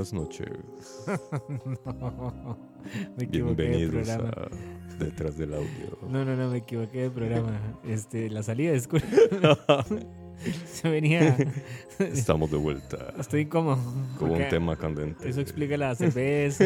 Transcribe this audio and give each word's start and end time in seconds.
Buenas 0.00 0.14
noches. 0.14 0.48
Me 3.18 3.24
equivoqué 3.24 3.62
de 3.64 3.68
Bienvenidos 3.68 4.08
programa. 4.08 4.30
a 4.30 4.96
Detrás 4.98 5.36
del 5.36 5.52
audio. 5.52 5.98
No, 6.08 6.24
no, 6.24 6.34
no, 6.36 6.48
me 6.48 6.56
equivoqué 6.58 7.02
de 7.02 7.10
programa. 7.10 7.60
Este, 7.84 8.30
la 8.30 8.42
salida 8.42 8.70
de 8.70 8.78
escuela. 8.78 9.04
Se 10.64 10.88
venía. 10.88 11.36
Estamos 11.98 12.50
de 12.50 12.56
vuelta 12.56 13.12
Estoy 13.18 13.44
como. 13.44 13.76
con 14.18 14.30
un 14.30 14.48
tema 14.48 14.74
candente. 14.74 15.28
Eso 15.28 15.42
explica 15.42 15.76
la 15.76 15.94
cerveza. 15.94 16.64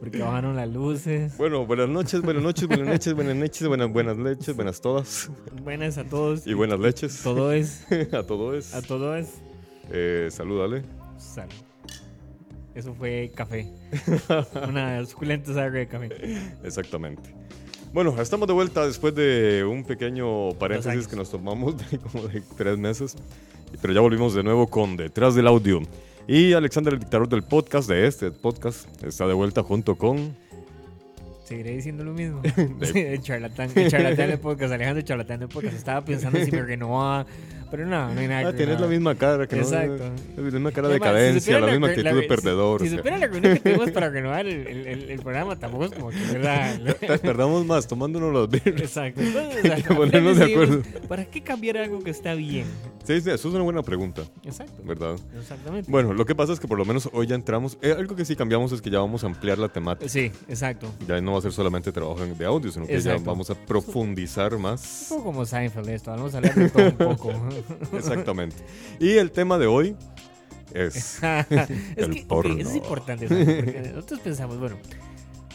Porque 0.00 0.22
bajaron 0.22 0.56
las 0.56 0.70
luces. 0.70 1.36
Bueno, 1.36 1.66
buenas 1.66 1.90
noches, 1.90 2.22
buenas 2.22 2.42
noches, 2.42 2.66
buenas 2.66 2.86
noches, 2.88 3.12
buenas 3.12 3.36
noches, 3.36 3.68
buenas, 3.68 3.92
buenas 3.92 4.16
leches, 4.16 4.56
buenas 4.56 4.80
todas 4.80 5.30
Buenas 5.62 5.98
a 5.98 6.04
todos. 6.04 6.46
y 6.46 6.54
buenas 6.54 6.80
leches. 6.80 7.22
Todo 7.22 7.52
es. 7.52 7.86
a 8.14 8.22
todo 8.26 8.54
es. 8.56 8.74
A 8.74 8.80
todo 8.80 9.16
es. 9.16 9.42
Eh, 9.90 10.28
salúdale. 10.30 10.82
Sal. 11.18 11.48
Eso 12.74 12.94
fue 12.94 13.30
café. 13.34 13.66
Una 14.68 15.04
suculenta 15.04 15.52
saga 15.52 15.78
de 15.78 15.86
café. 15.86 16.08
Exactamente. 16.64 17.34
Bueno, 17.92 18.18
estamos 18.20 18.48
de 18.48 18.54
vuelta 18.54 18.86
después 18.86 19.14
de 19.14 19.64
un 19.68 19.84
pequeño 19.84 20.52
paréntesis 20.58 21.06
que 21.06 21.14
nos 21.16 21.30
tomamos 21.30 21.76
de 21.76 21.98
como 21.98 22.26
de 22.26 22.42
tres 22.56 22.78
meses. 22.78 23.14
Pero 23.80 23.92
ya 23.92 24.00
volvimos 24.00 24.34
de 24.34 24.42
nuevo 24.42 24.66
con 24.66 24.96
Detrás 24.96 25.34
del 25.34 25.46
Audio. 25.46 25.82
Y 26.26 26.52
Alexander, 26.54 26.94
el 26.94 27.00
dictador 27.00 27.28
del 27.28 27.42
podcast, 27.42 27.88
de 27.88 28.06
este 28.06 28.30
podcast, 28.30 28.86
está 29.04 29.26
de 29.26 29.34
vuelta 29.34 29.62
junto 29.62 29.96
con... 29.96 30.34
Seguiré 31.44 31.72
diciendo 31.72 32.04
lo 32.04 32.12
mismo. 32.12 32.40
El 32.94 33.20
charlatán. 33.20 33.70
El 33.74 33.90
charlatán 33.90 34.30
de 34.30 34.38
podcast. 34.38 34.72
Alejandro 34.72 35.00
el 35.00 35.04
charlatán 35.04 35.40
de 35.40 35.48
podcast. 35.48 35.76
Estaba 35.76 36.02
pensando 36.02 36.42
si 36.42 36.50
me 36.50 36.62
renovaba. 36.62 37.26
Pero 37.72 37.86
no, 37.86 38.12
no 38.14 38.20
hay 38.20 38.28
nada 38.28 38.48
Ah, 38.50 38.52
tienes 38.52 38.78
la 38.78 38.86
misma 38.86 39.14
cara. 39.16 39.46
Que 39.48 39.56
no- 39.56 39.62
Exacto. 39.62 40.04
la 40.36 40.42
misma 40.42 40.70
cara 40.72 40.88
de 40.88 40.94
si 40.94 41.00
cadencia, 41.00 41.58
la 41.58 41.66
misma 41.68 41.88
actitud 41.88 42.10
de 42.10 42.22
si- 42.22 42.28
perdedor. 42.28 42.80
Si, 42.82 42.88
supiera 42.90 43.16
la 43.18 43.26
reunión 43.26 43.54
que 43.54 43.60
tuvimos 43.60 43.90
para 43.92 44.10
renovar 44.10 44.46
el, 44.46 44.66
el, 44.66 44.86
el- 44.86 45.10
el 45.10 45.18
programa, 45.20 45.56
tampoco 45.58 45.86
es 45.86 45.92
como 45.92 46.10
que, 46.10 46.18
¿verdad? 46.32 46.78
Tardamos 47.22 47.64
más 47.66 47.88
tomándonos 47.88 48.32
los 48.32 48.48
birras. 48.50 48.80
Exacto. 48.82 49.20
Entonces, 49.22 49.84
que 49.84 49.94
ponernos 49.94 50.36
de 50.38 50.44
acuerdo. 50.44 50.82
¿Para 51.08 51.24
qué 51.24 51.42
cambiar 51.42 51.78
algo 51.78 52.00
que 52.04 52.10
está 52.10 52.34
bien? 52.34 52.66
Sí, 53.04 53.20
sí, 53.20 53.30
eso 53.30 53.48
es 53.48 53.54
una 53.54 53.64
buena 53.64 53.82
pregunta, 53.82 54.22
Exacto. 54.44 54.80
¿verdad? 54.84 55.16
Exactamente. 55.36 55.90
Bueno, 55.90 56.12
lo 56.12 56.24
que 56.24 56.34
pasa 56.36 56.52
es 56.52 56.60
que 56.60 56.68
por 56.68 56.78
lo 56.78 56.84
menos 56.84 57.08
hoy 57.12 57.26
ya 57.26 57.34
entramos. 57.34 57.76
eh, 57.82 57.94
algo 57.98 58.14
que 58.14 58.24
sí 58.24 58.36
cambiamos 58.36 58.70
es 58.70 58.80
que 58.82 58.90
ya 58.90 58.98
vamos 59.00 59.24
a 59.24 59.26
ampliar 59.28 59.58
la 59.58 59.68
temática. 59.70 60.08
Sí, 60.08 60.30
exacto. 60.48 60.86
Ya 61.08 61.20
no 61.20 61.32
va 61.32 61.38
a 61.38 61.42
ser 61.42 61.52
solamente 61.52 61.90
trabajo 61.90 62.20
de 62.24 62.44
audio, 62.44 62.70
sino 62.70 62.86
que 62.86 63.00
ya 63.00 63.16
vamos 63.16 63.48
a 63.50 63.54
profundizar 63.54 64.54
Un 64.54 64.62
más. 64.62 65.06
poco 65.08 65.24
como 65.24 65.44
Seinfeld 65.46 65.88
esto. 65.88 66.10
Vamos 66.10 66.34
a 66.34 66.36
hablar 66.36 66.54
de 66.54 66.68
todo 66.68 66.84
un 66.86 66.92
poco. 66.92 67.32
Exactamente. 67.92 68.56
Y 69.00 69.10
el 69.12 69.30
tema 69.30 69.58
de 69.58 69.66
hoy 69.66 69.96
es. 70.74 71.18
es 71.50 71.68
El 71.96 72.10
que 72.14 72.24
porno. 72.26 72.56
eso 72.58 72.70
es 72.70 72.76
importante. 72.76 73.28
¿sabes? 73.28 73.62
Porque 73.64 73.90
nosotros 73.94 74.20
pensamos, 74.20 74.58
bueno, 74.58 74.76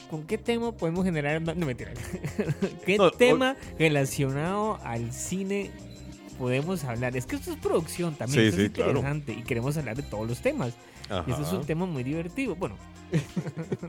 ¿con 0.09 0.23
qué 0.23 0.37
tema 0.37 0.71
podemos 0.71 1.03
generar 1.05 1.39
más? 1.41 1.55
No, 1.55 1.65
mentira. 1.65 1.91
¿Qué 2.85 2.97
No, 2.97 3.11
tema 3.11 3.55
relacionado 3.79 4.79
al 4.83 5.11
cine 5.13 5.71
podemos 6.37 6.83
hablar? 6.83 7.15
Es 7.17 7.25
que 7.25 7.35
esto 7.35 7.51
es 7.51 7.57
producción 7.57 8.15
también. 8.15 8.41
Sí, 8.43 8.47
esto 8.49 8.61
es 8.61 8.67
sí, 8.67 8.73
claro. 8.73 8.91
interesante 8.91 9.33
y 9.33 9.43
queremos 9.43 9.75
hablar 9.77 9.95
de 9.97 10.03
todos 10.03 10.27
los 10.27 10.41
temas. 10.41 10.73
Y 11.25 11.31
este 11.31 11.41
es 11.43 11.49
un 11.51 11.57
Ajá. 11.59 11.65
tema 11.67 11.85
muy 11.85 12.03
divertido. 12.03 12.53
Bueno, 12.55 12.75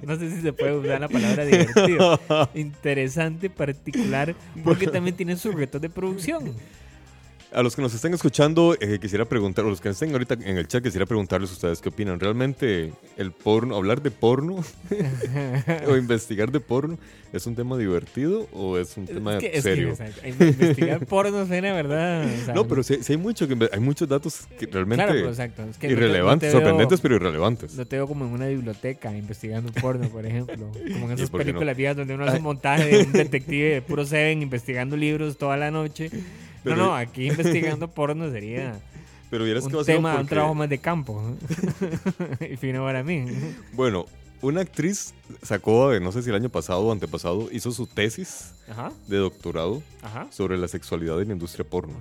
no 0.03 0.17
sé 0.17 0.31
si 0.31 0.41
se 0.41 0.53
puede 0.53 0.77
usar 0.77 1.01
la 1.01 1.09
palabra 1.09 1.45
divertido. 1.45 2.21
Interesante, 2.55 3.51
particular, 3.51 4.37
porque 4.63 4.87
también 4.87 5.17
tiene 5.17 5.37
sus 5.37 5.53
retos 5.53 5.81
de 5.81 5.91
producción. 5.91 6.55
A 7.51 7.63
los 7.63 7.75
que 7.75 7.81
nos 7.81 7.95
estén 7.95 8.13
escuchando, 8.13 8.77
eh, 8.79 8.99
quisiera 9.01 9.25
preguntar, 9.25 9.65
o 9.65 9.71
los 9.71 9.81
que 9.81 9.89
estén 9.89 10.13
ahorita 10.13 10.35
en 10.35 10.59
el 10.59 10.69
chat, 10.69 10.83
quisiera 10.85 11.07
preguntarles 11.07 11.49
a 11.49 11.53
ustedes 11.55 11.81
qué 11.81 11.89
opinan. 11.89 12.21
¿Realmente 12.21 12.93
el 13.17 13.33
porno, 13.33 13.75
hablar 13.75 14.03
de 14.03 14.11
porno 14.11 14.63
o 15.89 15.97
investigar 15.97 16.53
de 16.53 16.61
porno 16.61 16.99
es 17.33 17.47
un 17.47 17.55
tema 17.57 17.79
divertido 17.79 18.47
o 18.53 18.77
es 18.77 18.97
un 18.99 19.07
tema 19.07 19.35
es 19.35 19.41
que, 19.41 19.47
es 19.47 19.53
que, 19.55 19.63
serio? 19.63 19.97
investigar 20.27 21.07
porno 21.07 21.47
suena, 21.47 21.73
¿verdad? 21.73 22.27
O 22.27 22.45
sea, 22.45 22.55
no, 22.55 22.69
pero 22.69 22.83
sí, 22.83 22.99
sí 23.01 23.13
hay 23.15 23.19
mucho 23.19 23.49
que 23.49 23.57
hay 23.73 23.81
muchos 23.81 24.07
datos 24.09 24.47
que 24.59 24.67
realmente 24.67 24.97
Claro, 25.05 25.13
pero 25.19 25.31
exacto. 25.31 25.63
Es 25.71 25.79
que 25.79 25.89
no 25.89 25.95
te- 25.95 26.01
irrelevantes, 26.01 26.53
no 26.53 26.59
veo- 26.59 26.67
sorprendentes, 26.67 27.01
pero 27.01 27.17
irrelevantes. 27.17 27.75
No 27.77 27.87
te 27.87 27.97
veo 27.97 28.07
como 28.07 28.27
en 28.27 28.33
una 28.33 28.47
biblioteca 28.49 29.17
investigando 29.17 29.73
porno, 29.73 30.07
por 30.11 30.27
ejemplo. 30.27 30.71
Como 30.93 31.07
en 31.07 31.11
¿Y 31.13 31.15
esas 31.15 31.33
no? 31.33 31.39
películas 31.39 31.75
viejas 31.77 31.97
donde 31.97 32.15
uno 32.15 32.25
hace 32.25 32.37
un 32.37 32.43
montaje 32.43 32.85
de 32.89 33.05
un 33.05 33.13
detective 33.13 33.71
de 33.75 33.81
puro 33.83 34.05
Seven 34.05 34.43
investigando 34.43 34.99
libros 34.99 35.39
toda 35.39 35.57
la 35.57 35.71
noche. 35.71 36.11
Pero- 36.65 36.77
no, 36.77 36.87
no, 36.87 36.95
aquí 36.97 37.27
investigando 37.29 37.89
porno 37.95 38.31
sería 38.31 38.81
Pero 39.31 39.45
vieras 39.45 39.67
que 39.67 39.77
un 39.77 39.85
tema, 39.85 40.11
un 40.13 40.17
porque- 40.19 40.29
trabajo 40.31 40.55
más 40.55 40.69
de 40.69 40.79
campo. 40.79 41.37
y 42.51 42.57
fino 42.57 42.83
para 42.85 43.03
mí. 43.03 43.25
Bueno, 43.73 44.07
una 44.41 44.61
actriz 44.61 45.15
sacó, 45.43 45.99
no 46.01 46.13
sé 46.13 46.23
si 46.23 46.31
el 46.31 46.37
año 46.37 46.49
pasado 46.49 46.81
o 46.81 46.93
antepasado, 46.93 47.49
hizo 47.53 47.73
su 47.73 47.87
tesis 47.87 48.55
Ajá, 48.69 48.93
de 49.07 49.17
doctorado 49.17 49.83
ajá. 50.03 50.29
sobre 50.31 50.57
la 50.57 50.69
sexualidad 50.69 51.21
en 51.21 51.29
la 51.29 51.35
industria 51.35 51.65
porno. 51.69 52.01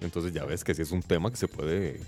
Entonces 0.00 0.32
ya 0.32 0.44
ves 0.44 0.62
que 0.62 0.74
sí 0.74 0.82
es 0.82 0.92
un 0.92 1.02
tema 1.02 1.30
que 1.30 1.36
se 1.36 1.48
puede, 1.48 1.98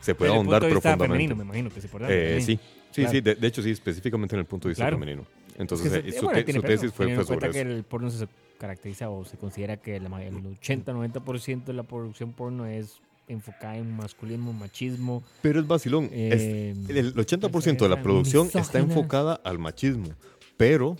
se 0.00 0.14
puede 0.14 0.30
Desde 0.30 0.32
el 0.32 0.32
ahondar 0.32 0.60
punto 0.60 0.66
de 0.68 0.74
vista 0.74 0.80
profundamente. 0.96 1.06
femenino, 1.06 1.36
me 1.36 1.44
imagino 1.44 1.70
que 1.70 1.80
se 1.80 1.88
podrá. 1.88 2.08
Eh, 2.10 2.40
sí, 2.42 2.56
sí, 2.90 3.00
Claro. 3.02 3.10
sí, 3.10 3.20
de, 3.22 3.34
de 3.36 3.46
hecho 3.46 3.62
sí, 3.62 3.70
específicamente 3.70 4.34
en 4.36 4.40
el 4.40 4.44
punto 4.46 4.68
de 4.68 4.72
vista 4.72 4.84
Claro. 4.84 4.98
femenino. 4.98 5.22
Es 5.22 5.54
que 5.56 5.62
Entonces 5.62 5.90
se- 5.92 5.98
eh, 6.08 6.12
su, 6.12 6.24
bueno, 6.26 6.38
te- 6.38 6.44
tiene 6.44 6.60
su 6.60 6.62
peso, 6.66 6.80
tesis 6.82 6.94
fue, 6.94 7.14
fue 7.14 7.24
sobre 7.24 7.50
que 7.50 7.60
eso. 7.60 7.68
el 7.70 7.84
porno 7.84 8.10
se 8.10 8.28
caracteriza 8.58 9.08
o 9.10 9.24
se 9.24 9.36
considera 9.36 9.76
que 9.76 9.96
el 9.96 10.04
80-90% 10.08 11.64
de 11.64 11.72
la 11.72 11.82
producción 11.84 12.32
porno 12.32 12.66
es 12.66 13.00
enfocada 13.28 13.76
en 13.76 13.94
masculismo, 13.94 14.52
machismo. 14.52 15.22
Pero 15.42 15.60
es 15.60 15.66
vacilón. 15.66 16.04
es- 16.12 16.42
eh, 16.42 16.74
el 16.88 17.14
80% 17.14 17.84
de 17.84 17.88
la 17.88 18.02
producción 18.02 18.48
está 18.54 18.78
enfocada 18.78 19.40
al 19.44 19.58
machismo, 19.58 20.08
pero 20.56 20.96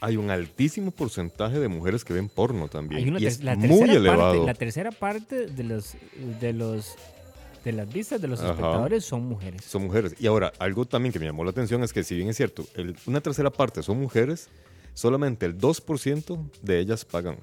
hay 0.00 0.16
un 0.16 0.30
altísimo 0.30 0.90
porcentaje 0.90 1.58
de 1.58 1.68
mujeres 1.68 2.04
que 2.04 2.12
ven 2.14 2.28
porno 2.28 2.68
también. 2.68 3.02
hay 3.02 3.08
una 3.08 3.20
y 3.20 3.26
es 3.26 3.42
la 3.42 3.56
muy 3.56 3.68
tercera 3.68 3.92
elevado. 3.94 4.32
Parte, 4.32 4.46
la 4.46 4.54
tercera 4.54 4.90
parte 4.92 5.46
de 5.46 5.64
los 5.64 5.94
de 6.40 6.52
los 6.52 6.94
de 7.64 7.72
las 7.72 7.92
vistas 7.92 8.20
de 8.20 8.28
los 8.28 8.38
Ajá. 8.40 8.50
espectadores 8.50 9.04
son 9.04 9.24
mujeres. 9.26 9.64
Son 9.64 9.82
mujeres. 9.82 10.14
Y 10.20 10.26
ahora, 10.28 10.52
algo 10.58 10.84
también 10.84 11.12
que 11.12 11.18
me 11.18 11.26
llamó 11.26 11.44
la 11.44 11.50
atención 11.50 11.82
es 11.82 11.92
que 11.92 12.02
si 12.04 12.14
bien 12.16 12.28
es 12.28 12.36
cierto, 12.36 12.64
el- 12.76 12.96
una 13.06 13.20
tercera 13.20 13.50
parte 13.50 13.82
son 13.82 13.98
mujeres, 14.00 14.48
solamente 14.98 15.46
el 15.46 15.56
2% 15.58 16.50
de 16.62 16.78
ellas 16.80 17.04
pagan 17.04 17.36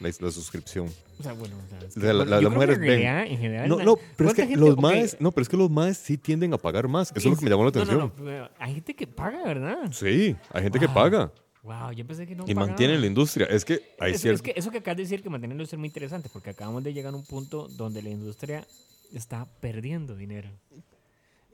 la, 0.00 0.08
la 0.20 0.30
suscripción. 0.30 0.88
O 1.18 1.22
sea, 1.22 1.32
bueno, 1.34 1.56
o 1.56 1.68
sea, 1.68 1.78
es 1.86 1.94
que- 1.94 2.00
la- 2.00 2.12
la- 2.12 2.40
las 2.40 2.52
mujeres 2.52 2.76
en 2.76 2.82
ven. 2.82 3.02
en 3.02 3.38
general, 3.38 3.68
No, 3.68 3.76
no, 3.82 3.96
pero 3.96 4.06
es 4.06 4.14
¿cuánta 4.16 4.34
que 4.42 4.48
gente- 4.48 4.60
los 4.60 4.70
ok, 4.74 4.80
maes, 4.80 5.16
no, 5.20 5.32
pero 5.32 5.42
es 5.42 5.48
que 5.48 5.56
los 5.56 5.70
maes 5.70 5.98
sí 5.98 6.16
tienden 6.16 6.54
a 6.54 6.58
pagar 6.58 6.86
más. 6.88 7.10
Eso 7.10 7.18
es 7.18 7.24
lo 7.26 7.36
que 7.36 7.44
me 7.44 7.50
llamó 7.50 7.64
la 7.64 7.70
atención. 7.70 8.12
No, 8.16 8.24
no, 8.24 8.48
hay 8.58 8.74
gente 8.74 8.94
que 8.94 9.06
paga, 9.06 9.42
¿verdad? 9.44 9.90
Sí, 9.92 10.34
hay 10.52 10.62
gente 10.62 10.78
que 10.78 10.88
paga 10.88 11.30
Wow, 11.64 11.90
yo 11.92 12.06
pensé 12.06 12.26
que 12.26 12.34
no 12.34 12.44
y 12.44 12.54
pagaban. 12.54 12.68
mantienen 12.70 13.00
la 13.00 13.06
industria. 13.08 13.46
Es 13.46 13.64
que 13.64 13.94
hay 14.00 14.12
Es, 14.12 14.22
cierto. 14.22 14.36
es 14.36 14.42
que 14.42 14.58
eso 14.58 14.70
que 14.70 14.78
acabas 14.78 14.96
de 14.96 15.02
decir 15.02 15.22
que 15.22 15.28
mantener 15.28 15.50
la 15.54 15.60
industria 15.60 15.76
es 15.76 15.80
muy 15.80 15.88
interesante 15.88 16.30
porque 16.32 16.50
acabamos 16.50 16.82
de 16.84 16.94
llegar 16.94 17.12
a 17.12 17.16
un 17.16 17.26
punto 17.26 17.68
donde 17.68 18.00
la 18.00 18.08
industria 18.08 18.64
está 19.12 19.44
perdiendo 19.60 20.16
dinero. 20.16 20.48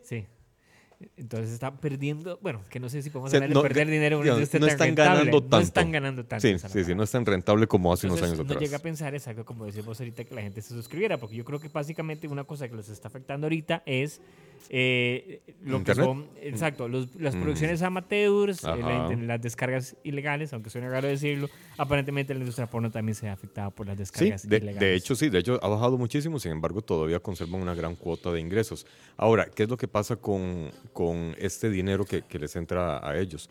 Sí. 0.04 0.26
Entonces 1.16 1.50
está 1.50 1.76
perdiendo, 1.76 2.38
bueno, 2.42 2.62
que 2.70 2.80
no 2.80 2.88
sé 2.88 3.02
si 3.02 3.10
podemos 3.10 3.28
O 3.28 3.30
sea, 3.30 3.38
hablar 3.38 3.48
de 3.50 3.54
no, 3.54 3.62
perder 3.62 3.86
de- 3.86 3.92
dinero 3.92 4.20
digamos, 4.22 4.40
no 4.40 4.46
tan 4.60 4.68
están 4.68 4.86
rentable. 4.88 5.10
ganando 5.18 5.30
No 5.40 5.40
tanto. 5.42 5.58
están 5.60 5.92
ganando 5.92 6.24
tanto. 6.24 6.40
Sí, 6.48 6.58
sí, 6.58 6.84
sí, 6.84 6.94
no 6.94 7.02
es 7.02 7.10
tan 7.10 7.26
rentable 7.26 7.66
como 7.66 7.92
hace 7.92 8.06
unos 8.06 8.18
Entonces, 8.18 8.38
años 8.38 8.46
no 8.46 8.52
atrás. 8.54 8.62
llega 8.68 8.76
a 8.78 8.82
pensar, 8.82 9.14
es 9.14 9.26
algo 9.28 9.44
como 9.44 9.66
decimos 9.66 9.98
ahorita, 10.00 10.24
que 10.24 10.34
la 10.34 10.42
gente 10.42 10.62
se 10.62 10.68
suscribiera, 10.74 11.18
porque 11.18 11.36
yo 11.36 11.44
creo 11.44 11.60
que 11.60 11.68
básicamente 11.68 12.26
una 12.28 12.44
cosa 12.44 12.68
que 12.68 12.74
los 12.76 12.88
está 12.88 13.08
afectando 13.08 13.46
ahorita 13.46 13.82
es 13.86 14.20
eh, 14.70 15.42
lo 15.62 15.78
Internet. 15.78 15.86
que 15.86 15.94
son, 15.94 16.28
exacto, 16.40 16.88
los- 16.88 17.14
las 17.16 17.34
Mm. 17.34 17.40
producciones 17.42 17.82
amateurs, 17.82 18.64
eh, 18.64 18.66
la- 18.80 19.08
las 19.16 19.40
descargas 19.40 19.96
ilegales, 20.04 20.52
aunque 20.52 20.70
suene 20.70 20.88
raro 20.88 21.06
decirlo, 21.08 21.48
aparentemente 21.76 22.32
la 22.34 22.40
industria 22.40 22.66
porno 22.66 22.90
también 22.90 23.14
se 23.14 23.28
ha 23.28 23.32
afectado 23.32 23.70
por 23.70 23.86
las 23.86 23.96
Sí, 23.96 24.00
descargas 24.02 24.48
de, 24.48 24.56
ilegales. 24.56 24.80
de 24.80 24.94
hecho 24.94 25.14
sí, 25.14 25.28
de 25.28 25.38
hecho 25.38 25.58
ha 25.62 25.68
bajado 25.68 25.98
muchísimo, 25.98 26.38
sin 26.38 26.52
embargo 26.52 26.80
todavía 26.82 27.20
conservan 27.20 27.60
una 27.62 27.74
gran 27.74 27.94
cuota 27.96 28.30
de 28.32 28.40
ingresos. 28.40 28.86
Ahora, 29.16 29.46
¿qué 29.54 29.64
es 29.64 29.68
lo 29.68 29.76
que 29.76 29.88
pasa 29.88 30.16
con, 30.16 30.70
con 30.92 31.34
este 31.38 31.68
dinero 31.70 32.04
que, 32.04 32.22
que 32.22 32.38
les 32.38 32.54
entra 32.56 33.06
a 33.06 33.18
ellos? 33.18 33.48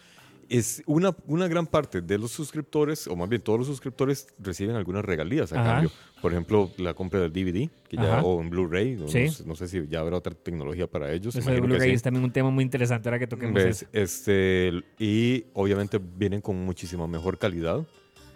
Es 0.49 0.83
una, 0.85 1.15
una 1.27 1.47
gran 1.47 1.65
parte 1.67 2.01
de 2.01 2.17
los 2.17 2.31
suscriptores, 2.31 3.07
o 3.07 3.15
más 3.15 3.29
bien 3.29 3.41
todos 3.41 3.59
los 3.59 3.67
suscriptores, 3.67 4.27
reciben 4.39 4.75
algunas 4.75 5.03
regalías 5.05 5.53
a 5.53 5.61
Ajá. 5.61 5.71
cambio. 5.73 5.91
Por 6.21 6.31
ejemplo, 6.31 6.71
la 6.77 6.93
compra 6.93 7.19
del 7.19 7.33
DVD, 7.33 7.69
que 7.89 7.97
ya, 7.97 8.21
o 8.21 8.39
en 8.41 8.49
Blu-ray, 8.49 8.95
no, 8.95 9.07
Sí. 9.09 9.25
no 9.25 9.31
sé, 9.31 9.45
no 9.45 9.55
sé 9.55 9.67
si 9.67 9.87
ya 9.87 9.99
habrá 9.99 10.17
otra 10.17 10.33
tecnología 10.33 10.87
para 10.87 11.11
ellos. 11.11 11.35
Eso 11.35 11.51
de 11.51 11.59
Blu-ray 11.59 11.89
sí. 11.89 11.95
es 11.95 12.01
también 12.01 12.23
un 12.23 12.31
tema 12.31 12.49
muy 12.49 12.63
interesante 12.63 13.09
ahora 13.09 13.19
que 13.19 13.27
toquemos 13.27 13.55
¿Ves? 13.55 13.81
eso. 13.83 13.87
Este, 13.91 14.71
y 14.99 15.45
obviamente 15.53 15.99
vienen 15.99 16.39
con 16.41 16.55
muchísima 16.63 17.07
mejor 17.07 17.37
calidad. 17.37 17.85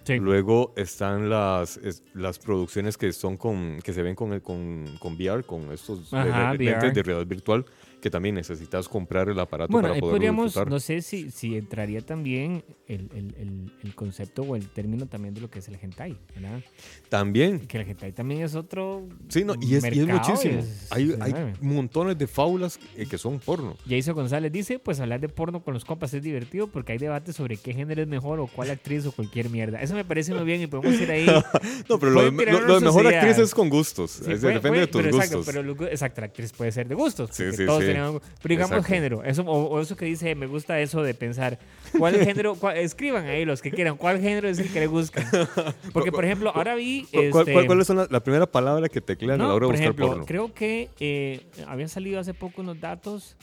Sí. 0.03 0.15
Luego 0.19 0.73
están 0.77 1.29
las, 1.29 1.75
es- 1.77 2.01
las 2.13 2.39
producciones 2.39 2.97
que 2.97 3.11
son 3.11 3.35
con 3.35 3.79
que 3.83 3.91
se 3.91 4.01
ven 4.03 4.15
con, 4.15 4.31
el- 4.31 4.41
con, 4.41 4.85
con 4.99 5.15
VR, 5.15 5.43
con 5.43 5.69
estos 5.71 6.11
de- 6.11 6.17
Ajá, 6.17 6.53
de- 6.53 6.57
lentes 6.59 6.77
VR. 6.83 6.93
de 6.93 7.03
realidad 7.03 7.27
virtual, 7.27 7.65
que 8.01 8.09
también 8.11 8.35
necesitas 8.35 8.87
comprar 8.87 9.27
el 9.29 9.39
aparato 9.39 9.71
Bueno, 9.71 9.87
para 9.87 9.95
ahí 9.95 10.01
poder 10.01 10.21
disfrutar. 10.31 10.69
no 10.69 10.79
sé 10.79 11.01
si, 11.01 11.31
si 11.31 11.55
entraría 11.57 12.01
también 12.01 12.63
el, 12.87 13.09
el- 13.15 13.35
el- 13.39 13.71
el 13.83 13.95
concepto 13.95 14.43
o 14.43 14.55
el 14.55 14.69
término 14.69 15.07
también 15.07 15.33
de 15.33 15.41
lo 15.41 15.49
que 15.49 15.59
es 15.59 15.67
el 15.67 15.77
hentai, 15.81 16.15
¿verdad? 16.35 16.61
También, 17.09 17.59
Que 17.67 17.79
el 17.79 17.89
hentai 17.89 18.11
también 18.13 18.41
es 18.41 18.55
otro 18.55 19.07
sí, 19.29 19.43
no, 19.43 19.55
y 19.61 19.75
es, 19.75 19.83
y 19.85 19.99
es 19.99 20.07
muchísimo. 20.07 20.59
es- 20.59 20.87
hay, 20.91 21.15
hay 21.19 21.33
montones 21.61 22.17
de 22.17 22.27
fábulas 22.27 22.79
eh, 22.95 23.05
que 23.07 23.17
son 23.17 23.39
porno. 23.39 23.75
Jason 23.89 24.13
González 24.13 24.51
dice, 24.51 24.79
pues 24.79 24.99
hablar 24.99 25.19
de 25.19 25.29
porno 25.29 25.63
con 25.63 25.73
los 25.73 25.83
compas 25.85 26.13
es 26.13 26.21
divertido 26.21 26.67
porque 26.67 26.91
hay 26.93 26.97
debate 26.97 27.33
sobre 27.33 27.57
qué 27.57 27.73
género 27.73 28.01
es 28.01 28.07
mejor 28.07 28.39
o 28.39 28.47
cuál 28.47 28.69
actriz 28.69 29.05
o 29.05 29.11
cualquier 29.11 29.49
mierda. 29.49 29.81
Eso 29.81 29.95
me 29.95 30.05
parece 30.05 30.33
muy 30.33 30.43
bien 30.45 30.61
y 30.61 30.67
podemos 30.67 30.99
ir 31.01 31.09
ahí. 31.11 31.25
No, 31.89 31.99
pero 31.99 32.11
lo 32.11 32.21
lo- 32.31 32.61
lo 32.67 32.79
de 32.79 32.85
mejor 32.85 33.07
actriz 33.07 33.37
es 33.37 33.53
con 33.53 33.69
gustos. 33.69 34.11
Sí, 34.11 34.31
es- 34.31 34.41
puede- 34.41 34.55
depende 34.55 34.61
puede- 34.61 34.81
de 34.81 34.87
tus 34.87 35.01
pero 35.01 35.11
gustos. 35.15 35.31
Exacto, 35.31 35.45
pero 35.45 35.63
lo- 35.63 35.87
exacto, 35.87 36.21
la 36.21 36.27
actriz 36.27 36.51
puede 36.53 36.71
ser 36.71 36.87
de 36.87 36.95
gustos. 36.95 37.29
Sí, 37.33 37.43
sí, 37.53 37.65
todos 37.65 37.86
pero 37.93 38.23
digamos 38.43 38.71
Exacto. 38.77 38.83
género, 38.93 39.23
eso, 39.23 39.41
o, 39.43 39.65
o 39.67 39.79
eso 39.81 39.95
que 39.95 40.05
dice, 40.05 40.33
me 40.35 40.47
gusta 40.47 40.79
eso 40.79 41.01
de 41.03 41.13
pensar, 41.13 41.57
¿cuál 41.97 42.15
género? 42.25 42.55
cuál- 42.55 42.77
escriban 42.77 43.25
ahí 43.25 43.45
los 43.45 43.61
que 43.61 43.71
quieran, 43.71 43.97
¿cuál 43.97 44.19
género 44.21 44.47
es 44.49 44.59
el 44.59 44.71
que 44.71 44.79
le 44.81 44.87
buscan? 44.87 45.25
Porque, 45.93 46.11
por 46.11 46.25
ejemplo, 46.25 46.51
ahora 46.55 46.75
vi... 46.75 47.03
¿Cu- 47.03 47.09
cuál- 47.31 47.41
este, 47.41 47.53
cuál- 47.53 47.65
¿Cuáles 47.67 47.87
son 47.87 47.97
la, 47.97 48.07
la 48.09 48.19
primera 48.21 48.45
palabra 48.45 48.89
que 48.89 49.01
teclean 49.01 49.39
a 49.41 49.43
no, 49.43 49.49
la 49.49 49.55
hora 49.55 49.65
de 49.65 49.67
por 49.67 49.75
buscar 49.75 49.83
ejemplo, 49.85 50.07
porno? 50.07 50.25
creo 50.25 50.53
que 50.53 50.89
eh, 50.99 51.41
habían 51.67 51.89
salido 51.89 52.19
hace 52.19 52.33
poco 52.33 52.61
unos 52.61 52.79
datos 52.79 53.35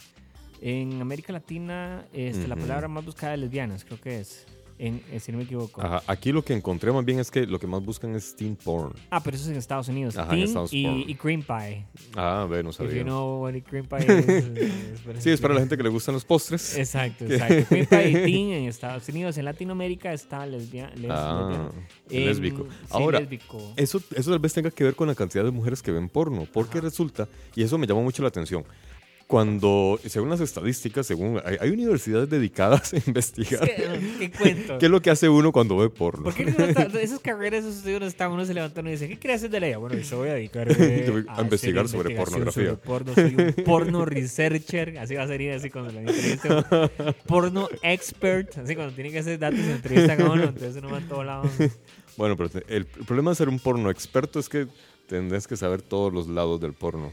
en 0.61 1.01
América 1.03 1.33
Latina, 1.33 2.07
este, 2.13 2.49
la 2.49 2.57
palabra 2.57 2.89
más 2.89 3.05
buscada 3.05 3.33
de 3.33 3.39
lesbianas, 3.39 3.85
creo 3.85 4.01
que 4.01 4.21
es, 4.21 4.47
en, 4.79 5.03
eh, 5.13 5.21
si 5.21 5.31
no 5.33 5.39
me 5.39 5.45
equivoco. 5.45 5.81
Ajá, 5.83 6.03
aquí 6.07 6.33
lo 6.33 6.45
que 6.45 6.53
encontré 6.55 6.91
más 6.93 7.05
bien 7.05 7.19
es 7.21 7.31
que 7.31 7.47
lo 7.47 7.59
que 7.59 7.67
más 7.67 7.85
buscan 7.85 8.15
es 8.15 8.35
teen 8.37 8.57
porn. 8.57 8.93
Ah, 9.11 9.23
pero 9.23 9.37
eso 9.37 9.45
es 9.47 9.51
en 9.53 9.57
Estados 9.57 9.89
Unidos. 9.89 10.17
Ajá, 10.17 10.31
en 10.33 10.37
Teen 10.37 10.49
Estados 10.49 10.73
y, 10.73 10.85
Unidos. 10.87 11.11
y 11.11 11.15
cream 11.15 11.43
pie. 11.43 11.87
Ah, 12.17 12.47
ve, 12.51 12.63
no 12.63 12.73
sabía. 12.73 12.97
you 12.99 13.03
know 13.05 13.43
what 13.43 13.55
cream 13.69 13.87
pie 13.87 13.99
is, 15.09 15.17
es 15.17 15.23
Sí, 15.25 15.31
es 15.31 15.41
para 15.41 15.55
la 15.55 15.61
gente 15.61 15.77
que 15.77 15.83
le 15.83 15.89
gustan 15.89 16.15
los 16.15 16.25
postres. 16.25 16.77
Exacto, 16.77 17.25
exacto. 17.29 17.67
Cream 17.69 17.87
pie 17.87 18.09
y 18.11 18.13
teen 18.13 18.51
en 18.53 18.69
Estados 18.69 19.09
Unidos. 19.09 19.39
En 19.39 19.45
Latinoamérica 19.45 20.13
está 20.13 20.45
lesbia, 20.47 20.91
les- 20.97 21.11
Ah, 21.11 21.49
lesbiana. 21.49 21.71
En- 22.11 22.25
lésbico. 22.27 22.65
sí, 22.65 22.87
Ahora, 22.91 23.21
lésbico. 23.21 23.73
Eso, 23.77 24.01
eso 24.15 24.31
tal 24.31 24.39
vez 24.39 24.53
tenga 24.53 24.71
que 24.71 24.85
ver 24.85 24.95
con 24.95 25.09
la 25.09 25.15
cantidad 25.15 25.45
de 25.45 25.51
mujeres 25.51 25.83
que 25.83 25.93
ven 25.93 26.09
porno, 26.09 26.47
porque 26.53 26.81
resulta, 26.81 27.29
y 27.55 27.63
eso 27.63 27.79
me 27.79 27.87
llamó 27.87 28.03
mucho 28.03 28.23
la 28.23 28.29
atención, 28.29 28.65
cuando, 29.35 29.99
según 30.07 30.31
las 30.31 30.41
estadísticas, 30.41 31.09
según 31.09 31.41
hay, 31.45 31.57
hay 31.61 31.71
universidades 31.71 32.31
dedicadas 32.31 32.95
a 32.95 32.99
investigar 33.05 33.69
¿Qué, 33.69 33.85
qué 34.21 34.31
cuento? 34.31 34.79
qué 34.79 34.87
es 34.87 34.93
lo 34.93 35.03
que 35.03 35.11
hace 35.11 35.29
uno 35.29 35.51
cuando 35.51 35.77
ve 35.77 35.91
porno. 35.91 36.23
¿Por 36.23 36.35
qué 36.35 36.45
no 36.45 36.65
está- 36.65 36.85
esas 37.01 37.19
carreras, 37.19 37.65
esos 37.65 37.79
estudios 37.79 38.01
no 38.01 38.07
están? 38.07 38.31
Uno 38.31 38.45
se 38.45 38.55
levanta 38.55 38.81
y 38.83 38.91
dice, 38.91 39.19
¿qué 39.19 39.33
hacer 39.33 39.51
de 39.51 39.59
la 39.59 39.67
vida? 39.67 39.79
Bueno, 39.79 39.97
yo 39.99 40.19
voy 40.19 40.29
a 40.29 40.35
dedicar 40.35 40.69
eh, 40.79 41.25
a 41.27 41.43
investigar 41.43 41.89
sobre 41.89 42.15
pornografía. 42.15 42.53
sobre 42.53 42.77
porno. 42.77 43.13
Soy 43.13 43.35
un 43.35 43.65
porno 43.65 44.05
researcher. 44.05 44.99
Así 44.99 45.17
va 45.17 45.25
a 45.25 45.27
salir 45.27 45.51
así 45.51 45.69
cuando 45.69 45.91
lo 45.91 45.99
entrevisten. 45.99 46.53
Porno 47.27 47.69
expert. 47.83 48.57
Así 48.59 48.77
cuando 48.77 48.95
tienen 48.95 49.13
que 49.13 49.19
hacer 49.19 49.37
datos 49.41 49.59
y 49.59 49.69
entrevistan 49.69 50.23
a 50.23 50.31
uno. 50.31 50.45
Entonces 50.45 50.77
uno 50.77 50.93
va 50.93 50.99
a 50.99 51.09
todos 51.09 51.27
lados. 51.27 51.51
Bueno, 52.17 52.37
pero 52.37 52.51
el 52.69 52.85
problema 52.87 53.33
de 53.33 53.35
ser 53.35 53.49
un 53.49 53.59
porno 53.59 53.91
experto 53.91 54.39
es 54.39 54.49
que 54.49 54.69
tendrás 55.09 55.49
que 55.49 55.57
saber 55.57 55.83
todos 55.83 56.13
los 56.13 56.29
lados 56.29 56.61
del 56.61 56.73
porno. 56.73 57.13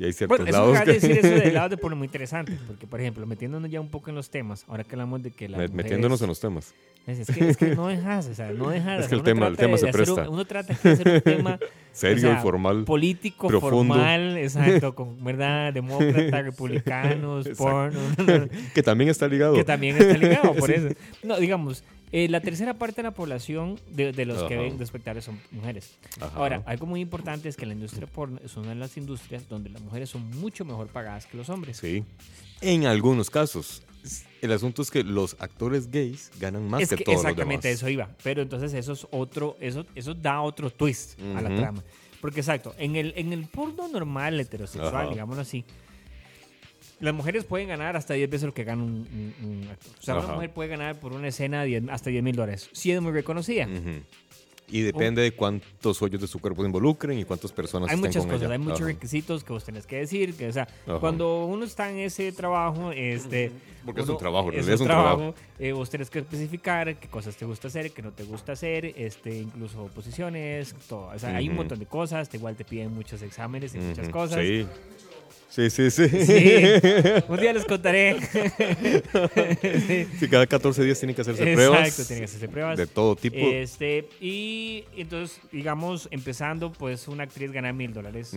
Y 0.00 0.04
hay 0.06 0.14
ciertos 0.14 0.38
Bueno, 0.38 0.50
eso 0.50 0.58
lados 0.72 0.78
de 0.78 0.84
que... 0.86 0.92
decir 0.94 1.10
eso 1.26 1.28
del 1.44 1.52
lado 1.52 1.68
de 1.68 1.76
porno 1.76 1.94
muy 1.94 2.06
interesante. 2.06 2.56
Porque, 2.66 2.86
por 2.86 3.02
ejemplo, 3.02 3.26
metiéndonos 3.26 3.70
ya 3.70 3.82
un 3.82 3.90
poco 3.90 4.08
en 4.08 4.16
los 4.16 4.30
temas, 4.30 4.64
ahora 4.66 4.82
que 4.82 4.94
hablamos 4.94 5.22
de 5.22 5.30
que 5.30 5.46
la 5.46 5.58
Me- 5.58 5.68
Metiéndonos 5.68 6.22
en 6.22 6.28
los 6.28 6.40
temas. 6.40 6.72
Es, 7.06 7.18
es 7.28 7.36
que, 7.36 7.48
es 7.50 7.56
que 7.58 7.74
no 7.74 7.86
dejas, 7.88 8.26
o 8.26 8.34
sea, 8.34 8.50
no 8.50 8.70
dejas. 8.70 9.02
Es 9.02 9.08
que 9.08 9.14
el 9.16 9.22
tema- 9.22 9.46
el 9.48 9.58
tema 9.58 9.72
de 9.72 9.78
se 9.78 9.86
un- 9.86 9.92
presta. 9.92 10.30
uno 10.30 10.44
trata 10.46 10.72
de 10.82 10.90
hacer 10.92 11.08
un 11.08 11.20
tema 11.34 11.58
Serio 11.92 12.16
o 12.16 12.32
sea, 12.32 12.38
y 12.38 12.42
formal. 12.42 12.84
político, 12.84 13.48
profundo. 13.48 13.92
formal, 13.94 14.38
exacto, 14.38 14.94
con 14.94 15.22
verdad, 15.22 15.72
demócratas, 15.74 16.44
republicanos, 16.46 17.46
porno, 17.58 18.00
Que 18.74 18.82
también 18.82 19.10
está 19.10 19.28
ligado. 19.28 19.52
que 19.54 19.64
también 19.64 19.96
está 19.98 20.16
ligado 20.16 20.54
por 20.54 20.66
Sí. 20.70 20.76
eso. 20.76 20.88
No, 21.22 21.36
digamos, 21.38 21.84
eh, 22.12 22.28
la 22.28 22.40
tercera 22.40 22.74
parte 22.74 22.96
de 22.96 23.02
la 23.04 23.10
población 23.12 23.78
de, 23.90 24.12
de 24.12 24.24
los 24.26 24.42
que 24.44 24.56
ven 24.56 24.78
de 24.78 24.84
espectadores 24.84 25.24
son 25.24 25.40
mujeres. 25.50 25.96
Ajá. 26.20 26.36
Ahora, 26.36 26.62
algo 26.66 26.86
muy 26.86 27.00
importante 27.00 27.48
es 27.48 27.56
que 27.56 27.66
la 27.66 27.72
industria 27.74 28.06
porno 28.06 28.40
es 28.44 28.56
una 28.56 28.70
de 28.70 28.74
las 28.74 28.96
industrias 28.96 29.48
donde 29.48 29.70
las 29.70 29.80
mujeres 29.82 30.10
son 30.10 30.28
mucho 30.38 30.64
mejor 30.64 30.88
pagadas 30.88 31.26
que 31.26 31.36
los 31.36 31.48
hombres. 31.48 31.76
Sí. 31.76 32.04
En 32.60 32.86
algunos 32.86 33.30
casos. 33.30 33.82
El 34.40 34.52
asunto 34.52 34.80
es 34.80 34.90
que 34.90 35.04
los 35.04 35.36
actores 35.38 35.90
gays 35.90 36.30
ganan 36.40 36.66
más 36.66 36.80
es 36.80 36.88
que, 36.88 36.96
que 36.96 37.04
todos 37.04 37.18
exactamente 37.18 37.68
los 37.68 37.80
demás. 37.80 37.82
eso 37.82 37.88
iba. 37.90 38.08
Pero 38.22 38.40
entonces 38.40 38.72
eso 38.72 38.94
es 38.94 39.06
otro, 39.10 39.58
eso, 39.60 39.84
eso 39.94 40.14
da 40.14 40.40
otro 40.40 40.70
twist 40.70 41.20
a 41.36 41.42
la 41.42 41.54
trama. 41.54 41.84
Porque 42.22 42.40
exacto, 42.40 42.74
en 42.78 42.96
el, 42.96 43.12
en 43.16 43.32
el 43.34 43.44
porno 43.46 43.88
normal 43.88 44.40
heterosexual, 44.40 44.94
Ajá. 45.04 45.10
digámoslo 45.10 45.42
así, 45.42 45.64
las 47.00 47.14
mujeres 47.14 47.44
pueden 47.44 47.68
ganar 47.68 47.96
hasta 47.96 48.14
10 48.14 48.28
veces 48.30 48.46
lo 48.46 48.54
que 48.54 48.64
gana 48.64 48.82
un, 48.82 48.90
un- 49.42 49.46
un 49.62 49.68
actor. 49.68 49.92
O 49.98 50.02
sea, 50.02 50.16
una 50.18 50.34
mujer 50.34 50.52
puede 50.52 50.68
ganar 50.68 51.00
por 51.00 51.12
una 51.12 51.28
escena 51.28 51.64
10 51.64 51.84
hasta 51.90 52.10
10 52.10 52.22
mil 52.22 52.36
dólares. 52.36 52.68
Si 52.72 52.92
es 52.92 53.00
muy 53.00 53.12
reconocida. 53.12 53.66
Y 54.72 54.82
depende 54.82 55.20
de 55.22 55.32
cuántos 55.32 56.00
hoyos 56.00 56.20
de 56.20 56.28
su 56.28 56.38
cuerpo 56.38 56.62
se 56.62 56.66
involucren 56.66 57.18
y 57.18 57.24
cuántas 57.24 57.50
personas 57.50 57.88
Hay 57.90 57.96
estén 57.96 58.08
muchas 58.08 58.22
con 58.22 58.30
cosas, 58.30 58.42
ella. 58.44 58.52
hay 58.52 58.58
muchos 58.60 58.78
Ajá. 58.82 58.86
requisitos 58.86 59.42
que 59.42 59.52
vos 59.52 59.64
tenés 59.64 59.84
que 59.84 59.96
decir. 59.96 60.34
Que, 60.34 60.46
o 60.46 60.52
sea, 60.52 60.68
Ajá. 60.86 61.00
cuando 61.00 61.44
uno 61.46 61.64
está 61.64 61.90
en 61.90 61.98
ese 61.98 62.30
trabajo, 62.30 62.92
este. 62.92 63.50
Porque 63.84 64.02
es 64.02 64.08
un 64.08 64.16
trabajo, 64.18 64.48
realidad 64.52 64.74
es 64.74 64.80
un 64.80 64.86
trabajo. 64.86 65.34
eh, 65.58 65.72
vos 65.72 65.90
tenés 65.90 66.08
que 66.08 66.20
especificar 66.20 66.94
qué 67.00 67.08
cosas 67.08 67.34
te 67.34 67.46
gusta 67.46 67.66
hacer, 67.66 67.90
qué 67.90 68.00
no 68.00 68.12
te 68.12 68.22
gusta 68.22 68.52
hacer, 68.52 68.84
este, 68.96 69.38
incluso 69.38 69.86
posiciones, 69.88 70.72
todo. 70.88 71.08
O 71.08 71.18
sea, 71.18 71.34
hay 71.34 71.48
un 71.48 71.56
montón 71.56 71.80
de 71.80 71.86
cosas. 71.86 72.28
te- 72.28 72.36
Igual 72.36 72.54
te 72.54 72.64
piden 72.64 72.94
muchos 72.94 73.22
exámenes 73.22 73.74
y 73.74 73.78
muchas 73.78 74.08
cosas. 74.10 74.38
Sí. 74.40 74.66
Sí, 75.68 75.90
sí, 75.90 75.90
sí. 75.90 76.08
Sí. 76.08 76.54
Un 77.28 77.40
día 77.40 77.52
les 77.52 77.64
contaré. 77.64 78.18
Sí. 78.20 80.06
Sí, 80.18 80.28
cada 80.28 80.46
14 80.46 80.82
días 80.84 80.98
tienen 80.98 81.14
que 81.14 81.22
hacerse 81.22 81.42
Exacto, 81.42 81.70
pruebas 81.70 81.96
tienen 82.06 82.20
que 82.20 82.24
hacerse 82.24 82.48
pruebas. 82.48 82.78
de 82.78 82.86
todo 82.86 83.16
tipo. 83.16 83.36
Este, 83.36 84.08
y 84.20 84.84
entonces, 84.96 85.40
digamos, 85.52 86.08
empezando, 86.10 86.72
pues 86.72 87.08
una 87.08 87.24
actriz 87.24 87.52
gana 87.52 87.72
mil 87.72 87.92
dólares, 87.92 88.34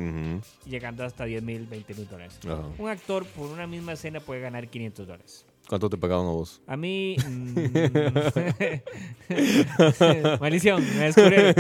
llegando 0.66 1.04
hasta 1.04 1.26
10 1.26 1.44
mil, 1.44 1.66
20 1.68 1.94
mil 1.94 2.08
dólares. 2.08 2.40
Un 2.78 2.90
actor 2.90 3.26
por 3.26 3.50
una 3.50 3.68
misma 3.68 3.94
escena 3.94 4.20
puede 4.20 4.42
ganar 4.42 4.68
500 4.68 5.08
dólares. 5.08 5.46
¿Cuánto 5.68 5.90
te 5.90 5.98
pagaban 5.98 6.26
a 6.28 6.30
vos? 6.32 6.62
A 6.68 6.76
mí. 6.76 7.16
mm, 7.26 7.56
maldición, 10.42 10.82
me 10.98 11.06
descubrieron. 11.06 11.54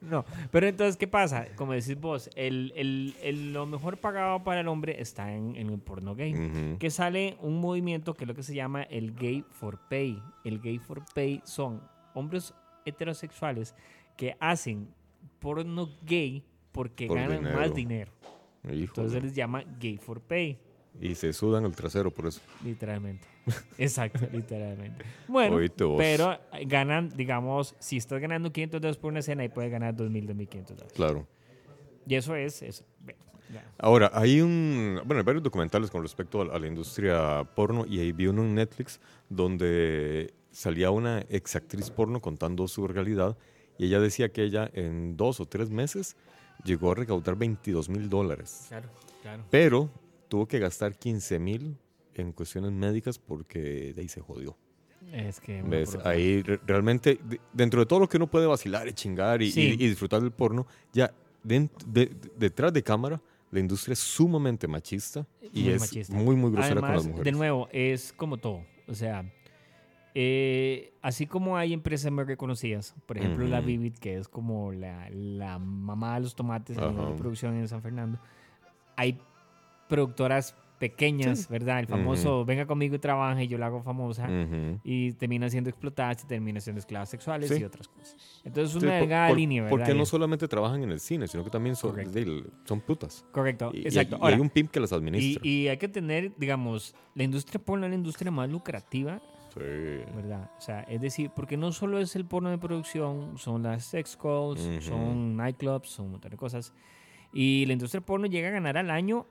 no, 0.00 0.24
pero 0.50 0.66
entonces, 0.66 0.96
¿qué 0.96 1.06
pasa? 1.06 1.46
Como 1.56 1.72
decís 1.72 2.00
vos, 2.00 2.30
el, 2.36 2.72
el- 2.76 3.14
el- 3.22 3.52
lo 3.52 3.66
mejor 3.66 3.98
pagado 3.98 4.42
para 4.42 4.60
el 4.60 4.68
hombre 4.68 5.00
está 5.00 5.32
en, 5.34 5.56
en 5.56 5.70
el 5.70 5.78
porno 5.78 6.14
gay. 6.14 6.32
Ujú. 6.34 6.78
Que 6.78 6.90
sale 6.90 7.36
un 7.40 7.60
movimiento 7.60 8.14
que 8.14 8.24
es 8.24 8.28
lo 8.28 8.34
que 8.34 8.42
se 8.42 8.54
llama 8.54 8.82
el 8.84 9.14
gay 9.14 9.44
for 9.50 9.78
pay. 9.88 10.20
El 10.44 10.60
gay 10.60 10.78
for 10.78 11.02
pay 11.14 11.40
son 11.44 11.82
hombres 12.14 12.54
heterosexuales 12.86 13.74
que 14.16 14.36
hacen 14.40 14.88
porno 15.38 15.88
gay 16.06 16.42
porque 16.72 17.06
Por 17.06 17.16
ganan 17.18 17.38
dinero. 17.40 17.58
más 17.58 17.74
dinero. 17.74 18.12
Híjole. 18.64 18.84
Entonces 18.84 19.12
se 19.12 19.20
les 19.20 19.34
llama 19.34 19.64
gay 19.78 19.98
for 19.98 20.20
pay. 20.20 20.58
Y 21.00 21.14
se 21.14 21.32
sudan 21.32 21.64
el 21.64 21.74
trasero 21.74 22.10
por 22.10 22.26
eso. 22.26 22.40
Literalmente. 22.64 23.26
Exacto, 23.78 24.26
literalmente. 24.32 25.04
Bueno, 25.28 25.58
pero 25.96 26.38
ganan, 26.66 27.08
digamos, 27.10 27.74
si 27.78 27.96
estás 27.96 28.20
ganando 28.20 28.52
500 28.52 28.80
dólares 28.80 28.98
por 28.98 29.10
una 29.10 29.20
escena, 29.20 29.42
ahí 29.42 29.48
puedes 29.48 29.70
ganar 29.70 29.94
2.000, 29.94 30.28
2.500 30.28 30.64
dólares. 30.68 30.92
Claro. 30.94 31.26
Y 32.06 32.14
eso 32.14 32.34
es, 32.34 32.62
eso. 32.62 32.84
Ahora, 33.78 34.10
hay 34.14 34.40
un. 34.40 35.00
Bueno, 35.04 35.18
hay 35.20 35.24
varios 35.24 35.42
documentales 35.42 35.90
con 35.90 36.02
respecto 36.02 36.40
a, 36.42 36.54
a 36.54 36.58
la 36.58 36.66
industria 36.66 37.44
porno 37.54 37.84
y 37.86 37.98
ahí 37.98 38.12
vi 38.12 38.26
uno 38.28 38.42
en 38.42 38.54
Netflix 38.54 39.00
donde 39.28 40.32
salía 40.52 40.90
una 40.90 41.24
ex 41.28 41.56
actriz 41.56 41.90
porno 41.90 42.20
contando 42.20 42.68
su 42.68 42.86
realidad 42.86 43.36
y 43.78 43.86
ella 43.86 43.98
decía 44.00 44.30
que 44.30 44.42
ella 44.44 44.70
en 44.72 45.16
dos 45.16 45.40
o 45.40 45.46
tres 45.46 45.70
meses 45.70 46.16
llegó 46.64 46.92
a 46.92 46.94
recaudar 46.94 47.36
22 47.36 47.88
mil 47.88 48.08
dólares, 48.08 48.66
Claro, 48.68 48.88
claro. 49.22 49.44
pero 49.50 49.90
tuvo 50.30 50.46
que 50.46 50.58
gastar 50.58 50.96
15 50.96 51.38
mil 51.38 51.76
en 52.14 52.32
cuestiones 52.32 52.72
médicas 52.72 53.18
porque 53.18 53.92
de 53.92 54.00
ahí 54.00 54.08
se 54.08 54.20
jodió. 54.20 54.56
Es 55.12 55.40
que... 55.40 55.60
¿Ves? 55.62 55.96
Ahí 56.04 56.40
re- 56.42 56.60
realmente, 56.66 57.18
de- 57.24 57.40
dentro 57.52 57.80
de 57.80 57.86
todo 57.86 57.98
lo 58.00 58.08
que 58.08 58.16
uno 58.16 58.28
puede 58.30 58.46
vacilar 58.46 58.86
y 58.86 58.92
chingar 58.92 59.42
y, 59.42 59.50
Sí. 59.50 59.76
y- 59.78 59.84
y 59.84 59.88
disfrutar 59.88 60.20
del 60.22 60.30
porno, 60.30 60.66
ya 60.92 61.12
de- 61.42 61.68
de- 61.86 62.10
detrás 62.36 62.72
de 62.72 62.82
cámara, 62.82 63.20
la 63.50 63.58
industria 63.60 63.94
es 63.94 63.98
sumamente 63.98 64.68
machista 64.68 65.26
y 65.52 65.64
Muy 65.64 65.72
es 65.72 65.80
machista. 65.80 66.14
muy, 66.14 66.36
muy 66.36 66.52
grosera 66.52 66.80
con 66.80 66.82
las 66.90 66.98
Además, 67.00 67.06
mujeres. 67.08 67.24
de 67.24 67.32
nuevo, 67.32 67.68
es 67.72 68.12
como 68.12 68.36
todo. 68.36 68.64
O 68.86 68.94
sea, 68.94 69.24
eh, 70.14 70.92
así 71.02 71.26
como 71.26 71.56
hay 71.56 71.72
empresas 71.72 72.12
muy 72.12 72.24
reconocidas, 72.24 72.94
por 73.06 73.18
ejemplo 73.18 73.46
la 73.48 73.58
Ujú. 73.58 73.66
Vivid, 73.66 73.94
que 73.94 74.16
es 74.16 74.28
como 74.28 74.70
la, 74.72 75.08
la 75.10 75.58
mamá 75.58 76.14
de 76.14 76.20
los 76.20 76.34
tomates 76.36 76.76
en 76.76 76.96
la 76.96 77.16
producción 77.16 77.54
en 77.56 77.66
San 77.68 77.82
Fernando, 77.82 78.20
hay 78.96 79.20
productoras 79.90 80.54
pequeñas, 80.78 81.46
¿verdad? 81.50 81.80
El 81.80 81.86
famoso 81.86 82.42
venga 82.46 82.64
conmigo 82.64 82.94
y 82.94 82.98
trabaja 82.98 83.42
y 83.42 83.48
yo 83.48 83.58
la 83.58 83.66
hago 83.66 83.82
famosa 83.82 84.24
Ujú. 84.24 84.80
y 84.82 85.12
termina 85.12 85.50
siendo 85.50 85.68
explotadas 85.68 86.24
y 86.24 86.26
termina 86.26 86.58
siendo 86.58 86.78
esclavas 86.80 87.10
sexuales 87.10 87.50
Sí. 87.50 87.60
y 87.60 87.64
otras 87.64 87.86
cosas. 87.86 88.16
Entonces 88.44 88.72
Sí, 88.72 88.78
una 88.78 88.92
por- 88.92 89.00
delgada 89.00 89.28
por- 89.28 89.36
línea, 89.36 89.62
¿verdad? 89.64 89.76
Porque 89.76 89.94
no 89.94 90.06
solamente 90.06 90.48
trabajan 90.48 90.82
en 90.82 90.90
el 90.90 90.98
cine, 91.00 91.28
sino 91.28 91.44
que 91.44 91.50
también 91.50 91.76
son, 91.76 91.96
de- 91.96 92.44
son 92.64 92.80
putas. 92.80 93.26
Correcto, 93.30 93.72
Y, 93.74 93.82
exacto. 93.82 94.16
y 94.16 94.22
Ahora, 94.22 94.36
hay 94.36 94.40
un 94.40 94.48
pimp 94.48 94.70
que 94.70 94.80
las 94.80 94.90
administra. 94.94 95.42
y 95.46 95.68
hay 95.68 95.76
que 95.76 95.88
tener, 95.88 96.32
digamos, 96.38 96.94
la 97.14 97.24
industria 97.24 97.60
porno 97.62 97.84
es 97.84 97.90
la 97.90 97.96
industria 97.96 98.30
más 98.30 98.48
lucrativa 98.48 99.20
Sí. 99.52 99.60
¿verdad? 100.16 100.48
O 100.56 100.60
sea, 100.62 100.80
es 100.84 101.00
decir, 101.02 101.30
porque 101.36 101.56
no 101.58 101.72
solo 101.72 101.98
es 101.98 102.14
el 102.16 102.24
porno 102.24 102.48
de 102.50 102.56
producción, 102.56 103.36
son 103.36 103.64
las 103.64 103.84
sex 103.84 104.16
calls, 104.16 104.60
Ujú. 104.64 104.80
son 104.80 105.36
nightclubs, 105.36 105.90
son 105.90 106.06
un 106.06 106.12
montón 106.12 106.30
de 106.30 106.36
cosas. 106.38 106.72
Y 107.34 107.66
la 107.66 107.74
industria 107.74 108.00
porno 108.00 108.26
llega 108.28 108.48
a 108.48 108.52
ganar 108.52 108.78
al 108.78 108.90
año 108.90 109.26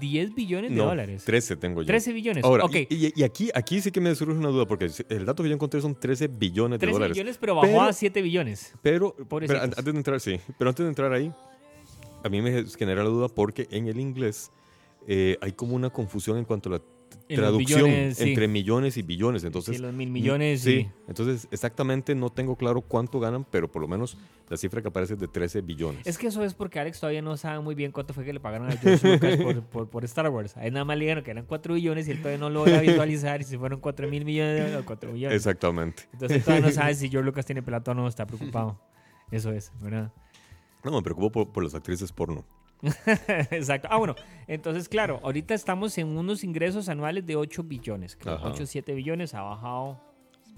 10 0.00 0.34
billones 0.34 0.70
de 0.70 0.76
No, 0.76 0.86
dólares. 0.86 1.24
13 1.24 1.56
tengo 1.56 1.82
yo. 1.82 1.86
13 1.86 2.12
billones. 2.12 2.44
Ahora, 2.44 2.64
ok, 2.64 2.74
y, 2.88 3.12
y- 3.20 3.22
aquí, 3.22 3.50
aquí 3.54 3.80
sí 3.80 3.90
que 3.90 4.00
me 4.00 4.14
surge 4.14 4.32
una 4.38 4.48
duda, 4.48 4.66
porque 4.66 4.90
el 5.08 5.24
dato 5.26 5.42
que 5.42 5.48
yo 5.48 5.54
encontré 5.54 5.80
son 5.80 5.94
13 5.94 6.28
billones 6.28 6.78
de 6.78 6.86
13 6.86 6.92
dólares. 6.92 7.14
billones, 7.14 7.38
pero 7.38 7.54
bajó 7.54 7.66
Pero- 7.68 7.80
a 7.82 7.92
7 7.92 8.22
billones. 8.22 8.72
Pero, 8.82 9.14
pero 9.28 9.60
antes 9.62 9.84
de 9.84 9.90
entrar, 9.90 10.20
sí, 10.20 10.40
pero 10.58 10.70
antes 10.70 10.84
de 10.84 10.88
entrar 10.88 11.12
ahí, 11.12 11.32
a 12.22 12.28
mí 12.28 12.40
me 12.40 12.64
genera 12.66 13.02
la 13.04 13.10
duda 13.10 13.28
porque 13.28 13.66
en 13.70 13.88
el 13.88 14.00
inglés 14.00 14.50
eh, 15.06 15.36
hay 15.42 15.52
como 15.52 15.74
una 15.76 15.90
confusión 15.90 16.38
en 16.38 16.44
cuanto 16.46 16.70
a 16.70 16.72
la 16.72 16.82
En 17.34 17.40
traducción 17.40 17.84
billones, 17.84 18.16
sí. 18.16 18.28
entre 18.30 18.48
millones 18.48 18.96
y 18.96 19.02
billones. 19.02 19.44
Entonces, 19.44 19.76
Sí, 19.76 19.82
los 19.82 19.92
mil 19.92 20.10
millones, 20.10 20.62
sí. 20.62 20.88
Entonces, 21.08 21.48
exactamente 21.50 22.14
no 22.14 22.30
tengo 22.30 22.56
claro 22.56 22.80
cuánto 22.80 23.20
ganan, 23.20 23.44
pero 23.50 23.70
por 23.70 23.82
lo 23.82 23.88
menos 23.88 24.16
la 24.48 24.56
cifra 24.56 24.82
que 24.82 24.88
aparece 24.88 25.14
es 25.14 25.20
de 25.20 25.28
13 25.28 25.62
billones. 25.62 26.06
Es 26.06 26.18
que 26.18 26.26
eso 26.26 26.44
es 26.44 26.54
porque 26.54 26.78
Alex 26.78 27.00
todavía 27.00 27.22
no 27.22 27.36
sabe 27.36 27.60
muy 27.60 27.74
bien 27.74 27.92
cuánto 27.92 28.14
fue 28.14 28.24
que 28.24 28.32
le 28.32 28.40
pagaron 28.40 28.68
a 28.68 28.76
George 28.76 29.12
Lucas 29.14 29.36
por, 29.38 29.62
por, 29.70 29.90
por 29.90 30.04
Star 30.04 30.28
Wars. 30.28 30.56
A 30.56 30.66
él 30.66 30.72
nada 30.72 30.84
más 30.84 30.96
le 30.96 31.04
dijeron 31.04 31.24
que 31.24 31.30
eran 31.30 31.46
4 31.46 31.74
billones 31.74 32.08
y 32.08 32.10
él 32.10 32.18
todavía 32.18 32.38
no 32.38 32.50
logra 32.50 32.80
visualizar 32.80 33.40
y 33.40 33.44
si 33.44 33.56
fueron 33.56 33.80
4 33.80 34.08
mil 34.08 34.24
millones 34.24 34.74
o 34.76 34.84
4 34.84 35.12
billones. 35.12 35.36
Exactamente. 35.36 36.04
Entonces 36.12 36.44
todavía 36.44 36.66
no 36.66 36.72
sabe 36.72 36.94
si 36.94 37.08
George 37.08 37.26
Lucas 37.26 37.46
tiene 37.46 37.62
plata 37.62 37.92
o 37.92 37.94
no, 37.94 38.08
está 38.08 38.26
preocupado. 38.26 38.80
Eso 39.30 39.52
es, 39.52 39.72
¿verdad? 39.80 40.12
No, 40.84 40.92
me 40.92 41.02
preocupo 41.02 41.30
por, 41.30 41.52
por 41.52 41.64
las 41.64 41.74
actrices 41.74 42.12
porno. 42.12 42.44
Exacto. 43.50 43.88
Ah, 43.90 43.96
bueno, 43.96 44.14
entonces, 44.46 44.88
claro, 44.88 45.20
ahorita 45.22 45.54
estamos 45.54 45.96
en 45.98 46.08
unos 46.08 46.44
ingresos 46.44 46.88
anuales 46.88 47.24
de 47.26 47.36
8 47.36 47.62
billones. 47.64 48.16
creo. 48.16 48.34
Ajá. 48.34 48.48
8 48.48 48.66
7 48.66 48.94
billones 48.94 49.34
ha 49.34 49.42
bajado, 49.42 50.00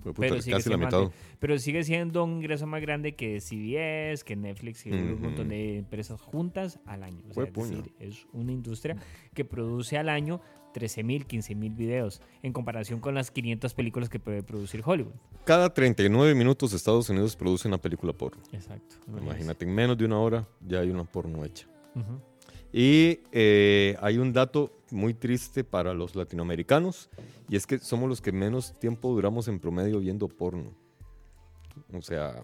puta, 0.03 0.15
pero 0.21 0.41
sigue, 0.41 0.57
casi 0.57 0.71
la 0.71 0.77
siendo 0.77 0.87
mitad. 0.87 1.03
ante- 1.05 1.15
pero 1.39 1.59
sigue 1.59 1.85
siendo 1.85 2.25
un 2.25 2.33
ingreso 2.39 2.67
más 2.67 2.81
grande 2.81 3.15
que 3.15 3.41
CBS, 3.41 4.25
que 4.25 4.37
Netflix 4.37 4.87
y 4.87 4.91
un 4.91 5.13
Ujú. 5.13 5.23
montón 5.25 5.49
de 5.49 5.79
empresas 5.79 6.21
juntas 6.21 6.81
al 6.87 7.03
año. 7.03 7.19
O 7.21 7.25
sea, 7.27 7.35
Fue 7.35 7.45
es 7.45 7.51
puño. 7.51 7.77
decir, 7.79 7.93
es 8.01 8.27
una 8.33 8.53
industria 8.53 8.97
que 9.35 9.45
produce 9.45 9.97
al 9.99 10.09
año 10.09 10.41
13 10.75 11.03
mil, 11.05 11.25
15 11.27 11.55
mil 11.55 11.73
videos 11.73 12.21
en 12.43 12.53
comparación 12.53 13.01
con 13.01 13.15
las 13.15 13.31
500 13.31 13.73
películas 13.73 14.11
que 14.11 14.19
puede 14.21 14.43
producir 14.43 14.83
Hollywood. 14.85 15.15
Cada 15.45 15.73
39 15.73 16.35
minutos 16.35 16.73
Estados 16.75 17.09
Unidos 17.09 17.35
produce 17.35 17.67
una 17.67 17.79
película 17.79 18.13
porno. 18.13 18.43
Exacto. 18.53 18.97
Imagínate, 19.17 19.65
en 19.65 19.75
menos 19.75 19.97
de 19.97 20.05
una 20.05 20.19
hora 20.19 20.47
ya 20.61 20.81
hay 20.81 20.91
una 20.91 21.05
porno 21.05 21.45
hecha. 21.45 21.67
Ujú. 21.97 22.21
Y 22.73 23.21
eh, 23.33 23.97
hay 24.01 24.19
un 24.19 24.33
dato 24.33 24.71
muy 24.91 25.15
triste 25.15 25.65
para 25.65 25.95
los 25.95 26.15
latinoamericanos 26.15 27.09
y 27.49 27.57
es 27.57 27.67
que 27.67 27.79
somos 27.79 28.09
los 28.09 28.21
que 28.21 28.33
menos 28.33 28.79
tiempo 28.79 29.13
duramos 29.13 29.49
en 29.49 29.59
promedio 29.59 29.99
viendo 30.01 30.29
porno. 30.29 30.73
O 31.93 32.03
sea, 32.03 32.43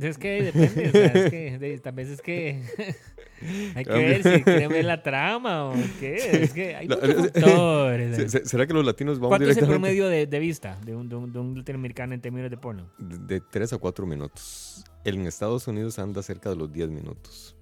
Es 0.00 0.16
que 0.18 0.42
depende, 0.44 0.88
o 0.88 0.92
sea, 0.92 1.06
es 1.06 1.30
que 1.30 1.58
de- 1.58 1.78
tal 1.78 1.92
vez 1.94 2.08
es 2.08 2.22
que 2.22 2.62
hay 3.74 3.84
que 3.84 3.90
ver 3.92 4.22
si 4.22 4.42
quieren 4.44 4.68
ver 4.70 4.84
la 4.84 5.02
trama 5.02 5.70
o 5.70 5.74
qué. 5.98 6.42
Es 6.44 6.52
que 6.52 6.76
hay 6.76 6.86
muchos 6.88 7.16
factores. 7.32 8.16
¿se- 8.16 8.28
se- 8.28 8.44
¿será 8.46 8.66
que 8.66 8.74
los 8.74 8.84
latinos 8.86 9.18
vamos 9.18 9.30
¿Cuánto 9.38 9.50
es 9.50 9.56
el 9.56 9.66
promedio 9.66 10.06
de, 10.08 10.26
de 10.26 10.38
vista 10.38 10.78
de 10.84 10.94
un, 10.94 11.08
de, 11.08 11.16
un, 11.16 11.32
de 11.32 11.38
un 11.40 11.58
latinoamericano 11.58 12.14
en 12.14 12.20
términos 12.20 12.50
de 12.50 12.56
porno? 12.56 12.88
de 12.98 13.40
3 13.40 13.72
a 13.72 13.78
4 13.78 14.06
minutos? 14.06 14.84
En 15.04 15.26
Estados 15.26 15.66
Unidos 15.66 15.98
anda 15.98 16.22
cerca 16.22 16.50
de 16.50 16.56
los 16.56 16.72
10 16.72 16.90
minutos. 16.90 17.56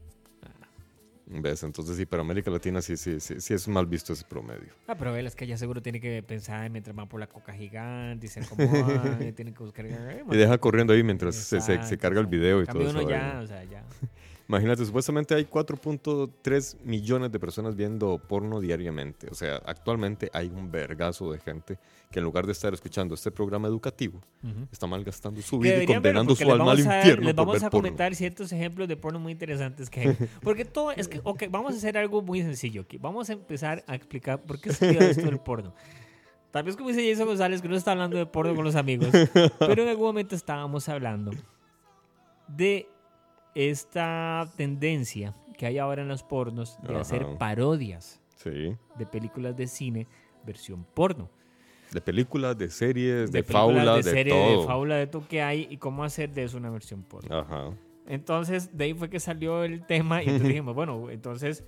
¿Ves? 1.28 1.64
Entonces 1.64 1.96
sí, 1.96 2.06
para 2.06 2.22
América 2.22 2.50
Latina 2.52 2.80
sí, 2.80 2.96
sí, 2.96 3.18
sí, 3.18 3.40
sí 3.40 3.52
es 3.54 3.66
mal 3.66 3.84
visto 3.86 4.12
ese 4.12 4.24
promedio. 4.24 4.72
Ah, 4.86 4.94
pero 4.96 5.16
él 5.16 5.26
es 5.26 5.34
que 5.34 5.44
ya 5.46 5.58
seguro 5.58 5.82
tiene 5.82 6.00
que 6.00 6.22
pensar 6.22 6.70
mientras 6.70 6.94
van 6.94 7.08
por 7.08 7.18
la 7.18 7.26
coca 7.26 7.52
gigante 7.52 8.26
y 8.26 8.28
se 8.28 8.40
acomodan, 8.40 9.20
y 9.26 9.32
tiene 9.32 9.52
que 9.52 9.62
buscar... 9.64 9.86
eh, 9.86 10.22
Y 10.30 10.36
deja 10.36 10.56
corriendo 10.58 10.92
ahí 10.92 11.02
mientras 11.02 11.34
se, 11.34 11.60
se- 11.60 11.82
se 11.82 11.98
carga 11.98 12.20
el 12.20 12.26
video 12.28 12.62
y 12.62 12.66
Cambio 12.66 12.88
todo 12.88 12.90
eso. 12.90 13.00
uno 13.00 13.10
ya, 13.10 13.40
o 13.42 13.46
sea, 13.46 13.64
ya. 13.64 13.84
Imagínate, 14.48 14.84
supuestamente 14.86 15.34
hay 15.34 15.44
4.3 15.44 16.76
millones 16.84 17.32
de 17.32 17.40
personas 17.40 17.74
viendo 17.74 18.16
porno 18.18 18.60
diariamente. 18.60 19.26
O 19.30 19.34
sea, 19.34 19.56
actualmente 19.66 20.30
hay 20.32 20.48
un 20.48 20.70
vergazo 20.70 21.32
de 21.32 21.40
gente 21.40 21.78
que 22.12 22.20
en 22.20 22.24
lugar 22.24 22.46
de 22.46 22.52
estar 22.52 22.72
escuchando 22.72 23.16
este 23.16 23.32
programa 23.32 23.66
educativo, 23.66 24.20
Ujú. 24.44 24.68
está 24.70 24.86
malgastando 24.86 25.42
su 25.42 25.58
vida 25.58 25.82
y 25.82 25.86
condenando 25.86 26.36
su 26.36 26.44
alma 26.44 26.70
al 26.72 26.78
vamos 26.78 26.86
a- 26.86 26.96
infierno 26.98 27.24
Les 27.24 27.34
por 27.34 27.44
vamos 27.44 27.54
ver 27.54 27.64
a 27.66 27.70
porno. 27.70 27.82
comentar 27.88 28.14
ciertos 28.14 28.52
ejemplos 28.52 28.86
de 28.86 28.96
porno 28.96 29.18
muy 29.18 29.32
interesantes 29.32 29.90
que 29.90 30.00
hay. 30.00 30.16
Porque 30.42 30.64
todo 30.64 30.92
es 30.92 31.08
que, 31.08 31.20
ok, 31.24 31.44
vamos 31.50 31.74
a 31.74 31.76
hacer 31.78 31.98
algo 31.98 32.22
muy 32.22 32.40
sencillo 32.42 32.82
aquí. 32.82 32.98
Vamos 32.98 33.28
a 33.30 33.32
empezar 33.32 33.82
a 33.88 33.96
explicar 33.96 34.40
por 34.42 34.60
qué 34.60 34.72
se 34.72 34.90
dio 34.92 35.00
esto 35.00 35.22
del 35.22 35.38
porno. 35.40 35.74
Tal 36.52 36.62
vez 36.62 36.76
como 36.76 36.88
dice 36.90 37.06
Jason 37.10 37.26
González, 37.26 37.60
que 37.60 37.68
no 37.68 37.74
está 37.76 37.90
hablando 37.92 38.16
de 38.16 38.26
porno 38.26 38.54
con 38.54 38.64
los 38.64 38.76
amigos, 38.76 39.08
pero 39.58 39.82
en 39.82 39.88
algún 39.88 40.06
momento 40.06 40.34
estábamos 40.36 40.88
hablando 40.88 41.32
de 42.48 42.88
esta 43.56 44.46
tendencia 44.56 45.34
que 45.56 45.64
hay 45.64 45.78
ahora 45.78 46.02
en 46.02 46.08
los 46.08 46.22
pornos 46.22 46.78
de 46.82 46.90
Ajá. 46.90 47.00
hacer 47.00 47.26
parodias 47.38 48.20
Sí. 48.36 48.76
de 48.98 49.06
películas 49.06 49.56
de 49.56 49.66
cine 49.66 50.06
versión 50.44 50.84
porno. 50.94 51.30
De 51.90 52.00
películas, 52.02 52.58
de 52.58 52.68
series, 52.68 53.32
de, 53.32 53.42
películas, 53.42 53.52
fábulas, 53.62 54.04
de, 54.04 54.10
serie, 54.10 54.32
todo. 54.32 54.60
de 54.60 54.66
fábula, 54.66 54.96
de 54.96 55.06
todo 55.06 55.26
que 55.26 55.40
hay 55.40 55.66
y 55.70 55.78
cómo 55.78 56.04
hacer 56.04 56.30
de 56.34 56.44
eso 56.44 56.58
una 56.58 56.68
versión 56.68 57.02
porno. 57.02 57.34
Ajá. 57.34 57.70
Entonces, 58.06 58.76
de 58.76 58.84
ahí 58.84 58.94
fue 58.94 59.08
que 59.08 59.18
salió 59.18 59.64
el 59.64 59.84
tema 59.86 60.22
y 60.22 60.26
entonces 60.26 60.48
dijimos, 60.48 60.74
bueno, 60.74 61.10
entonces 61.10 61.64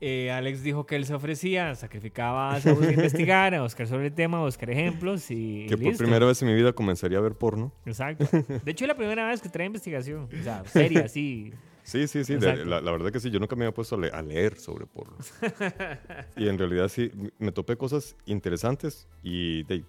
eh, 0.00 0.30
Alex 0.30 0.62
dijo 0.62 0.86
que 0.86 0.96
él 0.96 1.04
se 1.04 1.14
ofrecía, 1.14 1.74
sacrificaba 1.74 2.54
a 2.54 2.60
Saúl 2.60 2.84
investigar, 2.90 3.54
a 3.54 3.62
buscar 3.62 3.86
sobre 3.86 4.06
el 4.06 4.12
tema, 4.14 4.38
a 4.38 4.44
buscar 4.44 4.70
ejemplos 4.70 5.30
y 5.30 5.66
Que 5.68 5.76
por 5.76 5.96
primera 5.96 6.24
vez 6.26 6.40
en 6.42 6.48
mi 6.48 6.54
vida 6.54 6.72
comenzaría 6.72 7.18
a 7.18 7.20
ver 7.20 7.34
porno. 7.34 7.72
Exacto. 7.84 8.26
De 8.64 8.70
hecho, 8.70 8.84
es 8.84 8.88
la 8.88 8.96
primera 8.96 9.28
vez 9.28 9.40
que 9.40 9.48
trae 9.48 9.66
investigación, 9.66 10.28
o 10.38 10.42
sea, 10.42 10.64
seria. 10.66 11.06
Sí, 11.08 11.52
sí, 11.82 12.06
sí. 12.06 12.18
de- 12.34 12.38
Exacto. 12.38 12.64
la, 12.66 12.80
la 12.80 12.92
verdad 12.92 13.10
que 13.10 13.20
sí, 13.20 13.30
yo 13.30 13.40
nunca 13.40 13.56
me 13.56 13.64
había 13.64 13.74
puesto 13.74 13.96
a, 13.96 13.98
le- 13.98 14.10
a 14.10 14.22
leer 14.22 14.56
sobre 14.58 14.86
porno. 14.86 15.16
y 16.36 16.48
en 16.48 16.56
realidad 16.58 16.88
sí, 16.88 17.10
me 17.38 17.52
topé 17.52 17.76
cosas 17.76 18.16
interesantes 18.26 19.08
y 19.22 19.64
de, 19.64 19.82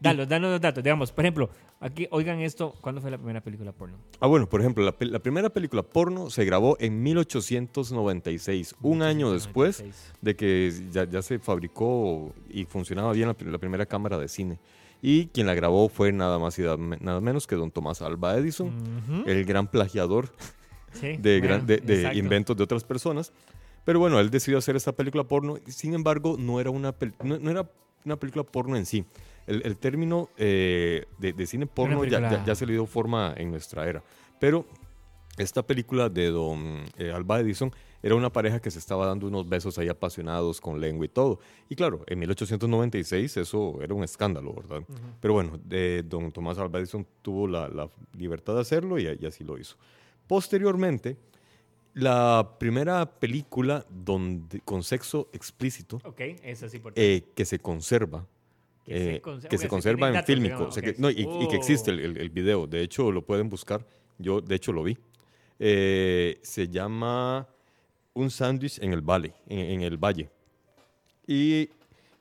Danos, 0.00 0.28
danos 0.28 0.50
los 0.52 0.60
datos. 0.60 0.82
Digamos, 0.84 1.10
por 1.10 1.24
ejemplo, 1.24 1.50
aquí, 1.80 2.06
oigan 2.12 2.40
esto, 2.40 2.74
¿cuándo 2.80 3.00
fue 3.00 3.10
la 3.10 3.18
primera 3.18 3.40
película 3.40 3.72
porno? 3.72 3.96
Ah, 4.20 4.26
bueno, 4.28 4.48
por 4.48 4.60
ejemplo, 4.60 4.84
la, 4.84 4.94
la 4.98 5.18
primera 5.18 5.50
película 5.50 5.82
porno 5.82 6.30
se 6.30 6.44
grabó 6.44 6.76
en 6.80 7.02
1896, 7.02 8.76
un 8.82 9.02
año 9.02 9.32
después 9.32 9.80
96. 9.80 10.12
de 10.20 10.36
que 10.36 10.72
ya, 10.92 11.04
ya 11.08 11.22
se 11.22 11.38
fabricó 11.38 12.32
y 12.48 12.64
funcionaba 12.64 13.12
bien 13.12 13.28
la, 13.28 13.36
la 13.50 13.58
primera 13.58 13.86
cámara 13.86 14.18
de 14.18 14.28
cine. 14.28 14.58
Y 15.00 15.26
quien 15.26 15.46
la 15.46 15.54
grabó 15.54 15.88
fue 15.88 16.12
nada 16.12 16.38
más 16.38 16.58
y 16.58 16.62
da- 16.62 16.76
nada 16.76 17.20
menos 17.20 17.46
que 17.46 17.54
don 17.56 17.70
Tomás 17.70 18.02
Alba 18.02 18.36
Edison, 18.36 18.68
Ujú. 18.68 19.28
el 19.28 19.44
gran 19.44 19.68
plagiador 19.68 20.32
Sí, 20.92 21.16
de, 21.18 21.38
bueno, 21.40 21.54
gran- 21.56 21.66
de- 21.66 21.78
de 21.78 22.14
inventos 22.14 22.56
de 22.56 22.64
otras 22.64 22.82
personas. 22.84 23.32
Pero 23.84 24.00
bueno, 24.00 24.18
él 24.20 24.28
decidió 24.30 24.58
hacer 24.58 24.76
esta 24.76 24.92
película 24.92 25.24
porno. 25.24 25.56
Sin 25.66 25.94
embargo, 25.94 26.36
no 26.38 26.60
era 26.60 26.70
una, 26.70 26.94
no, 27.22 27.38
no 27.38 27.50
era 27.50 27.70
una 28.04 28.16
película 28.16 28.44
porno 28.44 28.76
en 28.76 28.84
sí. 28.86 29.04
El, 29.48 29.62
el 29.64 29.76
término 29.78 30.28
eh, 30.36 31.06
de, 31.18 31.32
de 31.32 31.46
cine 31.46 31.66
porno 31.66 31.96
ya, 32.10 32.18
ya- 32.30 32.44
ya 32.44 32.54
se 32.54 32.66
le 32.66 32.72
dio 32.74 32.86
forma 32.86 33.34
en 33.36 33.50
nuestra 33.50 33.88
era. 33.88 34.02
Pero 34.38 34.66
esta 35.38 35.62
película 35.66 36.08
de 36.08 36.26
Don 36.30 36.84
eh, 36.98 37.10
Alba 37.12 37.40
Edison 37.40 37.72
era 38.02 38.14
una 38.14 38.30
pareja 38.32 38.60
que 38.60 38.70
se 38.70 38.78
estaba 38.78 39.06
dando 39.06 39.26
unos 39.26 39.48
besos 39.48 39.76
ahí 39.78 39.88
apasionados 39.88 40.60
con 40.60 40.80
lengua 40.80 41.04
y 41.06 41.08
todo. 41.08 41.40
Y 41.68 41.74
claro, 41.74 42.04
en 42.06 42.20
1896 42.20 43.36
eso 43.38 43.82
era 43.82 43.92
un 43.94 44.04
escándalo, 44.04 44.52
¿verdad? 44.54 44.82
Pero 45.20 45.34
bueno, 45.34 45.58
de 45.64 46.04
Don 46.04 46.30
Tomás 46.30 46.58
Alba 46.58 46.78
Edison 46.78 47.04
tuvo 47.22 47.48
la, 47.48 47.68
la 47.68 47.88
libertad 48.16 48.54
de 48.54 48.60
hacerlo 48.60 48.98
y, 49.00 49.08
y 49.20 49.26
así 49.26 49.42
lo 49.42 49.58
hizo. 49.58 49.76
Posteriormente, 50.28 51.16
la 51.94 52.56
primera 52.60 53.04
película 53.18 53.84
donde, 53.90 54.60
con 54.60 54.82
sexo 54.84 55.28
explícito 55.32 55.96
Ok, 56.04 56.20
eso 56.44 56.66
es 56.66 56.74
importante. 56.74 57.16
eh, 57.16 57.24
que 57.34 57.44
se 57.44 57.58
conserva 57.58 58.24
Que 58.88 58.98
se 58.98 59.14
eh, 59.16 59.22
conser- 59.22 59.48
que 59.48 59.58
se 59.58 59.62
sí 59.64 59.68
conserva 59.68 60.08
en 60.08 60.14
datos, 60.14 60.26
fílmico 60.26 60.64
o 60.64 60.70
sea, 60.72 60.82
que- 60.82 60.94
no, 60.98 61.10
y, 61.10 61.20
y 61.42 61.48
que 61.48 61.56
existe 61.56 61.90
el, 61.90 61.98
Oh. 62.00 62.04
el- 62.04 62.16
el 62.18 62.30
video. 62.30 62.66
De 62.66 62.80
hecho, 62.82 63.12
lo 63.12 63.22
pueden 63.22 63.48
buscar. 63.48 63.84
Yo, 64.18 64.40
de 64.40 64.54
hecho, 64.54 64.72
lo 64.72 64.82
vi. 64.82 64.96
Eh, 65.58 66.38
se 66.42 66.68
llama 66.68 67.46
Un 68.14 68.30
sándwich 68.30 68.78
en 68.82 68.92
el 68.92 69.00
valle, 69.02 69.32
en, 69.46 69.58
en 69.58 69.80
el 69.82 69.96
valle. 69.96 70.28
Y 71.26 71.68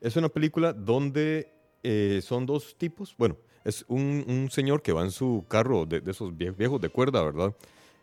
es 0.02 0.16
una 0.16 0.30
película 0.30 0.74
donde 0.74 1.50
eh, 1.84 2.20
son 2.24 2.46
dos 2.46 2.76
tipos. 2.78 3.16
Bueno, 3.18 3.38
es 3.64 3.84
un, 3.88 4.24
un 4.28 4.50
señor 4.52 4.82
que 4.82 4.92
va 4.94 5.04
en 5.04 5.12
su 5.12 5.46
carro 5.48 5.86
de, 5.86 6.02
de 6.02 6.12
esos 6.12 6.32
vie- 6.34 6.56
viejos 6.56 6.80
de 6.82 6.90
cuerda, 6.90 7.24
¿verdad? 7.24 7.54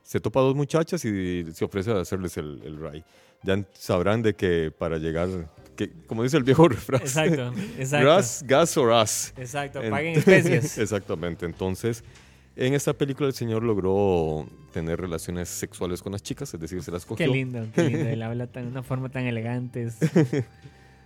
Se 0.02 0.20
topa 0.20 0.40
a 0.40 0.42
dos 0.42 0.54
muchachas 0.54 1.04
y 1.04 1.44
se 1.52 1.64
ofrece 1.64 1.90
a 1.92 2.00
hacerles 2.00 2.36
el, 2.36 2.60
el 2.64 2.76
ride. 2.78 3.04
Ya 3.42 3.64
sabrán 3.74 4.22
de 4.22 4.34
que 4.34 4.70
para 4.76 4.98
llegar, 4.98 5.28
que, 5.76 5.90
como 6.06 6.22
dice 6.22 6.36
el 6.36 6.42
viejo 6.44 6.68
refrán, 6.68 7.00
Exacto, 7.02 7.52
exacto. 7.78 8.06
gas, 8.06 8.44
gas 8.46 8.76
or 8.76 8.92
as. 8.92 9.34
Exacto, 9.36 9.82
En- 9.82 9.90
paguen 9.90 10.18
especies. 10.18 10.78
Exactamente. 10.78 11.46
Entonces, 11.46 12.04
en 12.56 12.74
esta 12.74 12.92
película 12.92 13.26
el 13.28 13.34
señor 13.34 13.62
logró 13.62 14.46
tener 14.72 15.00
relaciones 15.00 15.48
sexuales 15.48 16.02
con 16.02 16.12
las 16.12 16.22
chicas, 16.22 16.52
es 16.54 16.60
decir, 16.60 16.82
se 16.82 16.90
las 16.90 17.04
cogió. 17.04 17.26
Qué 17.26 17.32
lindo, 17.32 17.66
qué 17.74 17.82
lindo. 17.82 18.08
Él 18.08 18.22
habla 18.22 18.46
tan, 18.46 18.64
de 18.64 18.70
una 18.70 18.82
forma 18.82 19.08
tan 19.08 19.24
elegante. 19.26 19.84
es- 19.84 19.98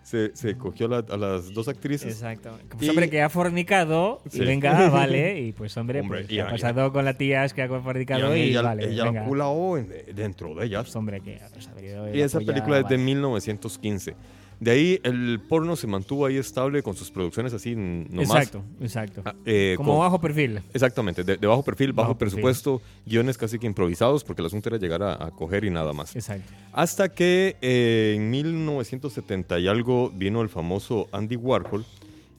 Se, 0.02 0.34
se 0.34 0.56
cogió 0.56 0.86
a, 0.86 0.88
la- 0.88 1.04
a 1.14 1.16
las 1.18 1.52
dos 1.52 1.68
actrices. 1.68 2.10
Exacto. 2.14 2.58
Como 2.70 2.82
Y- 2.82 2.88
hombre 2.88 3.10
que 3.10 3.20
ha 3.20 3.28
fornicado 3.28 4.22
y 4.24 4.30
Sí. 4.30 4.40
venga, 4.40 4.88
vale. 4.88 5.38
Y 5.38 5.52
pues 5.52 5.76
hombre, 5.76 6.00
Hombre, 6.00 6.20
pues, 6.20 6.30
y 6.32 6.38
ha 6.40 6.48
pasado 6.48 6.90
con 6.94 7.04
la 7.04 7.12
tía 7.12 7.46
que 7.48 7.60
ha 7.60 7.66
Y 7.66 7.68
fornicado 7.68 8.34
y, 8.34 8.40
ella, 8.40 8.62
vale, 8.62 8.90
ella 8.90 9.04
venga. 9.04 9.24
culao 9.26 9.76
en- 9.76 9.92
dentro 10.14 10.54
de 10.54 10.64
ellas. 10.64 10.84
Pues, 10.84 10.96
hombre 10.96 11.20
que 11.20 11.36
ha 11.36 11.48
sabido 11.60 12.14
Y 12.14 12.22
esa 12.22 12.38
película 12.40 12.78
es 12.78 12.84
de 12.88 12.96
vale. 12.96 13.04
1915. 13.04 14.14
De 14.60 14.72
ahí 14.72 15.00
el 15.04 15.40
porno 15.48 15.76
se 15.76 15.86
mantuvo 15.86 16.26
ahí 16.26 16.36
estable 16.36 16.82
con 16.82 16.96
sus 16.96 17.10
producciones 17.12 17.52
así 17.54 17.76
nomás. 17.76 18.28
Exacto, 18.28 18.64
exacto. 18.80 19.22
Ah, 19.24 19.34
eh, 19.44 19.74
Como 19.76 19.92
con- 19.92 20.00
bajo 20.00 20.20
perfil. 20.20 20.60
Exactamente, 20.74 21.22
de, 21.22 21.36
de 21.36 21.46
bajo 21.46 21.62
perfil, 21.62 21.92
bajo, 21.92 22.08
Bajo 22.08 22.18
perfil. 22.18 22.40
presupuesto, 22.42 22.82
guiones 23.06 23.38
casi 23.38 23.58
que 23.60 23.66
improvisados 23.66 24.24
porque 24.24 24.42
el 24.42 24.46
asunto 24.46 24.68
era 24.68 24.78
llegar 24.78 25.02
a, 25.02 25.26
a 25.26 25.30
coger 25.30 25.64
y 25.64 25.70
nada 25.70 25.92
más. 25.92 26.16
Exacto. 26.16 26.52
Hasta 26.72 27.08
que 27.08 27.56
eh, 27.62 28.14
en 28.16 28.30
1970 28.30 29.58
y 29.60 29.68
algo 29.68 30.10
vino 30.10 30.42
el 30.42 30.48
famoso 30.48 31.08
Andy 31.12 31.36
Warhol 31.36 31.84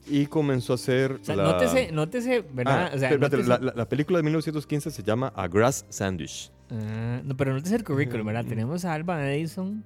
y 0.08 0.26
comenzó 0.26 0.72
a 0.72 0.76
hacer 0.76 1.12
O 1.12 1.24
sea, 1.24 1.36
la... 1.36 1.44
nótese, 1.44 1.92
nótese, 1.92 2.44
¿verdad? 2.52 2.90
Ah, 2.92 2.96
o 2.96 2.98
sea, 2.98 3.10
espérate, 3.10 3.36
nótese- 3.38 3.48
la, 3.48 3.58
la- 3.58 3.72
la 3.76 3.88
película 3.88 4.18
de 4.18 4.24
1915 4.24 4.90
se 4.90 5.02
llama 5.02 5.32
A 5.36 5.48
Grass 5.48 5.86
Sandwich. 5.88 6.50
Ah, 6.70 7.20
no, 7.24 7.36
pero 7.36 7.52
nótese 7.54 7.76
el 7.76 7.84
currículum, 7.84 8.26
¿verdad? 8.26 8.44
Tenemos 8.44 8.84
a 8.84 8.92
Alba 8.94 9.32
Edison, 9.32 9.82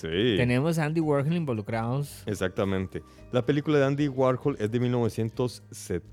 Sí. 0.00 0.36
tenemos 0.36 0.78
a 0.78 0.84
Andy 0.84 1.00
Warhol 1.00 1.34
involucrados. 1.34 2.22
Exactamente. 2.26 3.02
La 3.32 3.44
película 3.44 3.78
de 3.78 3.84
Andy 3.84 4.08
Warhol 4.08 4.56
es 4.60 4.70
de 4.70 4.80
1970. 4.80 6.06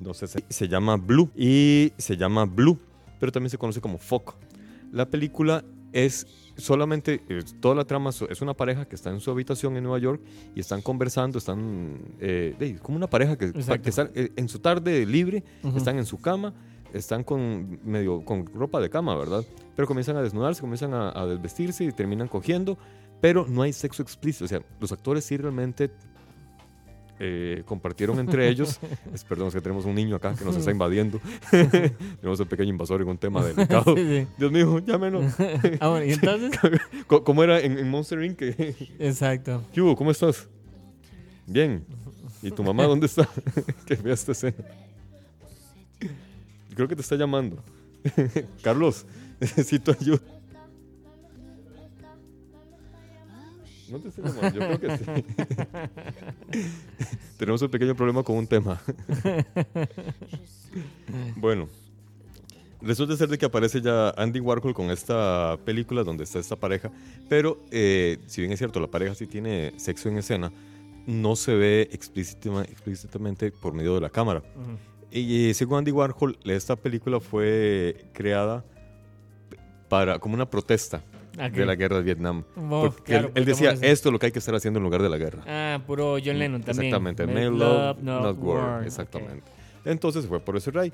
No 0.00 0.14
sé, 0.14 0.26
se, 0.48 0.68
llama 0.68 0.96
Blue. 0.96 1.30
Y 1.36 1.92
se 1.98 2.16
llama 2.16 2.44
Blue, 2.44 2.78
pero 3.18 3.32
también 3.32 3.50
se 3.50 3.58
conoce 3.58 3.80
como 3.80 3.98
Foco. 3.98 4.36
La 4.92 5.06
película 5.06 5.64
es 5.92 6.26
solamente, 6.56 7.20
toda 7.60 7.74
la 7.74 7.84
trama 7.84 8.10
es 8.10 8.42
una 8.42 8.54
pareja 8.54 8.84
que 8.84 8.94
está 8.94 9.10
en 9.10 9.20
su 9.20 9.30
habitación 9.30 9.76
en 9.76 9.84
Nueva 9.84 9.98
York 9.98 10.20
y 10.54 10.60
están 10.60 10.82
conversando, 10.82 11.38
están 11.38 11.98
eh, 12.20 12.78
como 12.82 12.96
una 12.96 13.08
pareja 13.08 13.36
que, 13.38 13.52
que 13.52 13.88
están 13.88 14.10
eh, 14.14 14.30
en 14.36 14.48
su 14.48 14.58
tarde 14.58 15.06
libre, 15.06 15.44
Ujú. 15.62 15.78
están 15.78 15.98
en 15.98 16.04
su 16.06 16.20
cama, 16.20 16.52
están 16.92 17.22
con 17.24 17.80
medio 17.84 18.24
con 18.24 18.46
ropa 18.46 18.80
de 18.80 18.90
cama, 18.90 19.16
¿verdad? 19.16 19.44
Pero 19.76 19.86
comienzan 19.86 20.16
a 20.16 20.22
desnudarse, 20.22 20.60
comienzan 20.60 20.94
a, 20.94 21.10
a 21.10 21.26
desvestirse 21.26 21.84
y 21.84 21.92
terminan 21.92 22.28
cogiendo, 22.28 22.76
pero 23.20 23.46
no 23.48 23.62
hay 23.62 23.72
sexo 23.72 24.02
explícito. 24.02 24.44
O 24.44 24.48
sea, 24.48 24.60
los 24.80 24.92
actores 24.92 25.24
sí 25.24 25.36
realmente 25.36 25.90
eh, 27.20 27.62
compartieron 27.66 28.18
entre 28.20 28.48
ellos. 28.50 28.78
Es- 29.12 29.24
perdón, 29.24 29.48
es 29.48 29.54
que 29.54 29.60
tenemos 29.60 29.84
un 29.84 29.94
niño 29.94 30.16
acá 30.16 30.34
que 30.34 30.44
nos 30.44 30.56
está 30.56 30.70
invadiendo. 30.78 31.20
tenemos 32.20 32.38
un 32.40 32.46
pequeño 32.46 32.70
invasor 32.70 33.02
en 33.02 33.08
un 33.08 33.18
tema 33.18 33.44
delicado. 33.44 33.96
Sí, 33.96 34.04
sí. 34.06 34.26
Dios 34.38 34.52
mío, 34.52 34.78
llámenos. 34.80 35.34
Ah, 35.80 35.88
bueno, 35.88 36.04
y 36.06 36.12
entonces. 36.12 36.58
¿Cómo 37.06 37.42
era 37.42 37.60
en, 37.60 37.78
en 37.78 37.88
Monster 37.90 38.22
Inc? 38.22 38.40
Exacto. 38.98 39.62
¿Qué 39.72 39.80
hubo? 39.80 39.96
¿Cómo 39.96 40.10
estás? 40.10 40.48
Bien. 41.46 41.84
¿Y 42.40 42.50
tu 42.52 42.62
mamá 42.62 42.84
dónde 42.84 43.06
está? 43.06 43.28
que 43.84 43.96
vea 43.96 44.14
esta 44.14 44.30
escena. 44.32 44.54
Creo 46.74 46.86
que 46.86 46.94
te 46.94 47.02
está 47.02 47.16
llamando. 47.16 47.62
Carlos, 48.62 49.04
necesito 49.40 49.90
ayuda. 49.98 50.20
No 53.90 53.98
te 54.00 54.08
estoy 54.08 54.24
llamando, 54.24 54.58
yo 54.60 54.78
creo 54.78 54.80
que 54.80 54.98
sí. 54.98 55.04
Tenemos 57.38 57.62
un 57.62 57.70
pequeño 57.70 57.94
problema 57.94 58.22
con 58.22 58.36
un 58.36 58.46
tema. 58.46 58.80
bueno, 61.36 61.68
resulta 62.82 63.16
ser 63.16 63.28
de 63.28 63.38
que 63.38 63.46
aparece 63.46 63.80
ya 63.80 64.10
Andy 64.10 64.40
Warhol 64.40 64.74
con 64.74 64.90
esta 64.90 65.56
película 65.64 66.04
donde 66.04 66.24
está 66.24 66.38
esta 66.38 66.56
pareja, 66.56 66.90
pero 67.28 67.58
eh, 67.70 68.18
si 68.26 68.40
bien 68.40 68.52
es 68.52 68.58
cierto, 68.58 68.80
la 68.80 68.88
pareja 68.88 69.14
sí 69.14 69.26
tiene 69.26 69.72
sexo 69.78 70.08
en 70.08 70.18
escena, 70.18 70.52
no 71.06 71.36
se 71.36 71.54
ve 71.54 71.88
explícita- 71.92 72.62
explícitamente 72.64 73.50
por 73.50 73.72
medio 73.72 73.94
de 73.94 74.00
la 74.02 74.10
cámara. 74.10 74.40
Ujú. 74.40 74.78
Y, 75.10 75.48
eh, 75.50 75.54
según 75.54 75.78
Andy 75.78 75.90
Warhol, 75.90 76.38
esta 76.44 76.76
película 76.76 77.18
fue 77.20 78.04
creada 78.12 78.62
para 79.88 80.18
como 80.18 80.34
una 80.34 80.50
protesta 80.50 81.02
Ok. 81.38 81.52
de 81.52 81.66
la 81.66 81.74
guerra 81.74 81.96
de 81.96 82.02
Vietnam. 82.02 82.44
Oh, 82.56 82.82
Porque 82.82 83.12
claro, 83.12 83.28
él, 83.28 83.32
él 83.36 83.44
decía, 83.44 83.70
esto 83.80 84.08
es 84.08 84.12
lo 84.12 84.18
que 84.18 84.26
hay 84.26 84.32
que 84.32 84.38
estar 84.38 84.54
haciendo 84.54 84.78
en 84.78 84.84
lugar 84.84 85.02
de 85.02 85.08
la 85.08 85.18
guerra. 85.18 85.42
Ah, 85.46 85.80
puro 85.86 86.16
John 86.24 86.38
Lennon 86.38 86.62
también. 86.62 86.86
Exactamente, 86.86 87.26
Make 87.26 87.50
Love, 87.50 88.02
Not 88.02 88.38
War. 88.38 88.80
Ok. 88.80 88.86
Exactamente. 88.86 89.44
Entonces 89.84 90.22
se 90.22 90.28
fue 90.28 90.40
por 90.40 90.56
ese 90.56 90.70
rey. 90.70 90.92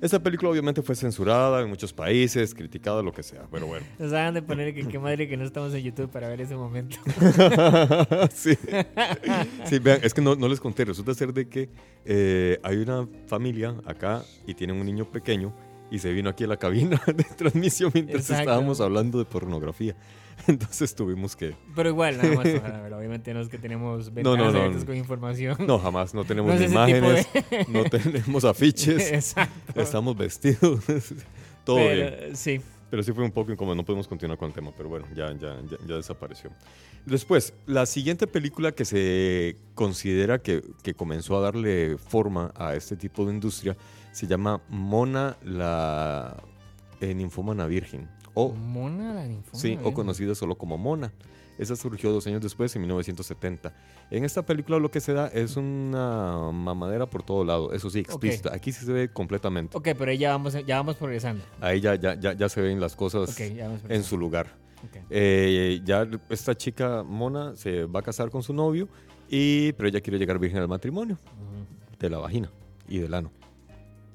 Esta 0.00 0.18
película 0.18 0.50
obviamente 0.50 0.80
fue 0.80 0.94
censurada 0.94 1.60
en 1.60 1.68
muchos 1.68 1.92
países, 1.92 2.54
criticada, 2.54 3.02
lo 3.02 3.12
que 3.12 3.22
sea, 3.22 3.42
pero 3.50 3.66
bueno. 3.66 3.84
Nos 3.98 4.12
hagan 4.14 4.32
de 4.32 4.40
poner 4.40 4.74
que 4.74 4.88
qué 4.88 4.98
madre 4.98 5.28
que 5.28 5.36
no 5.36 5.44
estamos 5.44 5.74
en 5.74 5.82
YouTube 5.82 6.10
para 6.10 6.26
ver 6.28 6.40
ese 6.40 6.56
momento. 6.56 6.96
sí. 8.34 8.56
Sí, 9.66 9.78
vean, 9.78 10.00
es 10.02 10.14
que 10.14 10.22
no, 10.22 10.36
no 10.36 10.48
les 10.48 10.58
conté. 10.58 10.86
Resulta 10.86 11.12
ser 11.12 11.34
de 11.34 11.48
que 11.48 11.68
eh, 12.06 12.58
hay 12.62 12.78
una 12.78 13.06
familia 13.26 13.74
acá 13.84 14.22
y 14.46 14.54
tienen 14.54 14.76
un 14.76 14.86
niño 14.86 15.04
pequeño 15.04 15.54
y 15.90 15.98
se 15.98 16.12
vino 16.12 16.30
aquí 16.30 16.44
a 16.44 16.46
la 16.46 16.56
cabina 16.56 17.00
de 17.06 17.24
transmisión 17.24 17.90
mientras 17.92 18.22
Exacto. 18.22 18.42
estábamos 18.42 18.80
hablando 18.80 19.18
de 19.18 19.24
pornografía. 19.24 19.96
Entonces 20.46 20.94
tuvimos 20.94 21.36
que... 21.36 21.54
Pero 21.74 21.90
igual, 21.90 22.16
nada 22.16 22.34
más. 22.34 22.46
ojalá, 22.56 22.96
obviamente 22.96 23.34
no 23.34 23.40
es 23.40 23.48
que 23.48 23.58
tenemos 23.58 24.12
ventanas 24.12 24.52
no, 24.54 24.68
no, 24.70 24.78
no. 24.78 24.86
con 24.86 24.96
información. 24.96 25.56
No, 25.66 25.78
jamás, 25.78 26.14
no 26.14 26.24
tenemos 26.24 26.58
ni 26.58 26.66
imágenes, 26.66 27.28
de- 27.32 27.66
no 27.68 27.84
tenemos 27.84 28.44
afiches, 28.44 29.12
Exacto. 29.12 29.80
estamos 29.80 30.16
vestidos, 30.16 30.84
todo 31.64 31.76
bien. 31.76 32.14
Pero, 32.18 32.36
sí. 32.36 32.60
Pero 32.90 33.02
sí 33.04 33.12
fue 33.12 33.22
un 33.22 33.30
poco 33.30 33.52
incómodo, 33.52 33.76
no 33.76 33.84
podemos 33.84 34.08
continuar 34.08 34.36
con 34.38 34.48
el 34.48 34.54
tema, 34.54 34.72
pero 34.76 34.88
bueno, 34.88 35.06
ya, 35.14 35.32
ya, 35.32 35.60
ya, 35.70 35.76
ya 35.86 35.96
desapareció. 35.96 36.50
Después, 37.06 37.54
la 37.66 37.86
siguiente 37.86 38.26
película 38.26 38.72
que 38.72 38.84
se 38.84 39.56
considera 39.74 40.40
que, 40.42 40.62
que 40.82 40.94
comenzó 40.94 41.36
a 41.38 41.40
darle 41.40 41.96
forma 41.98 42.52
a 42.56 42.74
este 42.74 42.96
tipo 42.96 43.24
de 43.24 43.32
industria 43.32 43.76
se 44.12 44.26
llama 44.26 44.60
Mona 44.68 45.36
la 45.42 46.36
eh, 47.00 47.14
ninfómana 47.14 47.66
virgen. 47.66 48.08
O, 48.34 48.52
Mona 48.52 49.14
la 49.14 49.26
ninfómana, 49.26 49.58
sí, 49.58 49.78
o 49.82 49.88
¿eh? 49.88 49.92
conocida 49.92 50.34
solo 50.34 50.56
como 50.56 50.78
Mona. 50.78 51.12
Esa 51.58 51.76
surgió 51.76 52.10
dos 52.10 52.26
años 52.26 52.40
después, 52.40 52.74
en 52.74 52.80
1970. 52.82 53.74
En 54.10 54.24
esta 54.24 54.46
película 54.46 54.78
lo 54.78 54.90
que 54.90 54.98
se 55.00 55.12
da 55.12 55.28
es 55.28 55.58
una 55.58 56.50
mamadera 56.52 57.04
por 57.04 57.22
todo 57.22 57.44
lado, 57.44 57.74
eso 57.74 57.90
sí, 57.90 57.98
explícita. 57.98 58.54
Aquí 58.54 58.72
sí 58.72 58.86
se 58.86 58.92
ve 58.92 59.10
completamente. 59.10 59.76
Ok, 59.76 59.88
pero 59.98 60.10
ya 60.12 60.30
vamos, 60.30 60.54
ya 60.64 60.76
vamos 60.76 60.96
progresando. 60.96 61.44
Ahí 61.60 61.82
ya, 61.82 61.96
ya, 61.96 62.14
ya, 62.14 62.32
ya 62.32 62.48
se 62.48 62.62
ven 62.62 62.80
las 62.80 62.96
cosas 62.96 63.38
en 63.38 64.04
su 64.04 64.16
lugar. 64.16 64.56
Ok. 64.88 65.04
Eh, 65.10 65.82
ya 65.84 66.08
esta 66.30 66.54
chica 66.54 67.02
mona 67.02 67.54
se 67.56 67.84
va 67.84 68.00
a 68.00 68.02
casar 68.02 68.30
con 68.30 68.42
su 68.42 68.54
novio, 68.54 68.88
y, 69.28 69.72
pero 69.74 69.88
ella 69.90 70.00
quiere 70.00 70.18
llegar 70.18 70.38
virgen 70.38 70.60
al 70.60 70.68
matrimonio 70.68 71.18
de 71.98 72.08
la 72.08 72.16
vagina 72.16 72.50
y 72.88 72.98
del 72.98 73.12
ano. 73.12 73.30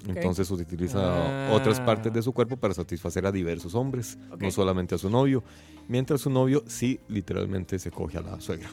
Entonces 0.08 0.50
utiliza 0.52 1.00
Ah. 1.00 1.54
otras 1.54 1.80
partes 1.82 2.14
de 2.14 2.22
su 2.22 2.32
cuerpo 2.34 2.58
para 2.58 2.74
satisfacer 2.74 3.26
a 3.26 3.32
diversos 3.32 3.74
hombres, 3.76 4.18
no 4.40 4.52
solamente 4.52 4.96
a 4.96 4.98
su 4.98 5.10
novio, 5.10 5.44
mientras 5.88 6.22
su 6.22 6.30
novio 6.30 6.64
sí 6.68 7.00
literalmente 7.08 7.80
se 7.80 7.92
coge 7.92 8.18
a 8.18 8.22
la 8.22 8.40
suegra. 8.40 8.70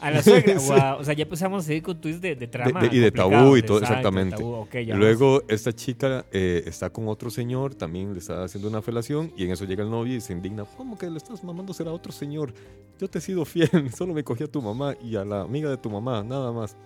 A 0.00 0.10
la 0.10 0.20
suegra, 0.22 0.58
Sí. 0.58 0.70
O 0.98 1.04
sea, 1.04 1.14
ya 1.14 1.22
empezamos 1.22 1.62
a 1.62 1.66
seguir 1.66 1.82
con 1.84 2.00
twists 2.00 2.20
de, 2.22 2.34
de 2.34 2.48
trama. 2.48 2.80
De- 2.80 2.88
de- 2.88 2.96
y 2.96 2.98
de 2.98 3.12
tabú 3.12 3.56
y 3.56 3.62
todo, 3.62 3.78
exacto, 3.78 4.08
exactamente. 4.08 4.36
tabú, 4.36 4.66
Luego 4.96 5.42
esta 5.46 5.72
chica 5.72 6.24
eh, 6.32 6.64
está 6.66 6.90
con 6.90 7.06
otro 7.06 7.30
señor, 7.30 7.74
también 7.76 8.12
le 8.12 8.18
está 8.18 8.42
haciendo 8.42 8.68
una 8.68 8.82
felación 8.82 9.32
y 9.36 9.44
en 9.44 9.52
eso 9.52 9.64
llega 9.64 9.84
el 9.84 9.90
novio 9.90 10.16
y 10.16 10.20
se 10.20 10.32
indigna, 10.32 10.64
¿cómo 10.76 10.98
que 10.98 11.08
le 11.08 11.18
estás 11.18 11.44
mamando 11.44 11.72
ser 11.72 11.86
a 11.86 11.92
otro 11.92 12.10
señor? 12.12 12.52
Yo 12.98 13.08
te 13.08 13.18
he 13.18 13.20
sido 13.22 13.44
fiel, 13.44 13.68
solo 13.96 14.12
me 14.14 14.24
cogí 14.24 14.42
a 14.42 14.48
tu 14.48 14.60
mamá 14.60 14.94
y 15.04 15.14
a 15.16 15.24
la 15.24 15.42
amiga 15.42 15.70
de 15.70 15.76
tu 15.76 15.88
mamá, 15.90 16.24
nada 16.24 16.50
más. 16.50 16.76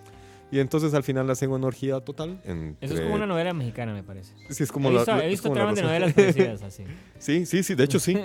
Y 0.51 0.59
entonces 0.59 0.93
al 0.93 1.03
final 1.03 1.29
hacen 1.29 1.51
una 1.51 1.67
orgía 1.67 1.99
total. 1.99 2.41
vamos. 2.47 2.75
Eso 2.79 2.93
es 2.93 3.01
como 3.01 3.15
una 3.15 3.25
novela 3.27 3.53
mexicana, 3.53 3.93
me 3.93 4.03
parece. 4.03 4.33
Sí, 4.49 4.63
es 4.63 4.71
como 4.71 4.89
he 4.89 4.93
la- 4.93 4.99
visto, 4.99 5.15
la- 5.15 5.25
he 5.25 5.27
visto 5.29 5.51
tramas 5.51 5.75
de 5.75 5.81
novelas 5.83 6.13
parecidas 6.13 6.61
así. 6.63 6.83
Sí, 7.19 7.45
sí, 7.45 7.63
sí, 7.63 7.75
de 7.75 7.83
hecho 7.83 7.99
sí. 7.99 8.17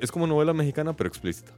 Es 0.00 0.12
como 0.12 0.26
novela 0.26 0.52
mexicana, 0.52 0.94
pero 0.94 1.08
explícita. 1.08 1.52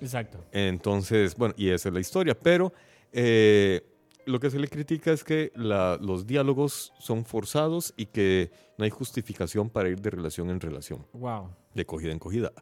Exacto. 0.00 0.44
Entonces, 0.52 1.34
bueno, 1.36 1.54
y 1.56 1.68
esa 1.70 1.88
es 1.88 1.94
la 1.94 2.00
historia. 2.00 2.38
Pero 2.38 2.72
eh, 3.12 3.82
lo 4.26 4.38
que 4.40 4.50
se 4.50 4.58
le 4.58 4.68
critica 4.68 5.10
es 5.12 5.24
que 5.24 5.52
la- 5.54 5.98
los 6.00 6.26
diálogos 6.26 6.92
son 6.98 7.24
forzados 7.24 7.94
y 7.96 8.06
que 8.06 8.50
no 8.76 8.84
hay 8.84 8.90
justificación 8.90 9.70
para 9.70 9.88
ir 9.88 10.00
de 10.00 10.10
relación 10.10 10.50
en 10.50 10.60
relación, 10.60 11.06
Wow. 11.14 11.48
de 11.74 11.86
cogida 11.86 12.12
en 12.12 12.18
cogida. 12.18 12.52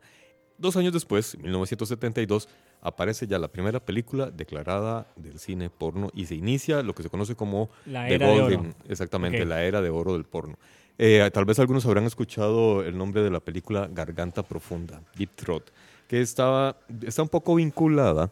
Dos 0.58 0.76
años 0.76 0.92
después, 0.92 1.34
en 1.34 1.42
1972, 1.42 2.48
aparece 2.82 3.26
ya 3.26 3.38
la 3.38 3.48
primera 3.48 3.80
película 3.80 4.30
declarada 4.30 5.06
del 5.16 5.38
cine 5.38 5.68
porno 5.70 6.10
y 6.14 6.26
se 6.26 6.34
inicia 6.34 6.82
lo 6.82 6.94
que 6.94 7.02
se 7.02 7.10
conoce 7.10 7.34
como 7.34 7.70
La 7.86 8.06
The 8.06 8.14
era 8.14 8.28
de 8.28 8.40
Golden, 8.40 8.60
oro. 8.60 8.74
exactamente, 8.88 9.44
la 9.44 9.62
era 9.64 9.80
de 9.82 9.90
oro 9.90 10.12
del 10.14 10.24
porno. 10.24 10.56
Eh, 10.98 11.28
tal 11.32 11.44
vez 11.44 11.58
algunos 11.58 11.84
habrán 11.86 12.04
escuchado 12.04 12.82
el 12.82 12.96
nombre 12.98 13.22
de 13.22 13.30
la 13.30 13.40
película 13.40 13.88
Garganta 13.92 14.42
Profunda, 14.42 15.00
Deep 15.16 15.30
Throat, 15.36 15.62
que 16.08 16.20
estaba, 16.20 16.76
está 17.02 17.22
un 17.22 17.28
poco 17.28 17.54
vinculada 17.54 18.30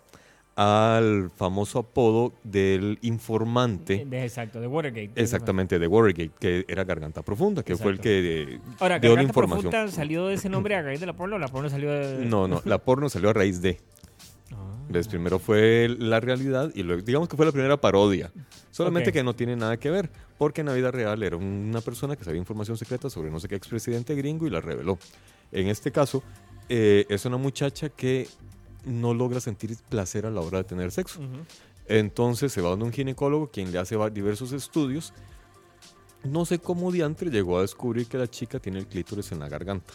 al 0.56 1.30
famoso 1.37 1.80
apodo 1.80 2.32
del 2.42 2.98
informante, 3.02 4.06
De- 4.06 4.24
exacto, 4.24 4.59
de 4.61 4.66
Watergate. 4.66 5.11
exactamente, 5.14 5.78
de 5.78 5.87
Watergate, 5.87 6.30
que 6.40 6.64
era 6.66 6.82
Garganta 6.85 7.20
Profunda, 7.22 7.62
que 7.62 7.76
fue 7.76 7.92
el 7.92 8.00
que 8.00 8.42
eh, 8.54 8.61
Ahora, 8.80 8.98
dio 8.98 9.11
la 9.11 9.16
Garganta 9.16 9.22
información. 9.30 9.70
Profunda 9.70 9.92
salió 9.94 10.26
de 10.28 10.35
ese 10.35 10.48
nombre 10.48 10.74
a 10.74 10.82
raíz 10.82 10.98
de 10.98 11.06
la 11.06 11.12
porno 11.12 11.37
o 11.37 11.38
la 11.38 11.48
porno 11.48 11.68
salió 11.68 11.90
de... 11.92 12.24
No, 12.24 12.48
no, 12.48 12.62
la 12.64 12.78
porno 12.78 13.09
salió 13.11 13.28
a 13.28 13.32
raíz 13.35 13.61
de. 13.61 13.78
¿Ves? 14.88 15.09
Primero 15.09 15.38
fue 15.38 15.88
la 15.99 16.20
realidad 16.20 16.70
y 16.75 16.83
luego, 16.83 17.03
digamos 17.03 17.29
que 17.29 17.37
fue 17.37 17.44
la 17.44 17.53
primera 17.53 17.77
parodia. 17.81 18.33
Solamente 18.70 19.12
que 19.12 19.22
no 19.22 19.35
tiene 19.35 19.57
nada 19.57 19.77
que 19.79 19.90
ver, 19.90 20.11
porque 20.38 20.61
en 20.61 20.68
la 20.68 20.75
vida 20.75 20.90
real 20.90 21.22
era 21.22 21.37
una 21.37 21.81
persona 21.81 22.14
que 22.14 22.25
sabía 22.25 22.38
información 22.38 22.77
secreta 22.77 23.11
sobre 23.11 23.31
no 23.31 23.40
sé 23.40 23.49
qué 23.49 23.57
expresidente 23.57 24.14
gringo 24.14 24.46
y 24.46 24.51
la 24.51 24.61
reveló. 24.61 24.99
En 25.51 25.68
este 25.68 25.90
caso, 25.90 26.22
eh, 26.68 27.07
es 27.09 27.25
una 27.25 27.37
muchacha 27.37 27.88
que 27.88 28.29
no 28.85 29.14
logra 29.14 29.40
sentir 29.40 29.77
placer 29.88 30.27
a 30.27 30.31
la 30.31 30.40
hora 30.40 30.59
de 30.59 30.64
tener 30.64 30.92
sexo. 30.92 31.20
Entonces 31.88 32.53
se 32.53 32.61
va 32.61 32.70
donde 32.70 32.85
un 32.85 32.92
ginecólogo, 32.92 33.51
quien 33.51 33.72
le 33.72 33.79
hace 33.79 33.96
diversos 34.11 34.53
estudios. 34.53 35.12
No 36.25 36.44
sé 36.44 36.59
cómo 36.59 36.90
diantre 36.90 37.31
llegó 37.31 37.59
a 37.59 37.62
descubrir 37.62 38.07
que 38.07 38.18
la 38.18 38.29
chica 38.29 38.59
tiene 38.59 38.81
el 38.81 38.87
clítoris 38.87 39.33
en 39.33 39.40
la 39.40 39.49
garganta. 39.49 39.94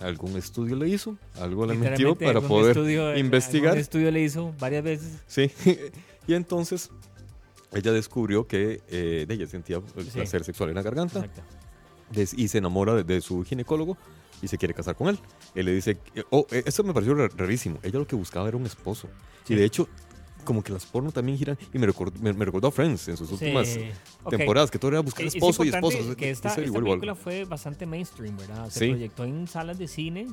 ¿Algún 0.00 0.36
estudio 0.36 0.76
le 0.76 0.88
hizo? 0.88 1.16
¿Algo 1.40 1.66
le 1.66 1.74
metió 1.74 2.14
para 2.16 2.40
poder 2.40 2.76
estudio- 2.76 3.16
investigar? 3.18 3.68
algún 3.70 3.80
estudio 3.80 4.10
le 4.10 4.22
hizo 4.22 4.54
varias 4.58 4.82
veces. 4.82 5.12
Sí. 5.26 5.50
y 6.26 6.34
entonces 6.34 6.90
ella 7.72 7.92
descubrió 7.92 8.46
que 8.46 8.80
eh, 8.88 9.26
ella 9.28 9.46
sentía 9.46 9.80
el 9.96 10.04
Sí. 10.04 10.10
placer 10.12 10.42
sexual 10.44 10.70
en 10.70 10.76
la 10.76 10.82
garganta 10.82 11.20
Exacto. 11.24 11.42
y 12.36 12.48
se 12.48 12.58
enamora 12.58 12.94
de, 12.94 13.04
de 13.04 13.20
su 13.20 13.44
ginecólogo 13.44 13.96
y 14.42 14.48
se 14.48 14.56
quiere 14.56 14.72
casar 14.74 14.96
con 14.96 15.08
él. 15.08 15.18
Él 15.54 15.66
le 15.66 15.72
dice, 15.74 15.98
oh, 16.30 16.46
eh, 16.50 16.62
eso 16.64 16.82
me 16.82 16.94
pareció 16.94 17.14
ra- 17.14 17.28
rarísimo. 17.36 17.78
Ella 17.82 17.98
lo 17.98 18.06
que 18.06 18.16
buscaba 18.16 18.48
era 18.48 18.56
un 18.56 18.64
esposo. 18.66 19.06
Sí. 19.44 19.52
Y 19.52 19.56
de 19.56 19.64
hecho, 19.64 19.86
como 20.50 20.64
que 20.64 20.72
las 20.72 20.84
porno 20.84 21.12
también 21.12 21.38
giran, 21.38 21.56
y 21.72 21.78
me 21.78 21.86
recordó, 21.86 22.18
me, 22.20 22.32
me 22.32 22.44
recordó 22.44 22.66
a 22.66 22.70
Friends 22.72 23.06
en 23.06 23.16
sus 23.16 23.30
últimas 23.30 23.68
Sí. 23.68 23.88
Ok. 24.24 24.30
temporadas, 24.36 24.68
que 24.68 24.80
todo 24.80 24.90
era 24.90 24.98
buscar 25.00 25.24
Es- 25.24 25.28
es 25.28 25.34
esposo 25.36 25.62
y 25.64 25.68
esposa. 25.68 25.98
Que 26.16 26.30
esta, 26.30 26.48
esta 26.48 26.72
película 26.72 27.14
fue 27.14 27.44
bastante 27.44 27.86
mainstream, 27.86 28.36
¿verdad? 28.36 28.68
Se 28.68 28.80
Sí. 28.80 28.88
proyectó 28.90 29.24
en 29.24 29.46
salas 29.46 29.78
de 29.78 29.86
cine, 29.86 30.26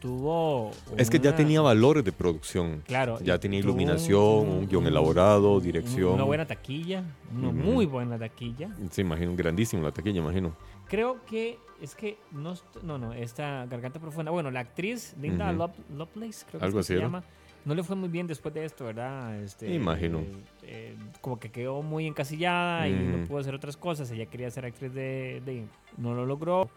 tuvo... 0.00 0.70
Es 0.96 1.10
que 1.10 1.18
ya 1.18 1.28
una- 1.30 1.36
tenía 1.36 1.60
valores 1.60 2.02
de 2.04 2.12
producción. 2.12 2.82
Claro. 2.86 3.18
Ya 3.22 3.38
tenía 3.38 3.58
iluminación, 3.58 4.48
un 4.48 4.66
guion 4.66 4.86
elaborado, 4.86 5.56
un- 5.56 5.62
dirección. 5.62 6.14
Una 6.14 6.24
buena 6.24 6.46
taquilla, 6.46 7.04
una 7.36 7.48
Ujú. 7.48 7.56
muy 7.58 7.84
buena 7.86 8.18
taquilla. 8.18 8.74
Se 8.90 9.02
imagino, 9.02 9.34
grandísimo 9.36 9.82
la 9.82 9.92
taquilla, 9.92 10.20
imagino. 10.20 10.56
Creo 10.88 11.22
que 11.26 11.58
es 11.82 11.94
que 11.94 12.18
no, 12.32 12.54
no, 12.82 12.98
no, 12.98 13.12
esta 13.12 13.66
garganta 13.66 14.00
profunda. 14.00 14.30
Bueno, 14.30 14.50
la 14.50 14.60
actriz 14.60 15.14
Linda 15.20 15.50
Ujú. 15.50 15.58
Lov- 15.62 15.96
Lovelace, 15.96 16.44
creo 16.48 16.60
que 16.60 16.64
Algo 16.66 16.80
es 16.80 16.86
que 16.86 16.92
así 16.92 16.94
se 16.94 16.94
era. 16.94 17.02
llama. 17.04 17.24
No 17.64 17.74
le 17.74 17.82
fue 17.82 17.94
muy 17.94 18.08
bien 18.08 18.26
después 18.26 18.54
de 18.54 18.64
esto, 18.64 18.84
¿verdad? 18.86 19.38
Este, 19.42 19.72
Imagino. 19.74 20.18
eh, 20.20 20.32
eh, 20.62 20.96
como 21.20 21.38
que 21.38 21.50
quedó 21.50 21.82
muy 21.82 22.06
encasillada 22.06 22.88
y 22.88 22.92
no 22.92 23.18
Ujú. 23.18 23.26
pudo 23.26 23.38
hacer 23.38 23.54
otras 23.54 23.76
cosas. 23.76 24.10
Ella 24.10 24.26
quería 24.26 24.50
ser 24.50 24.64
actriz 24.64 24.92
de, 24.94 25.42
de- 25.44 25.66
no 25.98 26.14
lo 26.14 26.24
logró, 26.24 26.70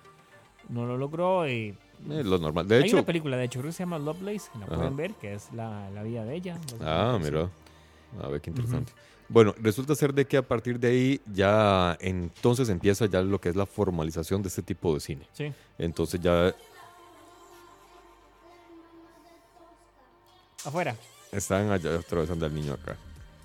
no 0.69 0.85
lo 0.85 0.97
logró. 0.97 1.47
Y 1.47 1.75
Eh, 2.09 2.23
lo 2.23 2.37
normal. 2.37 2.67
De 2.67 2.75
hay 2.75 2.83
hecho, 2.83 2.97
una 2.97 3.05
película, 3.05 3.37
de 3.37 3.45
hecho, 3.45 3.59
creo 3.59 3.69
que 3.69 3.77
se 3.77 3.83
llama 3.83 3.97
Lovelace, 3.97 4.49
que 4.51 4.59
la 4.59 4.65
Ajá. 4.65 4.75
pueden 4.75 4.97
ver, 4.97 5.13
que 5.13 5.33
es 5.33 5.51
la, 5.53 5.89
la 5.91 6.03
vida 6.03 6.25
de 6.25 6.35
ella. 6.35 6.59
Ah, 6.81 7.17
mira. 7.21 7.49
A 8.21 8.27
ver, 8.27 8.41
qué 8.41 8.49
interesante. 8.49 8.91
Bueno, 9.29 9.55
resulta 9.57 9.95
ser 9.95 10.13
de 10.13 10.25
que 10.25 10.35
a 10.35 10.41
partir 10.45 10.77
de 10.79 10.89
ahí 10.89 11.21
ya 11.33 11.97
entonces 12.01 12.67
empieza 12.67 13.05
ya 13.05 13.21
lo 13.21 13.39
que 13.39 13.49
es 13.49 13.55
la 13.55 13.65
formalización 13.65 14.41
de 14.41 14.49
este 14.49 14.61
tipo 14.61 14.93
de 14.93 14.99
cine. 14.99 15.27
Sí. 15.31 15.51
Entonces 15.77 16.19
ya 16.19 16.53
Afuera. 20.65 20.95
están 21.31 21.71
allá 21.71 21.95
atravesando 21.99 22.45
al 22.45 22.53
niño 22.53 22.73
acá. 22.73 22.95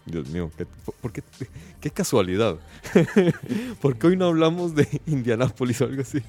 Dios 0.05 0.27
mío, 0.29 0.51
qué, 0.57 0.67
por 1.03 1.13
qué, 1.13 1.23
qué 1.81 1.91
casualidad. 1.91 2.57
¿Por 3.83 3.99
qué 3.99 4.07
hoy 4.09 4.17
no 4.17 4.27
hablamos 4.27 4.75
de 4.75 5.01
Indianápolis 5.07 5.81
o 5.83 5.85
algo 5.85 6.01
así? 6.03 6.23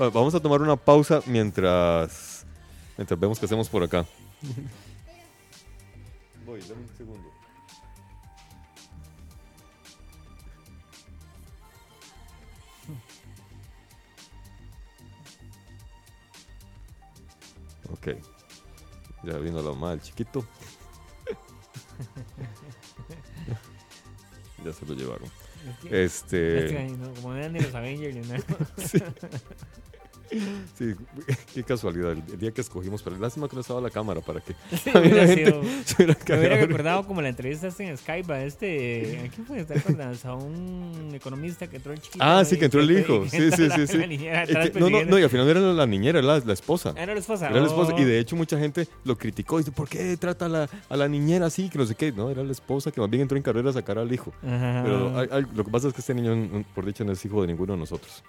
Va- 0.00 0.10
Vamos 0.10 0.34
a 0.34 0.40
tomar 0.40 0.62
una 0.62 0.76
pausa 0.76 1.20
mientras, 1.26 2.46
mientras 2.96 3.18
vemos 3.18 3.38
qué 3.40 3.46
hacemos 3.46 3.68
por 3.68 3.82
acá. 3.82 4.06
Voy, 6.46 6.60
dame 6.60 6.82
un 6.82 6.96
segundo. 6.96 7.28
Ok. 17.92 18.08
Ya 19.22 19.38
vino 19.38 19.62
la 19.62 19.70
mamá 19.70 19.90
del 19.90 20.00
chiquito. 20.00 20.44
ya 24.64 24.72
se 24.72 24.86
lo 24.86 24.94
llevaron. 24.94 25.30
Este. 25.90 26.88
¿no? 26.96 27.12
Como 27.14 27.34
eran 27.34 27.52
de 27.52 27.62
los 27.62 27.74
Avengers. 27.74 28.26
¿no? 28.26 28.36
Sí, 28.84 28.98
qué 31.54 31.62
casualidad. 31.64 32.12
El, 32.12 32.38
día 32.38 32.52
que 32.52 32.60
escogimos, 32.60 33.02
pero 33.02 33.16
lástima 33.18 33.48
que 33.48 33.56
no 33.56 33.60
estaba 33.62 33.80
la 33.80 33.90
cámara 33.90 34.20
para 34.20 34.40
que 34.40 34.54
Sí, 34.76 34.90
hubiera 34.94 35.26
sido- 35.26 35.62
se 35.84 35.94
hubiera 36.02 36.16
Me 36.28 36.38
hubiera 36.38 36.56
recordado 36.56 37.06
como 37.06 37.22
la 37.22 37.28
entrevista 37.28 37.68
en 37.78 37.96
Skype 37.96 38.32
a 38.32 38.44
este. 38.44 39.26
¿A 39.26 39.34
quién 39.34 39.46
fue? 39.46 39.64
¿Te 39.64 39.78
acuerdas? 39.78 40.24
A 40.24 40.34
un 40.34 41.10
economista 41.14 41.66
que 41.66 41.76
entró 41.76 41.92
el 41.92 42.00
chiquito. 42.00 42.24
Ah, 42.24 42.44
sí, 42.44 42.58
que 42.58 42.66
entró 42.66 42.80
el 42.80 42.90
hijo. 42.98 43.24
Sí, 43.28 43.50
sí, 43.50 43.68
sí, 43.74 43.86
sí. 43.86 43.98
la 43.98 44.06
niñera 44.06 44.42
Es 44.44 44.50
atrás 44.50 44.70
que- 44.70 44.80
no, 44.80 44.88
no, 44.90 45.18
y 45.18 45.22
al 45.22 45.30
final 45.30 45.48
era 45.48 45.60
la 45.60 45.86
niñera, 45.86 46.18
era 46.18 46.28
la, 46.28 46.38
la 46.40 46.52
esposa. 46.52 46.94
Era 46.96 47.14
la 47.14 47.20
esposa. 47.20 47.48
Era 47.48 47.60
la 47.60 47.66
esposa. 47.66 47.92
Oh. 47.94 48.00
Y 48.00 48.04
de 48.04 48.18
hecho, 48.18 48.36
mucha 48.36 48.58
gente 48.58 48.86
lo 49.04 49.16
criticó. 49.16 49.58
Dice, 49.58 49.72
¿por 49.72 49.88
qué 49.88 50.16
trata 50.16 50.46
a 50.46 50.48
la, 50.48 50.68
a 50.88 50.96
la 50.96 51.08
niñera 51.08 51.46
así? 51.46 51.68
Que 51.68 51.78
no 51.78 51.86
sé 51.86 51.94
qué. 51.94 52.12
No, 52.12 52.30
era 52.30 52.42
la 52.44 52.52
esposa 52.52 52.90
que 52.90 53.00
más 53.00 53.10
bien 53.10 53.22
entró 53.22 53.36
en 53.36 53.42
carrera 53.42 53.70
a 53.70 53.72
sacar 53.72 53.98
al 53.98 54.12
hijo. 54.12 54.32
Ajá. 54.42 54.82
Pero 54.84 55.18
hay- 55.18 55.28
hay- 55.30 55.46
lo 55.54 55.64
que 55.64 55.70
pasa 55.70 55.88
es 55.88 55.94
que 55.94 56.00
este 56.00 56.14
niño, 56.14 56.64
por 56.74 56.84
dicho, 56.86 57.04
no 57.04 57.12
es 57.12 57.24
hijo 57.24 57.40
de 57.42 57.48
ninguno 57.48 57.72
de 57.74 57.78
nosotros. 57.78 58.22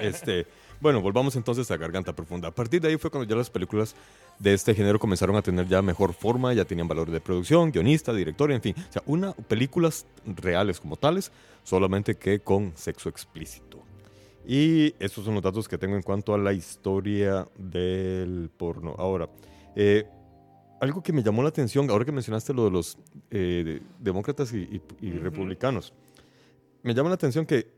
Este, 0.00 0.46
bueno, 0.80 1.00
volvamos 1.00 1.36
entonces 1.36 1.70
a 1.70 1.76
Garganta 1.76 2.14
Profunda. 2.14 2.48
A 2.48 2.54
partir 2.54 2.80
de 2.80 2.88
ahí 2.88 2.96
fue 2.96 3.10
cuando 3.10 3.28
ya 3.28 3.36
las 3.36 3.50
películas 3.50 3.94
de 4.38 4.52
este 4.54 4.74
género 4.74 4.98
comenzaron 4.98 5.36
a 5.36 5.42
tener 5.42 5.66
ya 5.66 5.80
mejor 5.82 6.12
forma, 6.12 6.52
ya 6.52 6.64
tenían 6.64 6.88
valor 6.88 7.10
de 7.10 7.20
producción, 7.20 7.70
guionista, 7.70 8.12
director, 8.12 8.50
en 8.52 8.60
fin. 8.60 8.74
O 8.88 8.92
sea, 8.92 9.02
una, 9.06 9.32
películas 9.32 10.06
reales 10.26 10.80
como 10.80 10.96
tales, 10.96 11.30
solamente 11.62 12.16
que 12.16 12.40
con 12.40 12.72
sexo 12.76 13.08
explícito. 13.08 13.78
Y 14.46 14.94
estos 14.98 15.24
son 15.24 15.34
los 15.34 15.42
datos 15.42 15.66
que 15.68 15.78
tengo 15.78 15.96
en 15.96 16.02
cuanto 16.02 16.34
a 16.34 16.38
la 16.38 16.52
historia 16.52 17.46
del 17.56 18.50
porno. 18.54 18.94
Ahora, 18.98 19.28
eh, 19.74 20.04
algo 20.82 21.02
que 21.02 21.14
me 21.14 21.22
llamó 21.22 21.42
la 21.42 21.48
atención, 21.48 21.88
ahora 21.88 22.04
que 22.04 22.12
mencionaste 22.12 22.52
lo 22.52 22.64
de 22.66 22.70
los 22.70 22.98
eh, 23.30 23.62
de- 23.64 23.82
demócratas 24.00 24.52
y, 24.52 24.58
y- 25.00 25.06
y 25.06 25.12
republicanos, 25.12 25.94
me 26.82 26.92
llama 26.92 27.08
la 27.08 27.14
atención 27.14 27.46
que 27.46 27.68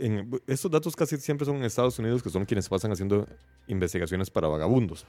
en- 0.00 0.40
estos 0.46 0.70
datos 0.70 0.94
casi 0.96 1.16
siempre 1.18 1.44
son 1.44 1.56
en 1.56 1.64
Estados 1.64 1.98
Unidos, 1.98 2.22
que 2.22 2.30
son 2.30 2.44
quienes 2.44 2.68
pasan 2.68 2.92
haciendo 2.92 3.26
investigaciones 3.66 4.30
para 4.30 4.48
vagabundos. 4.48 5.06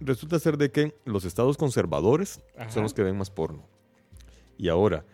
Resulta 0.00 0.38
ser 0.38 0.56
de 0.56 0.70
que 0.70 0.94
los 1.04 1.24
estados 1.24 1.56
conservadores 1.56 2.40
Ajá. 2.56 2.70
son 2.70 2.84
los 2.84 2.94
que 2.94 3.02
ven 3.02 3.16
más 3.18 3.30
porno. 3.30 3.64
Y 4.56 4.68
ahora, 4.68 5.04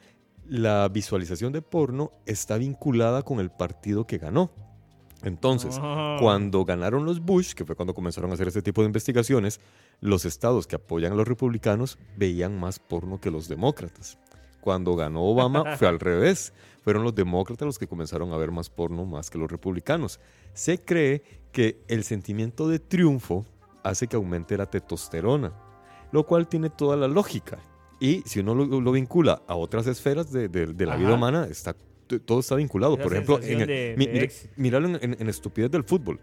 la 0.47 0.88
visualización 0.88 1.53
de 1.53 1.62
porno 1.62 2.12
está 2.27 2.59
vinculada 2.59 3.23
con 3.23 3.40
el 3.40 3.51
partido 3.51 4.07
que 4.07 4.19
ganó. 4.19 4.51
Entonces, 5.23 5.79
Oh. 5.81 6.19
cuando 6.21 6.67
ganaron 6.67 7.07
los 7.07 7.21
Bush, 7.21 7.55
que 7.55 7.64
fue 7.64 7.75
cuando 7.77 7.95
comenzaron 7.95 8.31
a 8.31 8.35
hacer 8.35 8.49
este 8.49 8.61
tipo 8.61 8.83
de 8.83 8.88
investigaciones, 8.88 9.59
los 10.03 10.27
estados 10.27 10.67
que 10.67 10.77
apoyan 10.77 11.12
a 11.12 11.17
los 11.17 11.27
republicanos 11.27 11.97
veían 12.19 12.61
más 12.61 12.79
porno 12.79 13.19
que 13.19 13.31
los 13.31 13.49
demócratas. 13.49 14.19
Cuando 14.64 14.96
ganó 14.96 15.22
Obama 15.22 15.77
fue 15.77 15.88
al 15.88 16.00
revés. 16.00 16.55
Fueron 16.81 17.03
los 17.03 17.14
demócratas 17.14 17.66
los 17.66 17.79
que 17.79 17.87
comenzaron 17.87 18.33
a 18.33 18.38
ver 18.38 18.50
más 18.50 18.70
porno 18.70 19.05
más 19.05 19.29
que 19.29 19.37
los 19.37 19.50
republicanos. 19.50 20.20
Se 20.55 20.79
cree 20.83 21.22
que 21.53 21.83
el 21.87 22.03
sentimiento 22.03 22.66
de 22.66 22.79
triunfo 22.79 23.44
hace 23.83 24.07
que 24.07 24.16
aumente 24.16 24.57
la 24.57 24.64
testosterona, 24.64 25.53
lo 26.12 26.24
cual 26.24 26.48
tiene 26.48 26.70
toda 26.70 26.96
la 26.96 27.09
lógica. 27.09 27.59
Y 28.00 28.22
si 28.24 28.40
uno 28.40 28.55
lo, 28.55 28.81
lo 28.81 28.92
vincula 28.92 29.42
a 29.46 29.55
otras 29.55 29.87
esferas 29.87 30.33
de, 30.33 30.48
de- 30.48 30.68
de 30.72 30.87
la 30.87 30.96
vida 30.96 31.12
humana, 31.14 31.46
está, 31.50 31.77
todo 32.24 32.40
está 32.40 32.55
vinculado. 32.55 32.96
Por 32.96 33.12
ejemplo, 33.12 33.38
en 33.42 33.61
el- 33.61 33.66
de- 33.66 33.94
mi- 33.98 34.07
de 34.07 34.12
mira- 34.12 34.24
éxito. 34.24 34.55
míralo 34.57 34.88
en, 34.88 34.94
en- 35.03 35.16
en 35.20 35.29
estupidez 35.29 35.70
del 35.70 35.85
fútbol. 35.85 36.18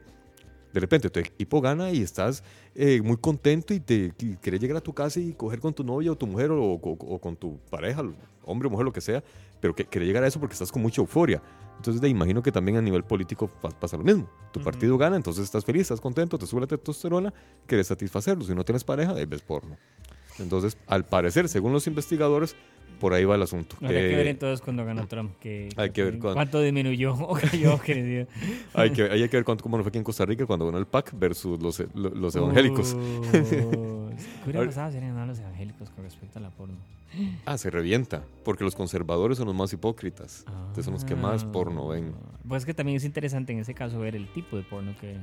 de 0.74 0.80
repente 0.80 1.10
tu 1.10 1.20
equipo 1.20 1.60
gana 1.60 1.92
y 1.92 2.02
estás 2.02 2.44
eh, 2.76 3.02
muy 3.04 3.18
contento 3.18 3.74
y 3.74 3.82
te 3.82 4.14
y 4.20 4.38
querés 4.38 4.62
llegar 4.62 4.78
a 4.78 4.82
tu 4.82 4.94
casa 4.94 5.20
y 5.20 5.34
coger 5.34 5.60
con 5.60 5.74
tu 5.74 5.84
novia 5.84 6.14
o 6.14 6.16
tu 6.16 6.26
mujer 6.26 6.50
o, 6.50 6.64
o- 6.64 6.80
o 6.82 7.20
con 7.20 7.36
tu 7.36 7.58
pareja, 7.70 8.02
hombre 8.46 8.68
o 8.68 8.72
mujer, 8.72 8.86
lo 8.86 8.94
que 8.94 9.02
sea, 9.02 9.24
pero 9.60 9.74
que 9.76 9.86
querés 9.86 10.08
llegar 10.08 10.24
a 10.24 10.28
eso 10.28 10.40
porque 10.40 10.54
estás 10.54 10.72
con 10.72 10.82
mucha 10.82 11.02
euforia. 11.02 11.42
Entonces, 11.78 12.02
de, 12.02 12.10
imagino 12.10 12.44
que 12.44 12.52
también 12.52 12.78
a 12.78 12.82
nivel 12.82 13.04
político 13.04 13.48
pa- 13.48 13.70
pasa 13.70 13.98
lo 13.98 14.04
mismo. 14.04 14.30
Tu 14.52 14.60
Ujú. 14.60 14.66
partido 14.70 14.98
gana, 14.98 15.16
entonces 15.16 15.44
estás 15.46 15.66
feliz, 15.66 15.82
estás 15.84 16.00
contento, 16.02 16.38
te 16.38 16.46
sube 16.46 16.62
la 16.62 16.68
testosterona, 16.68 17.34
quieres 17.66 17.88
satisfacerlo. 17.88 18.44
Si 18.44 18.54
no 18.54 18.64
tienes 18.64 18.84
pareja, 18.84 19.14
ves 19.14 19.42
porno. 19.42 19.78
Entonces, 20.40 20.78
al 20.88 21.06
parecer, 21.06 21.50
según 21.50 21.74
los 21.74 21.88
investigadores, 21.88 22.56
por 23.00 23.14
ahí 23.16 23.26
va 23.26 23.34
el 23.34 23.42
asunto. 23.42 23.76
Habrá 23.78 23.90
que 23.90 24.16
ver 24.16 24.28
Eh, 24.28 24.30
entonces 24.30 24.62
cuando 24.62 24.86
ganó 24.86 25.08
Trump. 25.08 25.32
Que, 25.40 25.70
Hay 25.76 25.90
que 25.90 26.04
ver 26.04 26.20
cuándo. 26.20 26.36
cuánto 26.36 26.62
disminuyó 26.62 27.14
o 27.20 27.34
cayó. 27.34 27.82
querido. 27.82 28.28
hay, 28.76 28.92
que, 28.92 29.04
hay 29.04 29.28
que 29.28 29.38
ver 29.38 29.44
cuánto, 29.44 29.64
cómo 29.64 29.78
nos 29.78 29.84
fue 29.86 29.90
aquí 29.90 29.98
en 29.98 30.04
Costa 30.04 30.24
Rica 30.24 30.46
cuando 30.46 30.68
ganó 30.68 30.78
el 30.78 30.86
PAC 30.86 31.12
versus 31.18 31.60
los, 31.60 31.80
los, 31.96 32.14
los 32.16 32.36
evangélicos. 32.36 32.94
Uh, 32.94 33.02
¿Qué 34.26 34.50
hubiera 34.50 34.66
pasado 34.66 34.92
si 34.92 34.98
eran 34.98 35.28
los 35.28 35.40
evangélicos 35.40 35.90
con 35.90 36.04
respecto 36.04 36.40
a 36.40 36.42
la 36.42 36.50
porno? 36.50 36.76
Ah, 37.46 37.58
se 37.58 37.70
revienta, 37.70 38.24
porque 38.46 38.64
los 38.64 38.76
conservadores 38.76 39.38
son 39.38 39.48
los 39.48 39.56
más 39.56 39.74
hipócritas. 39.74 40.46
Entonces 40.48 40.86
son 40.86 40.94
los 40.94 41.04
que 41.06 41.16
más 41.16 41.44
porno 41.46 41.88
ven. 41.90 42.14
Ah, 42.16 42.38
Pues 42.48 42.66
que 42.66 42.74
también 42.74 42.98
es 42.98 43.04
interesante 43.04 43.52
en 43.54 43.60
ese 43.60 43.74
caso 43.74 44.00
ver 44.00 44.16
el 44.16 44.32
tipo 44.34 44.56
de 44.58 44.64
porno 44.64 44.96
que 45.00 45.18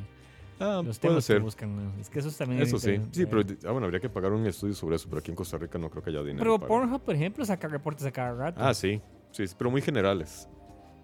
Ah, 0.60 0.82
los 0.84 0.98
puede 0.98 1.12
temas 1.12 1.24
ser. 1.24 1.36
que 1.38 1.42
buscan. 1.44 1.76
¿no? 1.76 2.00
Es 2.00 2.10
que 2.10 2.18
eso 2.18 2.30
también 2.32 2.60
es 2.62 2.68
Eso 2.68 2.78
sí. 2.78 2.88
interesante 2.90 3.16
Sí, 3.20 3.26
pero 3.26 3.44
ver. 3.44 3.58
ah, 3.66 3.70
bueno, 3.72 3.84
habría 3.86 4.00
que 4.00 4.10
pagar 4.10 4.32
un 4.32 4.44
estudio 4.46 4.74
sobre 4.74 4.96
eso, 4.96 5.08
pero 5.08 5.20
aquí 5.20 5.30
en 5.30 5.36
Costa 5.36 5.56
Rica 5.56 5.78
no 5.78 5.88
creo 5.88 6.02
que 6.02 6.10
haya 6.10 6.20
dinero. 6.20 6.38
Pero 6.38 6.58
para- 6.58 6.68
Pornhub, 6.68 7.00
por 7.00 7.14
ejemplo, 7.14 7.44
saca 7.44 7.68
reportes 7.68 8.04
a 8.06 8.10
cada 8.10 8.34
rato. 8.34 8.60
Ah, 8.62 8.74
sí, 8.74 9.00
sí, 9.30 9.46
sí, 9.46 9.54
pero 9.56 9.70
muy 9.70 9.80
generales. 9.80 10.48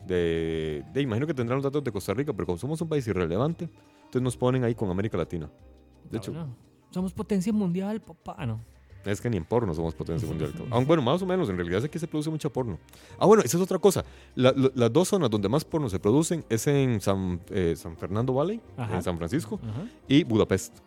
De, 0.07 0.85
de- 0.92 1.00
imagino 1.00 1.26
que 1.26 1.33
tendrán 1.35 1.57
los 1.59 1.64
datos 1.64 1.83
de 1.83 1.90
Costa 1.92 2.12
Rica, 2.12 2.33
pero 2.35 2.44
como 2.46 2.59
somos 2.59 2.80
un 2.83 2.88
país 2.88 3.07
irrelevante, 3.07 3.70
entonces 4.00 4.22
nos 4.22 4.37
ponen 4.37 4.62
ahí 4.64 4.74
con 4.74 4.90
América 4.90 5.16
Latina. 5.16 5.46
De 6.11 6.18
Ah, 6.18 6.20
hecho, 6.20 6.33
bueno. 6.33 6.54
Somos 6.94 7.12
potencia 7.12 7.52
mundial, 7.52 8.00
papá. 8.00 8.37
Ah, 8.38 8.46
no. 8.46 8.61
es 9.04 9.20
que 9.20 9.28
ni 9.28 9.37
en 9.37 9.44
porno 9.44 9.74
somos 9.74 9.94
potencia 9.94 10.26
mundial. 10.26 10.54
Aunque 10.70 10.87
bueno, 10.88 11.02
más 11.02 11.20
o 11.20 11.26
menos, 11.26 11.50
en 11.50 11.57
realidad 11.57 11.85
es 11.85 11.90
que 11.90 11.98
se 11.98 12.07
produce 12.09 12.30
mucha 12.30 12.48
porno. 12.48 12.78
Ah, 13.18 13.26
bueno, 13.26 13.42
esa 13.42 13.59
es 13.59 13.62
otra 13.62 13.78
cosa. 13.78 14.02
La- 14.35 14.52
la- 14.57 14.70
las 14.74 14.90
dos 14.92 15.09
zonas 15.09 15.28
donde 15.28 15.48
más 15.50 15.62
porno 15.64 15.90
se 15.90 15.98
producen 15.98 16.42
es 16.48 16.66
en 16.68 17.00
San, 17.02 17.38
eh, 17.50 17.74
San 17.76 17.96
Fernando 17.98 18.33
Valley, 18.33 18.61
Ajá. 18.78 18.94
en 18.96 19.02
San 19.02 19.18
Francisco, 19.18 19.61
Ajá. 19.62 19.85
y 20.09 20.24
Budapest. 20.24 20.78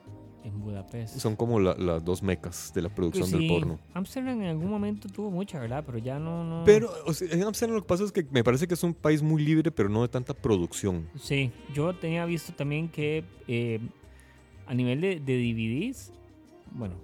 En 0.44 0.60
Budapest. 0.62 1.18
Son 1.20 1.36
como 1.36 1.60
la- 1.60 1.76
las 1.76 2.04
dos 2.06 2.24
mecas 2.24 2.72
de 2.74 2.82
la 2.82 2.90
producción 2.90 3.30
Pues 3.30 3.40
del 3.40 3.48
porno. 3.50 3.80
Amsterdam 3.94 4.42
en 4.42 4.48
algún 4.48 4.70
momento 4.72 5.10
tuvo 5.10 5.30
mucha, 5.30 5.60
¿verdad? 5.60 5.84
Pero 5.86 5.98
ya 6.00 6.18
no. 6.18 6.44
no... 6.44 6.64
Pero 6.66 6.90
o 7.06 7.14
sea, 7.14 7.28
en 7.32 7.44
Amsterdam 7.44 7.76
lo 7.76 7.82
que 7.84 7.88
pasa 7.88 8.04
es 8.06 8.12
que 8.14 8.26
me 8.32 8.44
parece 8.44 8.66
que 8.66 8.74
es 8.74 8.82
un 8.84 8.94
país 8.96 9.22
muy 9.22 9.44
libre, 9.44 9.70
pero 9.72 9.90
no 9.90 10.02
de 10.04 10.08
tanta 10.08 10.34
producción. 10.34 11.08
Sí, 11.20 11.52
yo 11.74 11.94
tenía 11.94 12.26
visto 12.26 12.52
también 12.54 12.88
que 12.90 13.26
eh, 13.48 13.80
a 14.68 14.74
nivel 14.74 15.02
de, 15.02 15.20
de 15.20 15.38
DVDs, 15.38 16.14
bueno, 16.72 16.96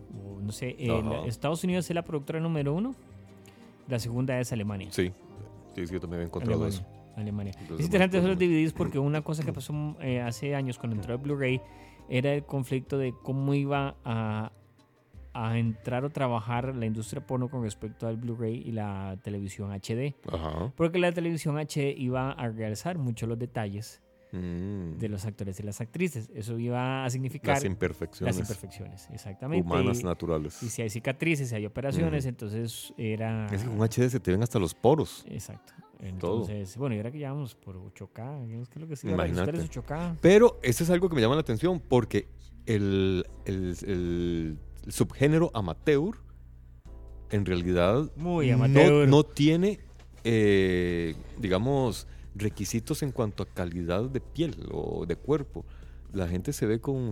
no 0.42 0.52
sé, 0.52 0.76
eh, 0.78 0.88
la- 0.88 1.26
Estados 1.26 1.64
Unidos 1.64 1.90
es 1.90 1.96
la 1.96 2.04
productora 2.04 2.40
número 2.40 2.74
uno, 2.74 2.94
la 3.88 4.00
segunda 4.00 4.40
es 4.40 4.52
Alemania. 4.54 4.88
Sí, 4.92 5.12
sí, 5.76 5.88
sí, 5.88 5.94
yo 5.94 6.00
también 6.00 6.22
he 6.22 6.26
encontrado 6.26 6.64
Alemania. 6.64 6.80
eso. 6.88 7.14
Alemania. 7.16 7.54
Entonces, 7.60 7.80
Es 7.80 7.86
interesante 7.86 8.18
eso 8.18 8.28
los 8.28 8.38
DVDs 8.38 8.74
porque 8.74 8.98
una 9.00 9.22
cosa 9.22 9.44
que 9.44 9.54
pasó 9.54 9.96
eh, 10.02 10.20
hace 10.22 10.56
años 10.56 10.78
cuando 10.80 10.96
entró 10.96 11.14
el 11.14 11.20
Blu-ray 11.22 11.62
era 12.10 12.34
el 12.34 12.44
conflicto 12.44 12.98
de 12.98 13.14
cómo 13.22 13.54
iba 13.54 13.96
a, 14.04 14.52
a 15.34 15.58
entrar 15.60 16.06
o 16.06 16.10
trabajar 16.10 16.76
la 16.76 16.86
industria 16.88 17.26
porno 17.26 17.50
con 17.50 17.62
respecto 17.64 18.08
al 18.08 18.18
Blu-ray 18.18 18.64
y 18.66 18.72
la 18.72 19.16
televisión 19.24 19.72
HD. 19.72 20.16
Ajá. 20.32 20.72
Porque 20.76 20.98
la 20.98 21.12
televisión 21.12 21.58
HD 21.58 21.94
iba 21.98 22.32
a 22.32 22.50
realzar 22.50 22.98
mucho 22.98 23.28
los 23.28 23.38
detalles 23.38 24.02
Mm. 24.34 24.98
de 24.98 25.10
los 25.10 25.26
actores 25.26 25.60
y 25.60 25.64
las 25.64 25.80
actrices. 25.80 26.30
Eso 26.34 26.58
iba 26.58 27.06
a 27.06 27.10
significar 27.12 27.56
Las 27.56 27.66
imperfecciones 27.66 28.36
las 28.36 28.44
imperfecciones, 28.50 29.08
exactamente. 29.14 29.64
humanas 29.66 30.00
y, 30.02 30.04
naturales. 30.04 30.62
y 30.64 30.70
si 30.70 30.82
hay 30.82 30.90
cicatrices, 30.90 31.50
si 31.50 31.56
hay 31.56 31.66
operaciones, 31.68 32.26
entonces 32.26 32.94
era... 32.98 33.46
Es 33.54 33.62
que 33.64 33.70
con 33.70 33.80
HD 33.82 34.10
se 34.10 34.20
te 34.20 34.32
ven 34.32 34.42
hasta 34.42 34.58
los 34.58 34.74
poros. 34.74 35.24
Exacto. 35.30 35.74
Todo. 36.20 36.42
Entonces, 36.42 36.76
bueno, 36.78 36.96
y 36.96 36.98
ahora 36.98 37.12
que 37.12 37.20
ya 37.20 37.32
vamos 37.32 37.56
por 37.56 37.78
8K, 37.78 38.68
¿qué 38.68 38.76
es 38.76 38.82
lo 38.82 38.88
que 38.88 38.96
sí? 38.98 39.08
Ahora 39.10 39.28
Imagínate. 39.28 39.52
ustedes 39.62 39.70
8K. 39.86 40.18
Pero 40.20 40.60
eso 40.62 40.84
es 40.84 40.90
algo 40.90 41.08
que 41.08 41.16
me 41.16 41.22
llama 41.22 41.36
la 41.36 41.42
atención 41.42 41.80
porque 41.80 42.28
el, 42.66 43.26
el- 43.46 43.78
el 43.86 44.58
subgénero 44.92 45.50
amateur 45.54 46.16
en 47.30 47.46
realidad 47.46 48.12
Muy 48.18 48.50
no- 48.50 48.56
amateur. 48.56 49.08
No, 49.08 49.24
tiene, 49.24 49.80
eh, 50.26 51.16
digamos, 51.40 52.08
requisitos 52.36 53.04
en 53.04 53.12
cuanto 53.12 53.44
a 53.44 53.46
calidad 53.46 54.04
de 54.10 54.20
piel 54.22 54.56
o 54.72 55.06
de 55.06 55.16
cuerpo. 55.16 55.66
La 56.14 56.28
gente 56.28 56.54
se 56.54 56.68
ve 56.68 56.80
con 56.80 57.12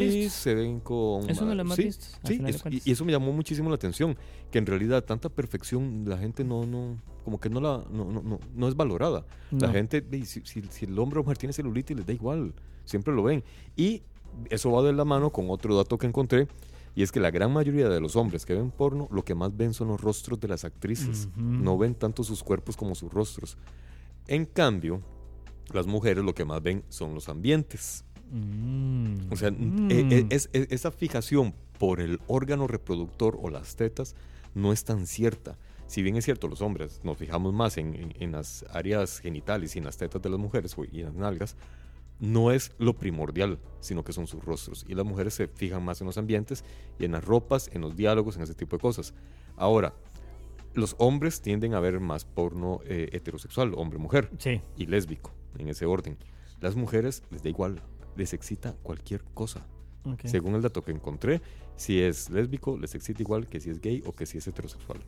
celulitis, 0.00 0.32
se 0.32 0.54
ven 0.54 0.80
con... 0.80 1.28
Es 1.28 1.38
uno 1.42 1.50
de 1.50 1.56
los 1.56 1.66
más 1.66 1.76
sí, 1.76 1.82
Sí, 2.26 2.38
eso- 2.48 2.68
y, 2.86 2.90
y 2.90 2.92
eso 2.92 3.04
me 3.04 3.12
llamó 3.12 3.32
muchísimo 3.32 3.68
la 3.68 3.74
atención, 3.74 4.16
que 4.50 4.56
en 4.58 4.64
realidad 4.64 5.04
tanta 5.04 5.28
perfección 5.28 6.04
la 6.06 6.16
gente 6.16 6.42
no, 6.42 6.64
no 6.64 6.96
como 7.22 7.38
que 7.38 7.50
no, 7.50 7.60
la, 7.60 7.84
no, 7.90 8.06
no, 8.06 8.22
no, 8.22 8.40
no 8.54 8.68
es 8.68 8.74
valorada. 8.76 9.26
La 9.50 9.68
gente, 9.72 10.02
si, 10.24 10.40
si- 10.44 10.62
si 10.70 10.84
el 10.86 10.98
hombre 10.98 11.20
o 11.20 11.22
mujer 11.22 11.36
tiene 11.36 11.52
celulitis, 11.52 11.94
les 11.98 12.06
da 12.06 12.14
igual, 12.14 12.54
siempre 12.86 13.14
lo 13.14 13.22
ven. 13.22 13.44
Y 13.76 14.02
eso 14.48 14.70
va 14.72 14.82
de 14.82 14.94
la 14.94 15.04
mano 15.04 15.28
con 15.30 15.50
otro 15.50 15.76
dato 15.76 15.98
que 15.98 16.06
encontré, 16.06 16.48
y 16.94 17.02
es 17.02 17.12
que 17.12 17.20
la 17.20 17.30
gran 17.30 17.52
mayoría 17.52 17.90
de 17.90 18.00
los 18.00 18.16
hombres 18.16 18.46
que 18.46 18.54
ven 18.54 18.70
porno, 18.70 19.06
lo 19.12 19.22
que 19.22 19.34
más 19.34 19.54
ven 19.54 19.74
son 19.74 19.88
los 19.88 20.00
rostros 20.00 20.40
de 20.40 20.48
las 20.48 20.64
actrices. 20.64 21.28
No 21.36 21.76
ven 21.76 21.94
tanto 21.94 22.24
sus 22.24 22.42
cuerpos 22.42 22.74
como 22.74 22.94
sus 22.94 23.12
rostros. 23.12 23.58
En 24.26 24.44
cambio, 24.46 25.02
las 25.72 25.86
mujeres 25.86 26.24
lo 26.24 26.34
que 26.34 26.44
más 26.44 26.62
ven 26.62 26.84
son 26.88 27.14
los 27.14 27.28
ambientes. 27.28 28.04
Mm. 28.30 29.32
O 29.32 29.36
sea, 29.36 29.50
Mm. 29.50 29.88
eh, 29.90 30.26
es- 30.30 30.48
es- 30.52 30.68
esa 30.70 30.90
fijación 30.90 31.54
por 31.78 32.00
el 32.00 32.20
órgano 32.26 32.66
reproductor 32.66 33.38
o 33.40 33.50
las 33.50 33.76
tetas 33.76 34.14
no 34.54 34.72
es 34.72 34.84
tan 34.84 35.06
cierta. 35.06 35.56
Si 35.86 36.02
bien 36.02 36.16
es 36.16 36.24
cierto, 36.24 36.46
los 36.46 36.60
hombres 36.62 37.00
nos 37.02 37.16
fijamos 37.18 37.52
más 37.52 37.76
en, 37.76 37.94
en- 37.94 38.14
en 38.20 38.32
las 38.32 38.64
áreas 38.72 39.18
genitales 39.20 39.74
y 39.74 39.78
en 39.78 39.84
las 39.86 39.96
tetas 39.96 40.22
de 40.22 40.28
las 40.30 40.38
mujeres 40.38 40.76
y 40.92 41.00
en 41.00 41.06
las 41.06 41.14
nalgas, 41.14 41.56
no 42.20 42.52
es 42.52 42.70
lo 42.78 42.92
primordial, 42.96 43.58
sino 43.80 44.04
que 44.04 44.12
son 44.12 44.26
sus 44.26 44.44
rostros. 44.44 44.84
Y 44.86 44.94
las 44.94 45.06
mujeres 45.06 45.34
se 45.34 45.48
fijan 45.48 45.82
más 45.82 46.00
en 46.00 46.06
los 46.06 46.18
ambientes 46.18 46.64
y 46.98 47.06
en 47.06 47.12
las 47.12 47.24
ropas, 47.24 47.70
en 47.72 47.80
los 47.80 47.96
diálogos, 47.96 48.36
en 48.36 48.42
ese 48.42 48.54
tipo 48.54 48.76
de 48.76 48.80
cosas. 48.82 49.14
Ahora, 49.56 49.94
los 50.74 50.94
hombres 50.98 51.40
tienden 51.42 51.74
a 51.74 51.80
ver 51.80 52.00
más 52.00 52.24
porno 52.24 52.80
eh, 52.84 53.08
heterosexual, 53.12 53.72
hombre-mujer 53.76 54.30
Sí. 54.38 54.60
y 54.76 54.86
lésbico, 54.86 55.32
en 55.58 55.68
ese 55.68 55.86
orden. 55.86 56.16
Las 56.60 56.76
mujeres 56.76 57.22
les 57.30 57.42
da 57.42 57.48
igual, 57.48 57.82
les 58.16 58.32
excita 58.32 58.74
cualquier 58.82 59.22
cosa. 59.34 59.66
Según 60.24 60.54
el 60.54 60.62
dato 60.62 60.82
que 60.82 60.92
encontré, 60.92 61.42
si 61.76 62.00
es 62.00 62.30
lésbico, 62.30 62.78
les 62.78 62.94
excita 62.94 63.22
igual 63.22 63.48
que 63.48 63.60
si 63.60 63.68
es 63.70 63.80
gay 63.80 64.02
o 64.06 64.12
que 64.14 64.24
si 64.26 64.38
es 64.38 64.46
heterosexual. 64.46 65.00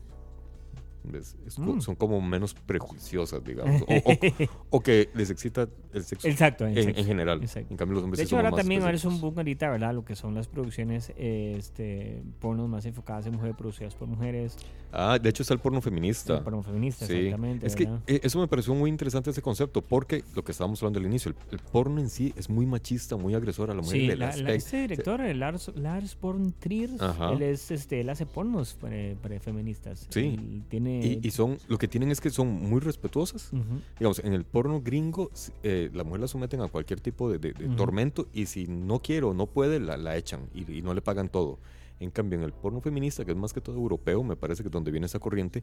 Es 1.14 1.56
co- 1.56 1.62
Mm. 1.62 1.80
Son 1.80 1.94
como 1.96 2.20
menos 2.20 2.54
prejuiciosas, 2.54 3.42
digamos. 3.44 3.82
O, 3.82 3.86
o- 3.86 4.18
o 4.70 4.80
que 4.80 5.10
les 5.14 5.30
excita 5.30 5.68
el 5.92 6.04
sexo 6.04 6.28
Exacto, 6.28 6.66
en, 6.66 6.76
exacto. 6.78 7.00
en 7.00 7.06
general. 7.06 7.42
Exacto. 7.42 7.68
En 7.72 7.76
cambio, 7.76 7.94
los 7.94 8.04
hombres 8.04 8.18
De 8.18 8.24
sí 8.24 8.28
hecho, 8.28 8.36
ahora 8.36 8.50
más 8.50 8.58
también 8.60 8.82
ahora 8.82 8.94
es 8.94 9.04
un 9.04 9.20
boom 9.20 9.34
ahorita, 9.36 9.70
¿verdad? 9.70 9.94
Lo 9.94 10.04
que 10.04 10.14
son 10.16 10.34
las 10.34 10.48
producciones 10.48 11.12
este, 11.16 12.22
pornos 12.40 12.68
más 12.68 12.84
enfocadas 12.86 13.26
en 13.26 13.32
mujeres, 13.32 13.56
producidas 13.56 13.94
por 13.94 14.08
mujeres, 14.08 14.56
Ah, 14.94 15.18
de 15.18 15.30
hecho 15.30 15.42
está 15.42 15.54
el 15.54 15.60
porno 15.60 15.80
feminista. 15.80 16.44
porno 16.44 16.62
feministas, 16.62 17.08
Sí, 17.08 17.14
exactamente. 17.14 17.66
es 17.66 17.74
que 17.74 17.84
¿verdad? 17.86 18.00
eh, 18.06 18.20
eso 18.22 18.38
me 18.38 18.46
pareció 18.46 18.74
muy 18.74 18.90
interesante 18.90 19.30
ese 19.30 19.40
concepto, 19.40 19.80
porque 19.80 20.22
lo 20.34 20.44
que 20.44 20.52
estábamos 20.52 20.82
hablando 20.82 20.98
al 21.00 21.06
inicio, 21.06 21.30
el, 21.30 21.36
el 21.50 21.58
porno 21.60 21.98
en 21.98 22.10
sí 22.10 22.34
es 22.36 22.50
muy 22.50 22.66
machista, 22.66 23.16
muy 23.16 23.34
agresor 23.34 23.70
a 23.70 23.74
la 23.74 23.80
mujer. 23.80 23.92
Sí, 24.00 24.06
la- 24.16 24.36
la- 24.36 24.52
este 24.52 24.82
director, 24.82 25.20
el 25.22 25.40
Lars, 25.40 25.70
Lars 25.76 26.16
von 26.20 26.52
Trier, 26.58 26.90
él, 27.32 27.42
es, 27.42 27.70
este, 27.70 28.02
él 28.02 28.10
hace 28.10 28.26
pornos 28.26 28.74
para, 28.74 29.14
para 29.22 29.40
feministas. 29.40 30.06
Sí. 30.10 30.36
Él 30.38 30.62
tiene... 30.68 30.91
y, 31.00 31.20
y 31.26 31.30
son, 31.30 31.58
lo 31.68 31.78
que 31.78 31.88
tienen 31.88 32.10
es 32.10 32.20
que 32.20 32.30
son 32.30 32.48
muy 32.48 32.80
respetuosas. 32.80 33.52
Ujú. 33.52 33.80
Digamos, 33.98 34.18
en 34.20 34.32
el 34.32 34.44
porno 34.44 34.80
gringo, 34.82 35.30
eh, 35.62 35.90
la 35.94 36.04
mujer 36.04 36.20
la 36.20 36.28
someten 36.28 36.60
a 36.60 36.68
cualquier 36.68 37.00
tipo 37.00 37.30
de, 37.30 37.38
de- 37.38 37.52
de 37.52 37.66
Ujú. 37.66 37.76
tormento 37.76 38.28
y 38.32 38.46
si 38.46 38.66
no 38.66 39.00
quiere 39.00 39.26
o 39.26 39.34
no 39.34 39.46
puede, 39.46 39.80
la, 39.80 39.96
la 39.96 40.16
echan 40.16 40.48
y, 40.54 40.70
y 40.70 40.82
no 40.82 40.92
le 40.94 41.00
pagan 41.02 41.28
todo. 41.28 41.58
En 42.00 42.10
cambio, 42.10 42.38
en 42.38 42.44
el 42.44 42.52
porno 42.52 42.80
feminista, 42.80 43.24
que 43.24 43.30
es 43.30 43.36
más 43.36 43.52
que 43.52 43.60
todo 43.60 43.76
europeo, 43.76 44.24
me 44.24 44.34
parece 44.34 44.62
que 44.62 44.68
es 44.68 44.72
donde 44.72 44.90
viene 44.90 45.06
esa 45.06 45.20
corriente, 45.20 45.62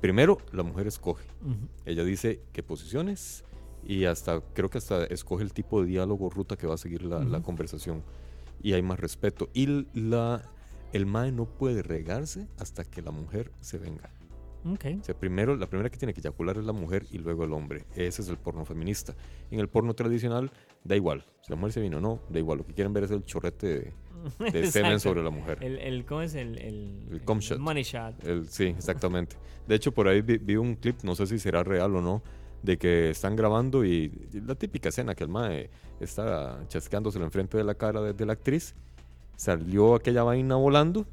primero 0.00 0.36
la 0.52 0.62
mujer 0.62 0.86
escoge. 0.86 1.24
Ujú. 1.42 1.66
Ella 1.86 2.04
dice 2.04 2.40
qué 2.52 2.62
posiciones 2.62 3.44
y 3.86 4.04
hasta, 4.04 4.40
creo 4.54 4.68
que 4.68 4.78
hasta 4.78 5.04
escoge 5.06 5.44
el 5.44 5.52
tipo 5.54 5.80
de 5.80 5.88
diálogo, 5.88 6.28
ruta 6.28 6.56
que 6.56 6.66
va 6.66 6.74
a 6.74 6.78
seguir 6.78 7.02
la, 7.04 7.24
la 7.24 7.40
conversación. 7.42 8.02
Y 8.62 8.72
hay 8.74 8.82
más 8.82 8.98
respeto. 9.00 9.48
Y 9.54 9.86
la, 9.94 10.42
el 10.92 11.06
MAE 11.06 11.30
no 11.32 11.46
puede 11.46 11.82
regarse 11.82 12.48
hasta 12.58 12.84
que 12.84 13.00
la 13.02 13.12
mujer 13.12 13.52
se 13.60 13.78
venga. 13.78 14.10
Ok. 14.64 14.84
O 15.00 15.04
sea, 15.04 15.14
primero, 15.14 15.56
la 15.56 15.66
primera 15.66 15.88
que 15.90 15.96
tiene 15.98 16.12
que 16.12 16.20
eyacular 16.20 16.58
es 16.58 16.64
la 16.64 16.72
mujer 16.72 17.04
y 17.10 17.18
luego 17.18 17.44
el 17.44 17.52
hombre. 17.52 17.84
Ese 17.94 18.22
es 18.22 18.28
el 18.28 18.36
porno 18.38 18.64
feminista. 18.64 19.14
En 19.50 19.60
el 19.60 19.68
porno 19.68 19.94
tradicional, 19.94 20.50
da 20.84 20.96
igual. 20.96 21.24
Si 21.42 21.50
la 21.52 21.56
mujer 21.56 21.72
se 21.72 21.80
vino 21.80 21.98
o 21.98 22.00
no, 22.00 22.20
da 22.28 22.38
igual. 22.38 22.58
Lo 22.58 22.66
que 22.66 22.74
quieren 22.74 22.92
ver 22.92 23.04
es 23.04 23.10
el 23.12 23.24
chorrete 23.24 23.66
de, 24.38 24.50
de 24.52 24.66
semen 24.70 24.98
sobre 25.00 25.22
la 25.22 25.30
mujer. 25.30 25.58
El, 25.62 25.78
el, 25.78 26.04
¿Cómo 26.04 26.22
es 26.22 26.34
el...? 26.34 26.58
El, 26.58 27.06
El 27.10 27.22
cum 27.22 27.38
shot. 27.38 27.58
money 27.58 27.82
shot. 27.84 28.22
El- 28.24 28.48
sí, 28.48 28.64
exactamente. 28.64 29.36
De 29.66 29.74
hecho, 29.76 29.92
por 29.92 30.08
ahí 30.08 30.22
vi, 30.22 30.38
vi 30.38 30.56
un 30.56 30.74
clip, 30.74 31.02
no 31.04 31.14
sé 31.14 31.26
si 31.26 31.38
será 31.38 31.62
real 31.62 31.94
o 31.94 32.00
no, 32.02 32.22
de 32.62 32.76
que 32.78 33.10
están 33.10 33.36
grabando 33.36 33.84
y, 33.84 34.28
y 34.32 34.40
la 34.40 34.56
típica 34.56 34.88
escena 34.88 35.14
que 35.14 35.22
el 35.22 35.30
mae 35.30 35.70
está 36.00 36.58
chasqueándose 36.66 37.18
enfrente 37.20 37.56
de 37.56 37.62
la 37.64 37.74
cara 37.74 38.00
de, 38.02 38.12
de 38.12 38.26
la 38.26 38.32
actriz. 38.32 38.74
Salió 39.36 39.94
aquella 39.94 40.24
vaina 40.24 40.56
volando 40.56 41.06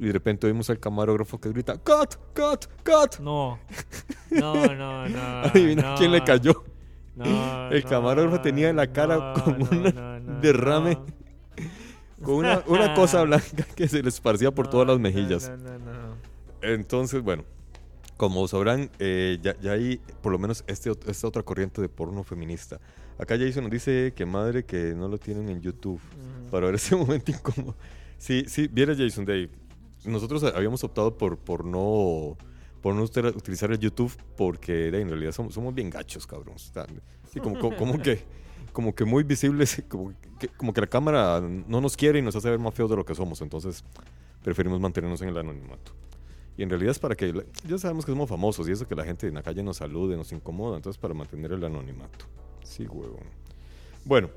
y 0.00 0.06
de 0.06 0.12
repente 0.12 0.46
oímos 0.46 0.70
al 0.70 0.80
camarógrafo 0.80 1.38
que 1.38 1.50
grita 1.50 1.74
¡Cut! 1.74 2.14
¡Cut! 2.34 2.64
¡Cut! 2.84 3.20
No. 3.20 3.58
No, 4.30 4.54
no, 4.74 5.08
no. 5.08 5.18
Adivina 5.42 5.82
no, 5.82 5.94
quién 5.96 6.12
le 6.12 6.22
cayó. 6.22 6.64
no, 7.16 7.68
El 7.70 7.82
no, 7.82 7.88
camarógrafo 7.88 8.40
tenía 8.40 8.72
la 8.72 8.92
cara 8.92 9.16
no, 9.16 9.44
como 9.44 9.66
no, 9.66 9.90
no, 9.90 10.20
no, 10.20 10.40
derrame 10.40 10.94
no. 10.94 11.06
Con 12.22 12.34
una, 12.36 12.62
una 12.66 12.94
cosa 12.94 13.22
blanca 13.24 13.66
que 13.74 13.88
se 13.88 14.02
le 14.02 14.08
esparcía 14.08 14.50
por 14.52 14.66
No, 14.66 14.70
todas 14.70 14.86
las 14.86 14.96
no, 14.98 15.02
mejillas. 15.02 15.50
No, 15.50 15.56
no, 15.56 15.78
no. 15.78 16.16
Entonces, 16.62 17.22
bueno, 17.22 17.44
como 18.16 18.46
sabrán, 18.46 18.90
eh, 18.98 19.38
ya, 19.42 19.58
ya 19.60 19.72
hay 19.72 19.98
por 20.22 20.30
lo 20.30 20.38
menos 20.38 20.62
este, 20.66 20.92
esta 21.06 21.26
otra 21.26 21.42
corriente 21.42 21.80
de 21.80 21.88
porno 21.88 22.22
feminista. 22.22 22.78
Acá 23.18 23.36
Jason 23.38 23.64
nos 23.64 23.72
dice 23.72 24.12
que 24.14 24.24
madre 24.26 24.64
que 24.64 24.94
no 24.94 25.08
lo 25.08 25.18
tienen 25.18 25.48
en 25.48 25.60
YouTube 25.60 26.00
para 26.50 26.66
ver 26.66 26.74
ese 26.76 26.94
momento 26.96 27.30
incómodo. 27.30 27.74
Sí, 28.18 28.44
sí, 28.46 28.68
viera 28.68 28.94
Jason 28.96 29.24
Day. 29.24 29.50
Nosotros 30.04 30.42
habíamos 30.44 30.82
optado 30.84 31.16
por, 31.16 31.36
por 31.38 31.64
no 31.64 32.36
por 32.80 32.94
no 32.94 33.04
util- 33.04 33.36
utilizar 33.36 33.70
el 33.70 33.78
YouTube 33.78 34.16
porque 34.36 34.88
en 34.88 35.08
realidad 35.08 35.32
somos, 35.32 35.52
somos 35.54 35.74
bien 35.74 35.90
gachos, 35.90 36.26
cabrón. 36.26 36.56
Sí, 36.58 37.40
como, 37.40 37.58
como, 37.58 37.76
como 37.76 38.00
que 38.00 38.24
como 38.72 38.94
que 38.94 39.04
muy 39.04 39.24
visibles, 39.24 39.82
como 39.88 40.14
que, 40.38 40.48
como 40.48 40.72
que 40.72 40.80
la 40.80 40.86
cámara 40.86 41.40
no 41.40 41.80
nos 41.80 41.96
quiere 41.96 42.20
y 42.20 42.22
nos 42.22 42.36
hace 42.36 42.48
ver 42.48 42.58
más 42.58 42.72
feos 42.72 42.88
de 42.88 42.96
lo 42.96 43.04
que 43.04 43.14
somos. 43.14 43.40
Entonces 43.42 43.84
preferimos 44.42 44.80
mantenernos 44.80 45.20
en 45.22 45.28
el 45.28 45.36
anonimato. 45.36 45.92
Y 46.56 46.62
en 46.62 46.70
realidad 46.70 46.92
es 46.92 46.98
para 46.98 47.14
que, 47.14 47.44
ya 47.66 47.78
sabemos 47.78 48.04
que 48.04 48.12
somos 48.12 48.28
famosos 48.28 48.68
y 48.68 48.72
eso 48.72 48.86
que 48.86 48.94
la 48.94 49.04
gente 49.04 49.26
en 49.26 49.34
la 49.34 49.42
calle 49.42 49.62
nos 49.62 49.78
salude, 49.78 50.16
nos 50.16 50.30
incomoda, 50.32 50.76
entonces 50.76 51.00
para 51.00 51.14
mantener 51.14 51.52
el 51.52 51.64
anonimato. 51.64 52.26
Sí, 52.62 52.86
huevón. 52.86 53.24
Bueno, 54.04 54.30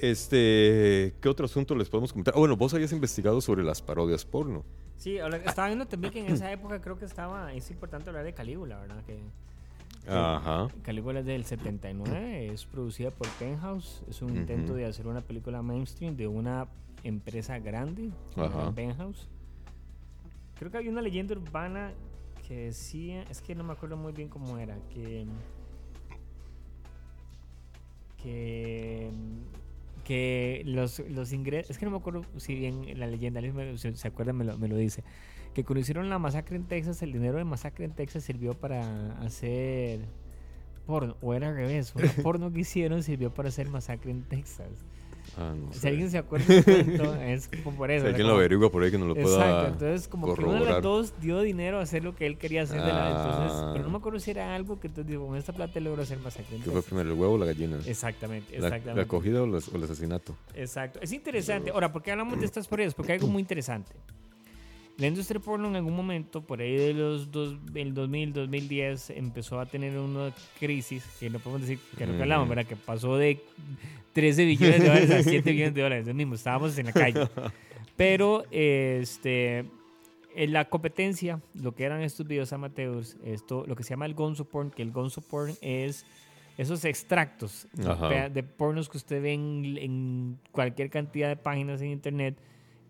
este, 0.00 1.14
¿qué 1.20 1.28
otro 1.28 1.46
asunto 1.46 1.74
les 1.74 1.88
podemos 1.88 2.12
comentar? 2.12 2.34
Ah, 2.34 2.38
bueno, 2.38 2.56
vos 2.56 2.72
habías 2.74 2.92
investigado 2.92 3.40
sobre 3.40 3.62
las 3.62 3.82
parodias 3.82 4.24
porno. 4.24 4.64
Sí, 4.96 5.16
estaba 5.16 5.68
viendo 5.68 5.86
también 5.86 6.12
que 6.12 6.20
en 6.20 6.32
esa 6.32 6.52
época 6.52 6.80
creo 6.80 6.98
que 6.98 7.06
estaba, 7.06 7.52
es 7.54 7.70
importante 7.70 8.10
hablar 8.10 8.24
de 8.24 8.34
Calígula, 8.34 8.80
¿verdad? 8.80 9.02
Que 9.04 9.18
Ajá. 10.06 10.68
Calígula 10.82 11.20
es 11.20 11.26
del 11.26 11.44
79, 11.44 12.52
es 12.52 12.64
producida 12.64 13.10
por 13.10 13.28
Penthouse, 13.38 14.02
es 14.08 14.22
un 14.22 14.36
intento 14.36 14.74
de 14.74 14.86
hacer 14.86 15.06
una 15.06 15.20
película 15.20 15.62
mainstream 15.62 16.16
de 16.16 16.26
una 16.26 16.68
empresa 17.04 17.58
grande, 17.58 18.10
Ajá. 18.36 18.72
Penthouse. 18.72 19.28
Creo 20.58 20.70
que 20.70 20.78
había 20.78 20.90
una 20.90 21.02
leyenda 21.02 21.34
urbana 21.34 21.92
que 22.46 22.66
decía, 22.66 23.22
es 23.30 23.40
que 23.40 23.54
no 23.54 23.64
me 23.64 23.72
acuerdo 23.72 23.96
muy 23.96 24.12
bien 24.12 24.28
cómo 24.28 24.58
era, 24.58 24.76
que 24.92 25.26
que 28.22 29.10
que 30.04 30.62
los, 30.64 31.00
los 31.08 31.32
ingresos, 31.32 31.70
es 31.70 31.78
que 31.78 31.84
no 31.84 31.90
me 31.90 31.98
acuerdo 31.98 32.22
si 32.36 32.54
bien 32.54 32.98
la 32.98 33.06
leyenda, 33.06 33.40
si 33.76 33.94
se 33.94 34.08
acuerda 34.08 34.32
me 34.32 34.44
lo, 34.44 34.58
me 34.58 34.68
lo 34.68 34.76
dice, 34.76 35.04
que 35.54 35.64
cuando 35.64 35.80
hicieron 35.80 36.08
la 36.08 36.18
masacre 36.18 36.56
en 36.56 36.64
Texas, 36.64 37.02
el 37.02 37.12
dinero 37.12 37.38
de 37.38 37.44
masacre 37.44 37.84
en 37.84 37.92
Texas 37.92 38.24
sirvió 38.24 38.54
para 38.54 39.12
hacer 39.20 40.00
porno, 40.86 41.16
o 41.20 41.34
era 41.34 41.48
al 41.48 41.56
revés, 41.56 41.94
un 41.94 42.02
porno 42.22 42.52
que 42.52 42.60
hicieron 42.60 43.02
sirvió 43.02 43.32
para 43.32 43.48
hacer 43.48 43.68
masacre 43.68 44.10
en 44.10 44.22
Texas. 44.22 44.68
Ah, 45.38 45.54
no 45.56 45.72
Si 45.72 45.86
alguien 45.86 46.10
se 46.10 46.18
acuerda 46.18 46.46
del 46.52 46.64
cuento, 46.64 47.14
es 47.22 47.48
como 47.62 47.76
por 47.76 47.90
eso. 47.90 48.04
Si 48.04 48.08
alguien 48.08 48.26
lo 48.26 48.34
averigua 48.34 48.70
por 48.70 48.82
ahí 48.82 48.90
que 48.90 48.98
nos 48.98 49.08
lo 49.08 49.16
Exacto, 49.16 49.36
pueda 49.38 49.68
entonces 49.68 50.08
como 50.08 50.34
que 50.34 50.42
uno 50.44 50.64
de 50.64 50.70
los 50.70 50.82
dos 50.82 51.14
dio 51.20 51.40
dinero 51.40 51.78
a 51.78 51.82
hacer 51.82 52.02
lo 52.04 52.14
que 52.16 52.26
él 52.26 52.36
quería 52.36 52.62
hacer 52.62 52.80
de 52.80 52.88
la, 52.88 53.08
entonces, 53.10 53.52
Ah. 53.54 53.70
pero 53.72 53.84
no 53.84 53.90
me 53.90 53.98
acuerdo 53.98 54.18
si 54.18 54.30
era 54.32 54.54
algo 54.54 54.80
que 54.80 54.88
entonces 54.88 55.08
digo, 55.10 55.26
con 55.28 55.36
esta 55.36 55.52
plata 55.52 55.78
logró 55.80 56.02
hacer 56.02 56.18
masacre 56.18 56.56
en 56.56 56.62
¿Qué 56.62 56.70
fue 56.70 56.82
primero, 56.82 57.12
el 57.12 57.18
huevo 57.18 57.34
o 57.34 57.38
la 57.38 57.46
gallina? 57.46 57.78
Exactamente, 57.86 58.52
La, 58.58 58.66
exactamente. 58.68 58.96
la 58.96 59.02
acogida 59.02 59.42
o, 59.42 59.46
las- 59.46 59.68
o 59.68 59.76
el 59.76 59.84
asesinato? 59.84 60.34
Exacto. 60.54 60.98
Es 61.00 61.12
interesante. 61.12 61.70
Ahora, 61.70 61.92
¿por 61.92 62.02
qué 62.02 62.10
hablamos 62.10 62.38
de 62.40 62.46
estas 62.46 62.66
pruebas? 62.68 62.94
Porque 62.94 63.12
hay 63.12 63.18
algo 63.18 63.28
muy 63.30 63.40
interesante. 63.40 63.92
La 65.00 65.06
industria 65.06 65.40
porno 65.40 65.66
en 65.66 65.76
algún 65.76 65.96
momento, 65.96 66.42
por 66.42 66.60
ahí 66.60 66.76
de 66.76 66.92
los 66.92 67.32
dos, 67.32 67.56
el 67.74 67.94
2000, 67.94 68.34
2010, 68.34 69.10
empezó 69.10 69.58
a 69.58 69.64
tener 69.64 69.98
una 69.98 70.30
crisis, 70.58 71.02
que 71.18 71.30
no 71.30 71.38
podemos 71.38 71.62
decir 71.62 71.78
que 71.96 72.06
lo 72.06 72.14
que 72.16 72.22
hablamos. 72.22 72.46
¿verdad? 72.46 72.66
Que 72.66 72.76
pasó 72.76 73.16
de 73.16 73.40
13 74.12 74.44
billones 74.44 74.82
de 74.82 74.88
dólares 74.88 75.10
a 75.10 75.22
7 75.30 75.50
billones 75.52 75.74
de 75.74 75.80
dólares. 75.80 76.14
Mismo, 76.14 76.34
estábamos 76.34 76.76
en 76.76 76.86
la 76.86 76.92
calle. 76.92 77.26
Pero, 77.96 78.44
este, 78.50 79.64
en 80.34 80.52
la 80.52 80.66
competencia, 80.66 81.40
lo 81.54 81.74
que 81.74 81.84
eran 81.84 82.02
estos 82.02 82.26
videos 82.26 82.52
amateurs, 82.52 83.16
esto, 83.24 83.64
lo 83.66 83.76
que 83.76 83.84
se 83.84 83.90
llama 83.90 84.04
el 84.04 84.12
gonzo 84.12 84.44
porn, 84.44 84.70
que 84.70 84.82
el 84.82 84.92
gonzo 84.92 85.22
porn 85.22 85.54
es 85.62 86.04
esos 86.58 86.84
extractos 86.84 87.66
Ajá. 87.86 88.08
de, 88.08 88.28
de 88.28 88.42
pornos 88.42 88.90
que 88.90 88.98
usted 88.98 89.22
ve 89.22 89.32
en, 89.32 89.78
en 89.78 90.38
cualquier 90.52 90.90
cantidad 90.90 91.28
de 91.28 91.36
páginas 91.36 91.80
en 91.80 91.88
internet, 91.88 92.36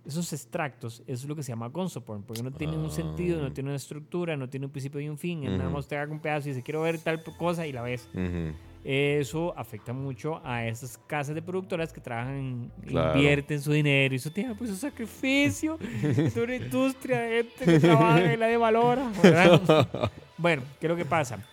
esos 0.07 0.33
extractos, 0.33 1.01
eso 1.07 1.23
es 1.23 1.25
lo 1.27 1.37
que 1.37 1.43
se 1.43 1.53
llama 1.53 1.69
gonzo 1.69 2.05
porn, 2.05 2.23
porque 2.23 2.43
no 2.43 2.51
tiene 2.51 2.77
un 2.77 2.91
sentido, 2.91 3.39
Ah. 3.39 3.43
no 3.43 3.53
tiene 3.53 3.69
una 3.71 3.77
estructura, 3.77 4.37
no 4.37 4.49
tiene 4.49 4.67
un 4.67 4.73
principio 4.73 5.01
y 5.01 5.09
un 5.09 5.19
fin, 5.19 5.45
es 5.45 5.51
nada 5.51 5.65
Ujú. 5.67 5.77
más 5.77 5.89
te 5.89 5.97
haga 5.97 6.11
un 6.13 6.21
pedazo 6.21 6.49
y 6.49 6.53
dice 6.53 6.63
quiero 6.63 6.83
ver 6.83 6.99
tal 6.99 7.23
cosa 7.23 7.67
y 7.67 7.73
la 7.73 7.83
ves. 7.83 8.09
Ujú. 8.15 8.55
Eso 8.83 9.53
afecta 9.59 9.93
mucho 9.93 10.41
a 10.43 10.67
esas 10.67 10.97
casas 11.07 11.35
de 11.35 11.43
productoras 11.43 11.93
que 11.93 12.01
trabajan, 12.01 12.73
Claro. 12.87 13.15
invierten 13.15 13.61
su 13.61 13.73
dinero 13.73 14.15
y 14.15 14.19
su 14.19 14.31
tiempo 14.31 14.65
y 14.65 14.69
su 14.69 14.77
sacrificio. 14.77 15.79
es 16.03 16.35
una 16.37 16.57
industria 16.57 17.21
de 17.21 17.45
gente 17.45 17.65
que 17.67 17.79
trabaja 17.81 18.33
y 18.33 18.37
la 18.39 18.47
devalora. 18.47 19.13
¿verdad? 19.23 20.11
bueno, 20.39 20.63
¿qué 20.81 20.87
es 20.87 20.91
lo 20.91 20.97
que 20.97 21.05
pasa? 21.05 21.47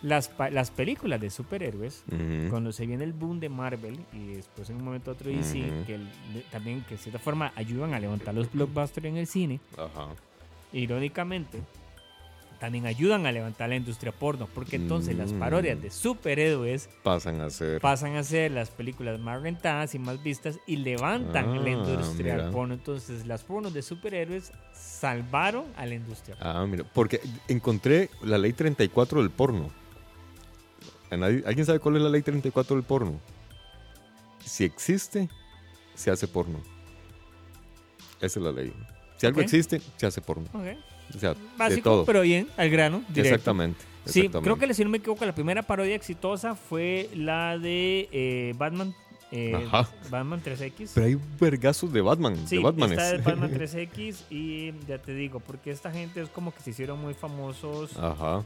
Las, 0.00 0.30
las 0.52 0.70
películas 0.70 1.20
de 1.20 1.28
superhéroes, 1.28 2.04
cuando 2.50 2.70
se 2.70 2.86
viene 2.86 3.02
el 3.02 3.12
boom 3.12 3.40
de 3.40 3.48
Marvel 3.48 3.98
y 4.12 4.34
después 4.34 4.70
en 4.70 4.76
un 4.76 4.84
momento 4.84 5.10
otro 5.10 5.28
DC, 5.28 5.58
Ujú. 5.58 5.86
que 5.86 5.94
el- 5.96 6.08
también 6.52 6.82
que 6.82 6.94
de 6.94 6.98
cierta 7.02 7.18
forma 7.18 7.52
ayudan 7.56 7.94
a 7.94 7.98
levantar 7.98 8.32
los 8.32 8.50
blockbusters 8.52 9.06
en 9.06 9.16
el 9.16 9.26
cine, 9.26 9.58
Ajá. 9.76 10.10
irónicamente, 10.72 11.60
también 12.60 12.86
ayudan 12.86 13.24
a 13.26 13.32
levantar 13.32 13.68
la 13.68 13.76
industria 13.76 14.10
porno, 14.12 14.48
porque 14.52 14.76
entonces 14.76 15.16
las 15.16 15.32
parodias 15.32 15.78
Mm. 15.78 15.80
de 15.82 15.90
superhéroes 15.90 16.88
Pasan 17.04 17.40
a 17.40 17.50
ser. 17.50 17.80
pasan 17.80 18.16
a 18.16 18.22
ser 18.24 18.50
las 18.50 18.70
películas 18.70 19.18
más 19.20 19.40
rentadas 19.42 19.94
y 19.94 19.98
más 20.00 20.20
vistas 20.22 20.58
y 20.66 20.76
levantan 20.76 21.64
la 21.64 21.70
Ah, 21.70 21.72
industria 21.72 22.34
mira. 22.36 22.50
porno. 22.50 22.74
Entonces, 22.74 23.26
las 23.26 23.44
pornos 23.44 23.72
de 23.74 23.82
superhéroes 23.82 24.52
salvaron 24.72 25.66
a 25.76 25.86
la 25.86 25.94
industria. 25.94 26.36
Ah, 26.40 26.64
mira, 26.68 26.84
porque 26.92 27.20
encontré 27.46 28.10
la 28.22 28.38
ley 28.38 28.52
34 28.52 29.20
del 29.22 29.30
porno. 29.30 29.70
¿A 31.10 31.16
nadie- 31.16 31.42
¿Alguien 31.46 31.64
sabe 31.66 31.78
cuál 31.78 31.96
es 31.96 32.02
la 32.02 32.08
ley 32.10 32.22
34 32.22 32.76
del 32.76 32.84
porno? 32.84 33.18
Si 34.44 34.64
existe, 34.64 35.28
se 35.94 36.10
hace 36.10 36.26
porno. 36.28 36.60
Esa 38.20 38.38
es 38.40 38.44
la 38.44 38.52
ley. 38.52 38.72
Si 39.16 39.26
algo 39.26 39.40
existe, 39.40 39.80
se 39.96 40.06
hace 40.06 40.20
porno. 40.20 40.44
Ok. 40.52 40.66
O 41.14 41.18
sea, 41.18 41.34
de 41.34 41.40
Básico, 41.56 41.90
todo. 41.90 42.04
pero 42.04 42.20
bien, 42.22 42.48
al 42.56 42.68
grano. 42.70 42.98
directo. 43.08 43.20
Exactamente. 43.34 43.84
Sí, 44.04 44.28
creo 44.28 44.56
que 44.58 44.72
si 44.74 44.84
no 44.84 44.90
me 44.90 44.98
equivoco, 44.98 45.24
la 45.26 45.34
primera 45.34 45.62
parodia 45.62 45.94
exitosa 45.94 46.54
fue 46.54 47.10
la 47.14 47.58
de 47.58 48.08
eh, 48.12 48.54
Batman. 48.56 48.94
eh, 49.30 49.54
Ajá. 49.54 49.88
Batman 50.10 50.42
3X. 50.42 50.92
Pero 50.94 51.06
hay 51.06 51.18
vergazos 51.38 51.92
de 51.92 52.00
Batman. 52.00 52.36
Sí, 52.46 52.56
de 52.56 52.62
Batman 52.62 52.92
esta 52.92 53.14
es 53.16 53.24
Batman 53.24 53.50
3X 53.52 54.16
y 54.30 54.72
ya 54.86 54.98
te 54.98 55.14
digo, 55.14 55.40
porque 55.40 55.70
esta 55.70 55.90
gente 55.90 56.22
es 56.22 56.28
como 56.30 56.54
que 56.54 56.60
se 56.62 56.70
hicieron 56.70 56.98
muy 57.00 57.12
famosos 57.14 57.96
Ajá. 57.98 58.42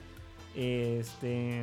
este 0.56 1.62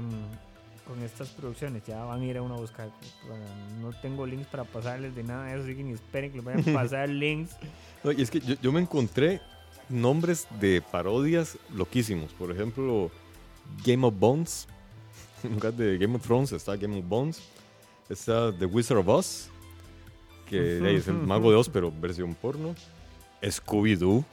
con 0.89 1.03
estas 1.03 1.29
producciones. 1.29 1.83
Ya 1.85 2.03
van 2.03 2.21
a 2.21 2.25
ir 2.25 2.37
a 2.37 2.41
una 2.41 2.55
a 2.55 2.57
buscar. 2.57 2.89
Bueno, 3.27 3.45
no 3.79 3.91
tengo 4.01 4.25
links 4.25 4.47
para 4.47 4.63
pasarles 4.63 5.15
de 5.15 5.23
nada 5.23 5.45
de 5.45 5.53
eso, 5.53 5.63
así 5.63 5.75
que 5.75 5.83
ni 5.83 5.93
esperen 5.93 6.31
que 6.31 6.37
les 6.37 6.45
vayan 6.45 6.67
a 6.67 6.73
pasar 6.73 7.07
links. 7.23 7.55
No, 8.03 8.11
y 8.11 8.21
es 8.21 8.31
que 8.31 8.39
yo, 8.39 8.55
yo 8.61 8.71
me 8.71 8.81
encontré 8.81 9.39
nombres 9.87 10.47
de 10.59 10.81
parodias 10.81 11.57
loquísimos. 11.73 12.33
Por 12.33 12.51
ejemplo, 12.51 13.11
Game 13.85 14.05
of 14.05 14.15
Bones. 14.17 14.67
En 15.41 15.53
lugar 15.53 15.73
de 15.73 15.97
Game 15.97 16.17
of 16.17 16.21
Thrones 16.21 16.51
está 16.51 16.75
Game 16.75 16.99
of 16.99 17.07
Bones. 17.07 17.41
Está 18.09 18.51
The 18.51 18.65
Wizard 18.65 18.97
of 18.97 19.07
Oz. 19.07 19.49
Que 20.45 20.97
es 20.97 21.07
el 21.07 21.13
mago 21.13 21.49
de 21.51 21.55
Oz, 21.55 21.69
pero 21.69 21.91
versión 21.91 22.33
porno. 22.33 22.75
Scooby-Doo. 23.41 24.25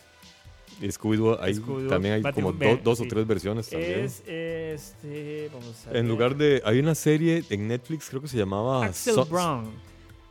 Scooby-Doo, 0.80 1.38
Scooby-Doo, 1.38 1.88
también 1.88 2.14
hay 2.14 2.22
Batman, 2.22 2.44
como 2.44 2.52
do- 2.58 2.80
dos 2.82 2.98
sí. 2.98 3.04
o 3.04 3.08
tres 3.08 3.26
versiones 3.26 3.68
también. 3.68 4.00
Es 4.00 4.22
este. 4.26 5.50
Vamos 5.52 5.86
a 5.86 5.88
en 5.88 5.94
ver. 5.94 6.04
lugar 6.04 6.36
de. 6.36 6.62
Hay 6.64 6.78
una 6.78 6.94
serie 6.94 7.44
en 7.50 7.68
Netflix, 7.68 8.08
creo 8.08 8.20
que 8.22 8.28
se 8.28 8.36
llamaba. 8.36 8.84
Axel 8.84 9.14
So- 9.14 9.24
Brown. 9.26 9.70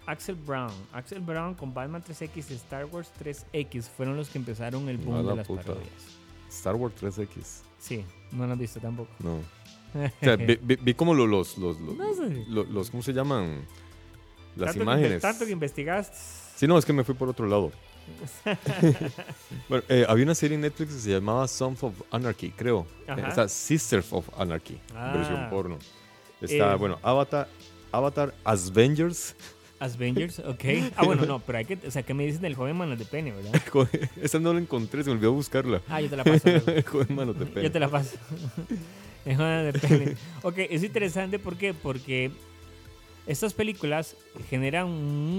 Axel 0.05 0.35
Brown. 0.35 0.71
Axel 0.93 1.19
Brown 1.21 1.55
con 1.55 1.73
Batman 1.73 2.03
3X 2.03 2.51
y 2.51 2.53
Star 2.53 2.85
Wars 2.85 3.09
3X 3.19 3.89
fueron 3.89 4.15
los 4.15 4.29
que 4.29 4.37
empezaron 4.37 4.87
el 4.87 4.97
boom 4.97 5.25
la 5.25 5.31
de 5.31 5.35
las 5.37 5.47
puta. 5.47 5.63
parodias. 5.63 5.89
Star 6.49 6.75
Wars 6.75 6.93
3X. 6.95 7.61
Sí, 7.79 8.05
no 8.31 8.45
lo 8.45 8.53
han 8.53 8.59
visto 8.59 8.79
tampoco. 8.79 9.09
No. 9.19 9.39
O 9.95 10.09
sea, 10.25 10.35
vi, 10.35 10.59
vi- 10.61 10.75
vi 10.75 10.93
como 10.93 11.13
lo- 11.13 11.25
los, 11.25 11.57
los, 11.57 11.79
los, 11.79 11.95
No 11.95 12.13
sé. 12.13 12.45
lo- 12.49 12.65
los- 12.65 12.91
¿Cómo 12.91 13.01
se 13.01 13.13
llaman? 13.13 13.65
Las 14.57 14.67
tanto 14.67 14.73
Que, 14.79 14.83
imágenes. 14.83 15.21
tanto 15.21 15.45
que 15.45 15.51
investigaste. 15.51 16.17
Sí, 16.55 16.67
no, 16.67 16.77
es 16.77 16.85
que 16.85 16.93
me 16.93 17.03
fui 17.03 17.15
por 17.15 17.29
otro 17.29 17.47
lado. 17.47 17.71
Bueno, 19.69 19.83
eh, 19.89 20.05
había 20.07 20.23
una 20.25 20.35
serie 20.35 20.55
en 20.55 20.61
Netflix 20.61 20.93
que 20.93 20.99
se 20.99 21.09
llamaba 21.11 21.47
Sons 21.47 21.81
of 21.83 21.93
Anarchy, 22.11 22.51
creo. 22.51 22.85
Eh, 23.07 23.15
Está 23.27 23.47
Sisters 23.47 24.07
of 24.11 24.27
Anarchy, 24.37 24.79
Ah. 24.95 25.13
versión 25.15 25.49
porno. 25.49 25.77
Está, 26.41 26.73
Eh. 26.73 26.75
bueno, 26.75 26.99
Avatar, 27.01 27.47
Avatar 27.91 28.33
Avengers. 28.43 29.35
Avengers, 29.79 30.39
ok. 30.39 30.63
Ah, 30.97 31.03
bueno, 31.05 31.25
no, 31.25 31.39
pero 31.39 31.57
hay 31.57 31.65
que. 31.65 31.77
O 31.87 31.91
sea, 31.91 32.03
¿qué 32.03 32.13
me 32.13 32.25
dices 32.25 32.41
del 32.41 32.55
joven 32.55 32.75
manos 32.77 32.97
de 32.99 33.05
pene, 33.05 33.31
verdad? 33.33 33.53
Esa 34.21 34.39
no 34.39 34.53
la 34.53 34.59
encontré, 34.59 35.03
se 35.03 35.09
me 35.09 35.15
olvidó 35.15 35.33
buscarla. 35.33 35.81
Ah, 35.89 35.99
yo 36.01 36.09
te 36.09 36.15
la 36.17 36.23
paso. 36.23 36.41
luego. 36.49 36.65
Joder, 36.91 37.11
mano, 37.11 37.33
te 37.33 37.63
Yo 37.63 37.71
te 37.71 37.79
la 37.79 37.89
paso. 37.89 38.15
Es 39.25 39.35
una 39.37 39.63
de 39.63 39.73
pene. 39.73 40.15
Ok, 40.43 40.57
es 40.69 40.83
interesante 40.83 41.39
¿por 41.39 41.57
qué? 41.57 41.73
porque 41.73 42.31
estas 43.27 43.53
películas 43.53 44.15
generan 44.49 44.89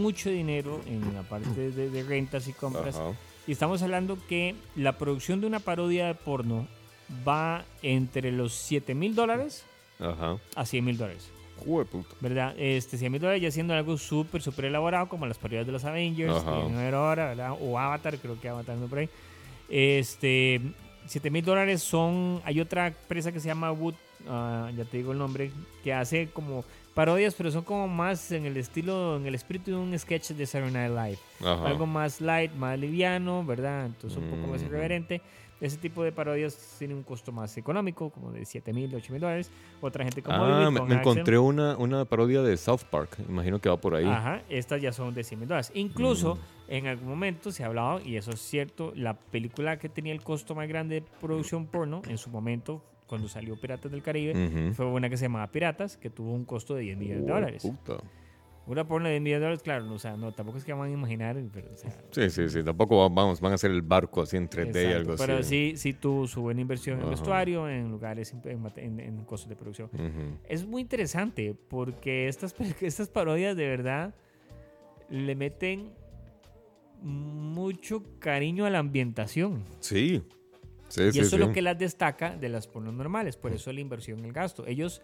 mucho 0.00 0.30
dinero 0.30 0.80
en 0.86 1.14
la 1.14 1.22
parte 1.22 1.70
de, 1.70 1.90
de 1.90 2.02
rentas 2.02 2.48
y 2.48 2.52
compras. 2.52 2.96
Ajá. 2.96 3.12
Y 3.46 3.52
estamos 3.52 3.80
hablando 3.82 4.18
que 4.28 4.56
la 4.74 4.98
producción 4.98 5.40
de 5.40 5.46
una 5.46 5.60
parodia 5.60 6.06
de 6.06 6.14
porno 6.14 6.66
va 7.26 7.64
entre 7.82 8.32
los 8.32 8.52
7 8.54 8.94
mil 8.94 9.14
dólares 9.14 9.64
a 10.56 10.66
100 10.66 10.84
mil 10.84 10.98
dólares. 10.98 11.30
¿Verdad? 12.20 12.54
Este, 12.58 12.98
100 12.98 13.12
mil 13.12 13.20
dólares 13.20 13.40
ya 13.40 13.50
siendo 13.50 13.72
algo 13.72 13.96
súper, 13.96 14.42
súper 14.42 14.66
elaborado, 14.66 15.08
como 15.08 15.26
las 15.26 15.38
parodias 15.38 15.64
de 15.64 15.72
los 15.72 15.84
Avengers, 15.84 16.44
ver 16.74 16.94
ahora, 16.94 17.28
¿verdad? 17.28 17.56
O 17.60 17.78
Avatar, 17.78 18.18
creo 18.18 18.38
que 18.40 18.48
Avatar 18.48 18.76
no 18.76 18.88
por 18.88 18.98
ahí. 18.98 19.08
Este, 19.68 20.60
7 21.06 21.30
mil 21.30 21.44
dólares 21.44 21.82
son. 21.82 22.42
Hay 22.44 22.60
otra 22.60 22.88
empresa 22.88 23.30
que 23.30 23.40
se 23.40 23.46
llama 23.46 23.70
Wood, 23.70 23.94
ah, 24.28 24.70
ya 24.76 24.84
te 24.84 24.96
digo 24.96 25.12
el 25.12 25.18
nombre, 25.18 25.52
que 25.84 25.94
hace 25.94 26.28
como 26.32 26.64
parodias, 26.96 27.34
pero 27.34 27.50
son 27.50 27.62
como 27.62 27.86
más 27.86 28.32
en 28.32 28.46
el 28.46 28.56
estilo, 28.56 29.16
en 29.18 29.26
el 29.26 29.34
espíritu 29.34 29.70
de 29.72 29.76
un 29.76 29.96
sketch 29.98 30.30
de 30.30 30.46
Saturday 30.46 30.72
Night 30.88 30.90
Live. 31.40 31.48
Ajá. 31.52 31.66
Algo 31.68 31.86
más 31.86 32.22
light, 32.22 32.52
más 32.54 32.78
liviano, 32.78 33.44
¿verdad? 33.44 33.84
Entonces 33.86 34.18
un 34.18 34.24
poco 34.30 34.46
más 34.46 34.62
Ujú. 34.62 34.70
irreverente. 34.70 35.20
Ese 35.60 35.76
tipo 35.76 36.02
de 36.02 36.10
parodias 36.12 36.54
tiene 36.78 36.94
un 36.94 37.02
costo 37.02 37.32
más 37.32 37.56
económico, 37.56 38.10
como 38.10 38.30
de 38.32 38.44
7 38.44 38.72
mil, 38.72 38.94
8 38.94 39.12
mil 39.12 39.20
dólares. 39.20 39.50
Otra 39.82 40.04
gente 40.04 40.22
como 40.22 40.36
Ah, 40.42 40.70
me, 40.70 40.94
encontré 40.94 41.38
una, 41.38 41.76
una 41.78 42.04
parodia 42.06 42.40
de 42.42 42.56
South 42.56 42.80
Park. 42.90 43.18
Imagino 43.28 43.58
que 43.58 43.68
va 43.68 43.76
por 43.78 43.94
ahí. 43.94 44.04
Ajá, 44.06 44.42
estas 44.48 44.80
ya 44.82 44.92
son 44.92 45.14
de 45.14 45.22
100 45.22 45.38
mil 45.40 45.48
dólares. 45.48 45.70
Incluso 45.74 46.34
Mm. 46.36 46.38
en 46.72 46.86
algún 46.88 47.08
momento 47.08 47.52
se 47.52 47.62
ha 47.62 47.66
hablado, 47.66 48.00
y 48.04 48.16
eso 48.16 48.32
es 48.32 48.40
cierto, 48.40 48.92
la 48.96 49.14
película 49.14 49.78
que 49.78 49.88
tenía 49.90 50.12
el 50.12 50.22
costo 50.22 50.54
más 50.54 50.66
grande 50.68 50.96
de 50.96 51.06
producción 51.20 51.66
porno 51.66 52.02
en 52.08 52.18
su 52.18 52.28
momento, 52.30 52.82
cuando 53.06 53.28
salió 53.28 53.58
Piratas 53.60 53.90
del 53.92 54.02
Caribe, 54.02 54.72
fue 54.74 54.86
una 54.86 55.08
que 55.08 55.16
se 55.16 55.24
llamaba 55.26 55.50
Piratas, 55.50 55.96
que 55.96 56.10
tuvo 56.10 56.32
un 56.32 56.44
costo 56.44 56.74
de 56.74 56.82
10 56.82 56.98
millones 56.98 57.24
de 57.26 57.32
dólares. 57.32 57.62
Puta. 57.62 58.02
Una 58.68 58.84
porno 58.84 59.06
de 59.06 59.12
10 59.12 59.22
millones 59.22 59.40
de 59.40 59.44
dólares, 59.44 59.62
claro, 59.62 59.84
no, 59.84 59.94
o 59.94 59.98
sea, 60.00 60.16
no, 60.16 60.32
tampoco 60.32 60.58
es 60.58 60.64
que 60.64 60.72
van 60.72 60.88
a 60.90 60.92
imaginar, 60.92 61.36
pero, 61.52 61.70
o 61.72 61.76
sea, 61.76 61.96
Sí, 62.10 62.28
sí, 62.30 62.48
sí. 62.48 62.64
Tampoco 62.64 62.96
va- 62.98 63.08
vamos, 63.08 63.40
van 63.40 63.52
a 63.52 63.54
hacer 63.54 63.70
el 63.70 63.82
barco 63.82 64.22
así 64.22 64.36
en 64.36 64.48
3D 64.48 64.90
y 64.90 64.92
algo 64.92 65.12
así. 65.12 65.22
Pero 65.24 65.40
sí, 65.44 65.74
sí 65.76 65.92
tuvo 65.92 66.26
su 66.26 66.42
buena 66.42 66.60
inversión 66.62 66.96
en 66.96 67.02
Ajá. 67.02 67.10
vestuario, 67.10 67.68
en 67.68 67.92
lugares, 67.92 68.32
en, 68.32 68.42
en- 68.76 68.98
en 69.00 69.24
costos 69.24 69.48
de 69.48 69.54
producción. 69.54 69.88
Ujú. 69.92 70.38
Es 70.48 70.66
muy 70.66 70.82
interesante 70.82 71.54
porque 71.68 72.26
estas, 72.26 72.56
estas 72.82 73.08
parodias 73.08 73.56
de 73.56 73.68
verdad 73.68 74.16
le 75.10 75.36
meten 75.36 75.92
mucho 77.02 78.02
cariño 78.18 78.64
a 78.64 78.70
la 78.70 78.78
ambientación. 78.80 79.62
Sí. 79.80 80.22
Sí, 80.88 81.02
y 81.02 81.12
sí, 81.12 81.18
eso 81.20 81.30
sí. 81.30 81.36
es 81.36 81.40
lo 81.40 81.52
que 81.52 81.62
las 81.62 81.78
destaca 81.78 82.36
de 82.36 82.48
las 82.48 82.66
pornos 82.66 82.94
normales. 82.94 83.36
Por 83.36 83.52
eso 83.52 83.72
la 83.72 83.80
inversión 83.80 84.20
y 84.20 84.28
el 84.28 84.32
gasto. 84.32 84.66
Ellos, 84.66 85.02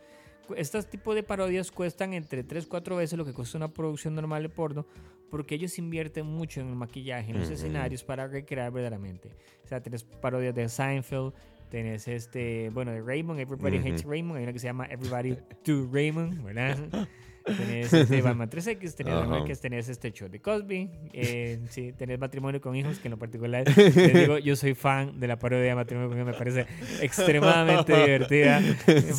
estos 0.57 0.89
tipos 0.89 1.15
de 1.15 1.23
parodias 1.23 1.71
cuestan 1.71 2.15
entre 2.15 2.45
3, 2.45 2.67
4 2.67 2.97
veces 2.97 3.19
lo 3.19 3.25
que 3.25 3.33
cuesta 3.33 3.59
una 3.59 3.73
producción 3.73 4.15
normal 4.15 4.43
de 4.43 4.49
porno. 4.49 4.87
Porque 5.31 5.55
ellos 5.55 5.79
invierten 5.79 6.27
mucho 6.27 6.61
en 6.61 6.69
el 6.69 6.77
maquillaje, 6.77 7.31
en 7.31 7.39
los 7.39 7.47
Ujú. 7.47 7.55
escenarios 7.55 8.05
para 8.05 8.29
recrear 8.29 8.71
verdaderamente. 8.71 9.31
O 9.65 9.67
sea, 9.67 9.83
tenés 9.83 10.05
parodias 10.05 10.55
de 10.55 10.69
Seinfeld, 10.69 11.33
tenés 11.71 12.07
este, 12.07 12.69
bueno, 12.69 12.91
de 12.93 13.01
Raymond, 13.01 13.41
Everybody 13.41 13.79
Ujú. 13.79 13.89
Hates 13.89 14.05
Raymond, 14.05 14.37
hay 14.37 14.43
una 14.43 14.53
que 14.53 14.59
se 14.59 14.67
llama 14.67 14.85
Everybody 14.91 15.37
to 15.65 15.89
Raymond, 15.91 16.45
¿verdad? 16.45 16.77
Tenés 17.45 17.93
este 17.93 18.23
Batman 18.23 18.49
3X, 18.51 18.95
tenés 18.95 19.15
Ajá. 19.15 19.45
Tenés 19.61 19.89
este 19.89 20.13
show 20.13 20.29
de 20.29 20.41
Cosby, 20.41 20.91
eh, 21.13 21.61
sí, 21.71 21.93
tenés 21.93 22.19
matrimonio 22.19 22.61
con 22.61 22.75
hijos, 22.77 22.99
que 22.99 23.09
en 23.09 23.13
lo 23.13 23.19
particular, 23.19 23.65
te 23.65 23.91
digo, 24.21 24.39
yo 24.39 24.57
soy 24.57 24.75
fan 24.75 25.19
de 25.21 25.29
la 25.29 25.39
parodia 25.39 25.65
de 25.67 25.75
matrimonio 25.75 26.09
con 26.11 26.19
hijos, 26.19 26.33
me 26.33 26.39
parece 26.39 26.67
extremadamente 27.01 27.95
divertida, 27.97 28.61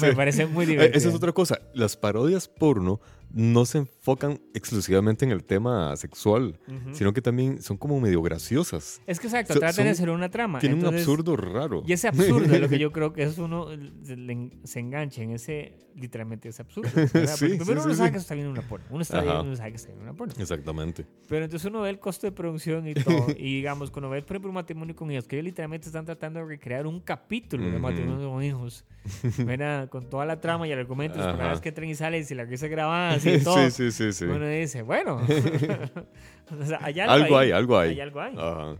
me 0.01 0.13
parece 0.15 0.45
muy 0.45 0.65
Eh, 0.65 0.67
divertida. 0.69 0.97
Esa 0.97 1.09
es 1.09 1.15
otra 1.15 1.31
cosa. 1.31 1.59
Las 1.73 1.95
parodias 1.97 2.47
porno 2.47 2.99
no 3.33 3.65
se 3.65 3.79
enfocan 3.79 4.39
exclusivamente 4.53 5.25
en 5.25 5.31
el 5.31 5.43
tema 5.43 5.95
sexual, 5.97 6.59
sino 6.91 7.13
que 7.13 7.21
también 7.21 7.61
son 7.63 7.77
como 7.77 7.99
medio 7.99 8.21
graciosas. 8.21 9.01
Es 9.07 9.19
que 9.19 9.27
exacto, 9.27 9.53
So- 9.55 9.59
tratan 9.59 9.85
de 9.85 9.91
hacer 9.91 10.09
una 10.11 10.29
trama. 10.29 10.59
Tienen 10.59 10.79
un 10.79 10.93
absurdo 10.93 11.35
raro. 11.35 11.83
Y 11.87 11.93
ese 11.93 12.07
absurdo 12.07 12.53
es 12.53 12.61
lo 12.61 12.69
que 12.69 12.77
yo 12.79 12.91
creo 12.91 13.11
que 13.11 13.23
es 13.23 13.37
uno 13.39 13.67
se, 14.03 14.51
se 14.63 14.79
engancha 14.79 15.23
en 15.23 15.31
ese, 15.31 15.73
literalmente 15.95 16.49
ese 16.49 16.61
absurdo. 16.61 16.89
Sí, 17.33 17.47
primero 17.57 17.81
sí, 17.81 17.87
uno 17.87 17.95
sabe 17.95 18.09
sí. 18.09 18.13
que 18.13 18.19
está 18.19 18.35
viendo 18.35 18.51
una 18.51 18.61
porno. 18.61 18.85
Uno 18.91 19.01
está 19.01 19.21
viendo, 19.21 19.41
uno 19.43 19.55
sabe 19.55 19.71
que 19.71 19.77
está 19.77 19.87
viendo 19.89 20.03
una 20.03 20.13
porno. 20.13 20.33
Exactamente. 20.37 21.05
Pero 21.27 21.45
entonces 21.45 21.67
uno 21.67 21.81
ve 21.81 21.89
el 21.89 21.99
costo 21.99 22.27
de 22.27 22.31
producción 22.31 22.87
y 22.87 22.93
todo. 22.93 23.27
y 23.35 23.55
digamos, 23.55 23.89
cuando 23.89 24.09
ves, 24.09 24.23
por 24.23 24.35
ejemplo, 24.35 24.49
un 24.49 24.55
matrimonio 24.55 24.95
con 24.95 25.11
hijos, 25.11 25.27
que 25.27 25.37
ellos 25.37 25.45
literalmente 25.45 25.87
están 25.87 26.05
tratando 26.05 26.39
de 26.39 26.45
recrear 26.45 26.85
un 26.85 26.99
capítulo 26.99 27.69
de 27.69 27.79
matrimonio 27.79 28.29
con 28.29 28.43
hijos. 28.43 28.85
¿verdad? 29.39 29.89
Con 29.89 30.09
toda 30.09 30.25
la 30.25 30.39
trama 30.39 30.67
y 30.67 30.71
el 30.71 30.79
argumento, 30.79 31.17
personajes 31.17 31.59
que 31.59 31.69
entran 31.69 31.89
y 31.89 31.95
salen, 31.95 32.21
y 32.21 32.23
si 32.23 32.35
la 32.35 32.45
risa 32.45 32.67
grabada, 32.67 33.15
así 33.15 33.22
y 33.25 33.39
todo. 33.43 33.69
sí, 33.69 33.71
sí, 33.71 33.91
sí, 33.91 34.13
sí. 34.13 34.25
Uno 34.25 34.47
dice, 34.47 34.81
bueno. 34.81 35.15
o 36.61 36.65
sea, 36.65 36.79
hay 36.81 36.99
algo, 36.99 37.13
algo 37.13 37.37
hay, 37.37 37.51
algo 37.51 37.77
hay. 37.77 37.89
Hay 37.91 37.99
algo 38.01 38.21
ahí. 38.21 38.35
Ajá. 38.37 38.77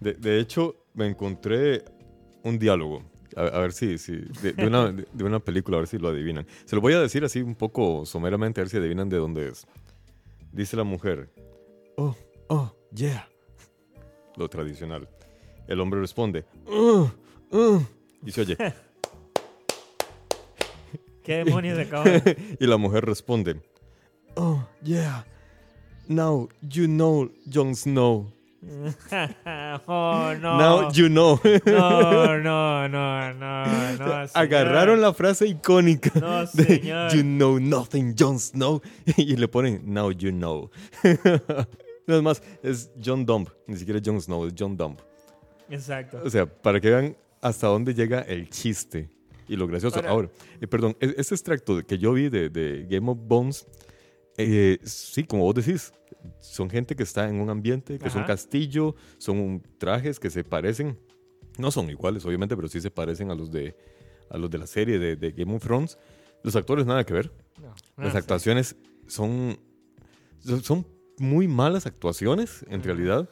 De, 0.00 0.14
de 0.14 0.40
hecho, 0.40 0.76
me 0.94 1.06
encontré 1.06 1.84
un 2.42 2.58
diálogo. 2.58 3.02
A, 3.36 3.42
a 3.42 3.60
ver 3.60 3.72
si, 3.72 3.96
si 3.98 4.16
de, 4.42 4.52
de 4.52 4.66
una, 4.66 4.92
de, 4.92 5.24
una 5.24 5.38
película, 5.40 5.78
a 5.78 5.80
ver 5.80 5.88
si 5.88 5.98
lo 5.98 6.08
adivinan. 6.08 6.46
Se 6.64 6.76
lo 6.76 6.82
voy 6.82 6.92
a 6.92 7.00
decir 7.00 7.24
así 7.24 7.40
un 7.40 7.54
poco 7.54 8.04
someramente, 8.04 8.60
a 8.60 8.64
ver 8.64 8.70
si 8.70 8.76
adivinan 8.76 9.08
de 9.08 9.16
dónde 9.16 9.48
es. 9.48 9.66
Dice 10.52 10.76
la 10.76 10.84
mujer, 10.84 11.30
oh, 11.96 12.14
oh, 12.48 12.76
yeah. 12.94 13.26
Lo 14.36 14.48
tradicional. 14.48 15.08
El 15.66 15.80
hombre 15.80 16.00
responde, 16.00 16.44
oh, 16.66 17.10
oh. 17.50 17.82
Y 18.24 18.32
se 18.32 18.42
oye. 18.42 18.56
¿Qué 21.22 21.44
demonios 21.44 21.78
acaba 21.78 22.04
y 22.58 22.66
la 22.66 22.76
mujer 22.76 23.04
responde, 23.06 23.60
oh, 24.36 24.62
yeah. 24.82 25.22
Now 26.08 26.48
you 26.68 26.86
know, 26.86 27.30
Jon 27.48 27.74
Snow. 27.74 28.26
oh, 29.88 30.34
no. 30.40 30.58
Now 30.58 30.90
you 30.92 31.08
know. 31.08 31.40
No, 31.66 32.38
no, 32.38 32.86
no, 32.88 33.32
no, 33.32 33.96
no. 33.98 34.26
Agarraron 34.34 35.00
la 35.00 35.12
frase 35.12 35.46
icónica 35.48 36.12
No, 36.20 36.40
de 36.46 36.46
señor. 36.46 37.12
You 37.12 37.22
know 37.22 37.58
nothing, 37.58 38.14
Jon 38.18 38.38
Snow. 38.38 38.80
Y 39.16 39.36
le 39.36 39.48
ponen 39.48 39.82
Now 39.84 40.10
you 40.12 40.30
know. 40.30 40.70
No 42.06 42.16
es 42.16 42.22
más, 42.22 42.42
es 42.62 42.90
John 43.04 43.24
Dump. 43.24 43.48
Ni 43.66 43.76
siquiera 43.76 43.98
es 43.98 44.06
Jon 44.06 44.20
Snow, 44.20 44.46
es 44.46 44.54
John 44.58 44.76
Dump. 44.76 45.00
Exacto. 45.70 46.20
O 46.24 46.30
sea, 46.30 46.46
para 46.46 46.80
que 46.80 46.90
vean 46.90 47.16
hasta 47.40 47.66
dónde 47.68 47.94
llega 47.94 48.20
el 48.20 48.48
chiste 48.50 49.08
y 49.48 49.56
lo 49.56 49.66
gracioso. 49.66 49.96
Ahora- 49.96 50.10
Ahora, 50.10 50.28
eh, 50.60 50.66
perdón, 50.66 50.96
e- 51.00 51.14
ese 51.16 51.34
extracto 51.34 51.84
que 51.86 51.98
yo 51.98 52.12
vi 52.12 52.28
de, 52.28 52.48
de 52.48 52.86
Game 52.88 53.10
of 53.10 53.18
Bones, 53.20 53.66
eh, 54.38 54.78
sí, 54.84 55.24
como 55.24 55.44
vos 55.44 55.54
decís, 55.54 55.92
son 56.40 56.70
gente 56.70 56.94
que 56.96 57.02
está 57.02 57.28
en 57.28 57.36
un 57.40 57.50
ambiente, 57.50 57.98
que 57.98 58.08
es 58.08 58.14
un 58.14 58.20
Ajá. 58.22 58.28
castillo, 58.28 58.94
son 59.18 59.62
trajes 59.78 60.18
que 60.20 60.30
se 60.30 60.44
parecen, 60.44 60.98
no 61.58 61.70
son 61.70 61.90
iguales, 61.90 62.24
obviamente, 62.24 62.56
pero 62.56 62.68
sí 62.68 62.80
se 62.80 62.90
parecen 62.90 63.30
a 63.30 63.34
los 63.34 63.50
de, 63.50 63.76
a 64.30 64.38
los 64.38 64.50
de 64.50 64.58
la 64.58 64.66
serie 64.66 64.98
de, 64.98 65.16
de 65.16 65.32
Game 65.32 65.54
of 65.54 65.62
Thrones. 65.62 65.98
Los 66.42 66.56
actores 66.56 66.86
nada 66.86 67.04
que 67.04 67.12
ver. 67.14 67.32
No, 67.60 67.74
Las 68.02 68.14
no 68.14 68.18
actuaciones 68.18 68.76
son, 69.06 69.58
son- 70.40 70.62
son 70.62 70.86
muy 71.18 71.46
malas 71.46 71.86
actuaciones, 71.86 72.64
en 72.68 72.82
realidad, 72.82 73.28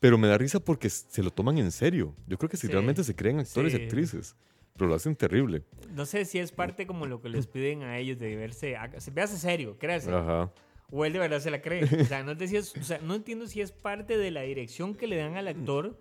pero 0.00 0.16
me 0.18 0.28
da 0.28 0.38
risa 0.38 0.60
porque 0.60 0.88
se 0.88 1.22
lo 1.22 1.30
toman 1.30 1.58
en 1.58 1.72
serio. 1.72 2.14
Yo 2.26 2.38
creo 2.38 2.48
que 2.48 2.56
si 2.56 2.66
Sí, 2.68 2.72
realmente 2.72 3.02
se 3.04 3.14
creen 3.14 3.40
actores 3.40 3.74
y 3.74 3.76
sí. 3.76 3.82
actrices, 3.82 4.36
pero 4.76 4.88
lo 4.88 4.94
hacen 4.96 5.14
terrible. 5.16 5.62
No 5.94 6.04
sé 6.06 6.24
si 6.24 6.38
es 6.38 6.50
parte 6.52 6.86
como 6.86 7.06
lo 7.06 7.20
que 7.20 7.28
les 7.28 7.46
piden 7.46 7.82
a 7.82 7.98
ellos 7.98 8.18
de 8.18 8.34
verse, 8.36 8.76
se 8.98 9.10
véase 9.10 9.38
serio, 9.38 9.76
créase. 9.78 10.10
Ajá. 10.12 10.50
O 10.90 11.04
él 11.04 11.12
de 11.12 11.18
verdad 11.18 11.40
se 11.40 11.50
la 11.50 11.60
cree. 11.62 11.84
O 11.84 12.04
sea, 12.04 12.22
no, 12.22 12.36
sé 12.36 12.48
si 12.48 12.56
es- 12.56 12.76
o 12.76 12.82
sea, 12.82 12.98
no 12.98 13.14
entiendo 13.14 13.46
si 13.46 13.60
es 13.60 13.72
parte 13.72 14.18
de 14.18 14.30
la 14.30 14.42
dirección 14.42 14.94
que 14.94 15.06
le 15.06 15.16
dan 15.16 15.36
al 15.36 15.48
actor 15.48 15.98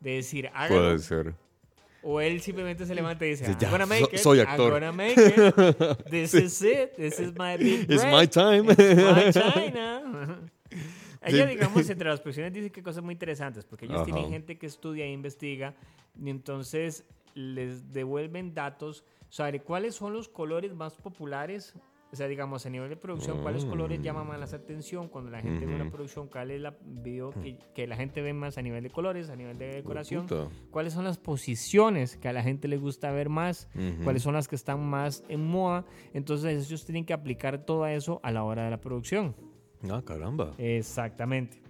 de 0.00 0.12
decir, 0.12 0.50
hágalo. 0.54 0.82
Puede 0.82 0.98
ser. 1.00 1.34
O 2.02 2.20
él 2.20 2.40
simplemente 2.40 2.86
se 2.86 2.94
levanta 2.94 3.26
y 3.26 3.30
dice, 3.30 3.44
I'm 3.44 3.58
"Ya, 3.58 3.70
gonna 3.70 3.84
make 3.86 4.04
so- 4.04 4.10
it. 4.12 4.18
soy 4.18 4.38
I'm 4.38 4.48
actor." 4.48 4.72
gonna 4.72 4.92
make 4.92 5.12
it. 5.20 6.04
This 6.10 6.32
is 6.34 6.62
it. 6.62 6.94
This 6.96 7.20
is 7.20 7.32
my 7.38 7.56
big 7.58 7.90
It's 7.90 8.02
break. 8.02 8.14
my 8.14 8.26
time. 8.26 8.62
My 8.62 8.74
China. 9.32 10.40
Ella, 11.22 11.44
Sí. 11.44 11.50
digamos, 11.50 11.90
entre 11.90 12.08
las 12.08 12.20
producciones 12.20 12.52
dice 12.54 12.70
que 12.70 12.82
cosas 12.82 13.02
muy 13.02 13.12
interesantes, 13.12 13.66
porque 13.66 13.84
ellos 13.84 13.96
Ajá. 13.98 14.04
tienen 14.06 14.30
gente 14.30 14.56
que 14.58 14.66
estudia 14.66 15.04
e 15.04 15.12
investiga, 15.12 15.74
y 16.18 16.30
entonces 16.30 17.04
les 17.40 17.92
devuelven 17.92 18.54
datos 18.54 19.04
sobre 19.28 19.60
cuáles 19.60 19.94
son 19.94 20.12
los 20.12 20.28
colores 20.28 20.74
más 20.74 20.94
populares 20.94 21.74
O 22.12 22.16
sea, 22.16 22.26
digamos, 22.26 22.66
a 22.66 22.70
nivel 22.70 22.88
de 22.90 22.96
producción, 22.96 23.40
¿cuáles 23.40 23.64
colores 23.64 24.02
llaman 24.02 24.26
más 24.26 24.40
la 24.40 24.56
atención? 24.56 25.08
Cuando 25.08 25.30
la 25.30 25.40
gente 25.40 25.64
ve 25.64 25.76
una 25.76 25.88
producción, 25.92 26.26
¿cuál 26.26 26.50
es 26.50 26.60
la 26.60 26.76
video 26.84 27.30
que, 27.30 27.56
que 27.72 27.86
la 27.86 27.94
gente 27.94 28.20
ve 28.20 28.32
más 28.32 28.58
a 28.58 28.62
nivel 28.62 28.82
de 28.82 28.90
colores, 28.90 29.30
a 29.30 29.36
nivel 29.36 29.56
de 29.58 29.76
decoración? 29.76 30.26
¿Cuáles 30.72 30.92
son 30.92 31.04
las 31.04 31.18
posiciones 31.18 32.16
que 32.16 32.26
a 32.28 32.32
la 32.32 32.42
gente 32.42 32.66
le 32.66 32.78
gusta 32.78 33.12
ver 33.12 33.28
más? 33.28 33.68
¿Cuáles 34.02 34.24
son 34.24 34.34
las 34.34 34.48
que 34.48 34.56
están 34.56 34.84
más 34.84 35.22
en 35.28 35.46
moda? 35.46 35.84
Entonces 36.12 36.66
ellos 36.66 36.84
tienen 36.84 37.04
que 37.04 37.12
aplicar 37.12 37.64
todo 37.64 37.86
eso 37.86 38.18
a 38.24 38.32
la 38.32 38.42
hora 38.42 38.64
de 38.64 38.70
la 38.70 38.80
producción. 38.80 39.36
Ah, 39.88 40.02
caramba. 40.04 40.54
Exactamente. 40.58 41.62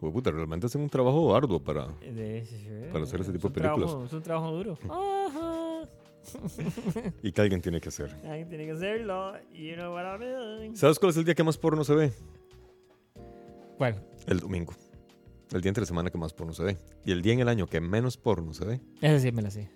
Puta, 0.00 0.30
realmente 0.30 0.66
hacen 0.66 0.80
un 0.82 0.88
trabajo 0.88 1.34
arduo 1.34 1.62
para... 1.62 1.86
De- 2.00 2.88
Para 2.92 3.04
hacer 3.04 3.20
ese 3.20 3.32
tipo 3.32 3.48
de 3.48 3.52
un 3.52 3.52
trabajo- 3.54 3.80
películas. 3.80 4.06
es 4.06 4.12
un 4.12 4.22
trabajo 4.22 4.52
duro. 4.52 4.78
Ajá. 4.88 5.88
Y 7.22 7.32
que 7.32 7.40
alguien 7.40 7.60
tiene 7.62 7.80
que 7.80 7.88
hacer. 7.88 8.14
Alguien 8.24 8.48
tiene 8.48 8.66
que 8.66 8.72
hacerlo. 8.72 9.32
You 9.52 9.74
know 9.76 9.94
what 9.94 10.16
I 10.16 10.18
mean. 10.18 10.76
¿Sabes 10.76 10.98
cuál 10.98 11.10
es 11.10 11.16
el 11.16 11.24
día 11.24 11.34
que 11.34 11.42
más 11.42 11.56
porno 11.58 11.82
se 11.84 11.94
ve? 11.94 12.12
¿Cuál? 13.76 14.02
El 14.26 14.40
domingo. 14.40 14.74
El 15.52 15.62
día 15.62 15.70
entre 15.70 15.86
semana 15.86 16.10
que 16.10 16.18
más 16.18 16.32
porno 16.34 16.52
se 16.52 16.62
ve. 16.64 16.76
Y 17.04 17.12
el 17.12 17.22
día 17.22 17.32
en 17.32 17.40
el 17.40 17.48
año 17.48 17.66
que 17.66 17.80
menos 17.80 18.16
porno 18.18 18.52
se 18.52 18.64
ve. 18.66 18.80
Esa 19.00 19.18
sí 19.20 19.32
me 19.32 19.40
la 19.42 19.50
sé. 19.50 19.70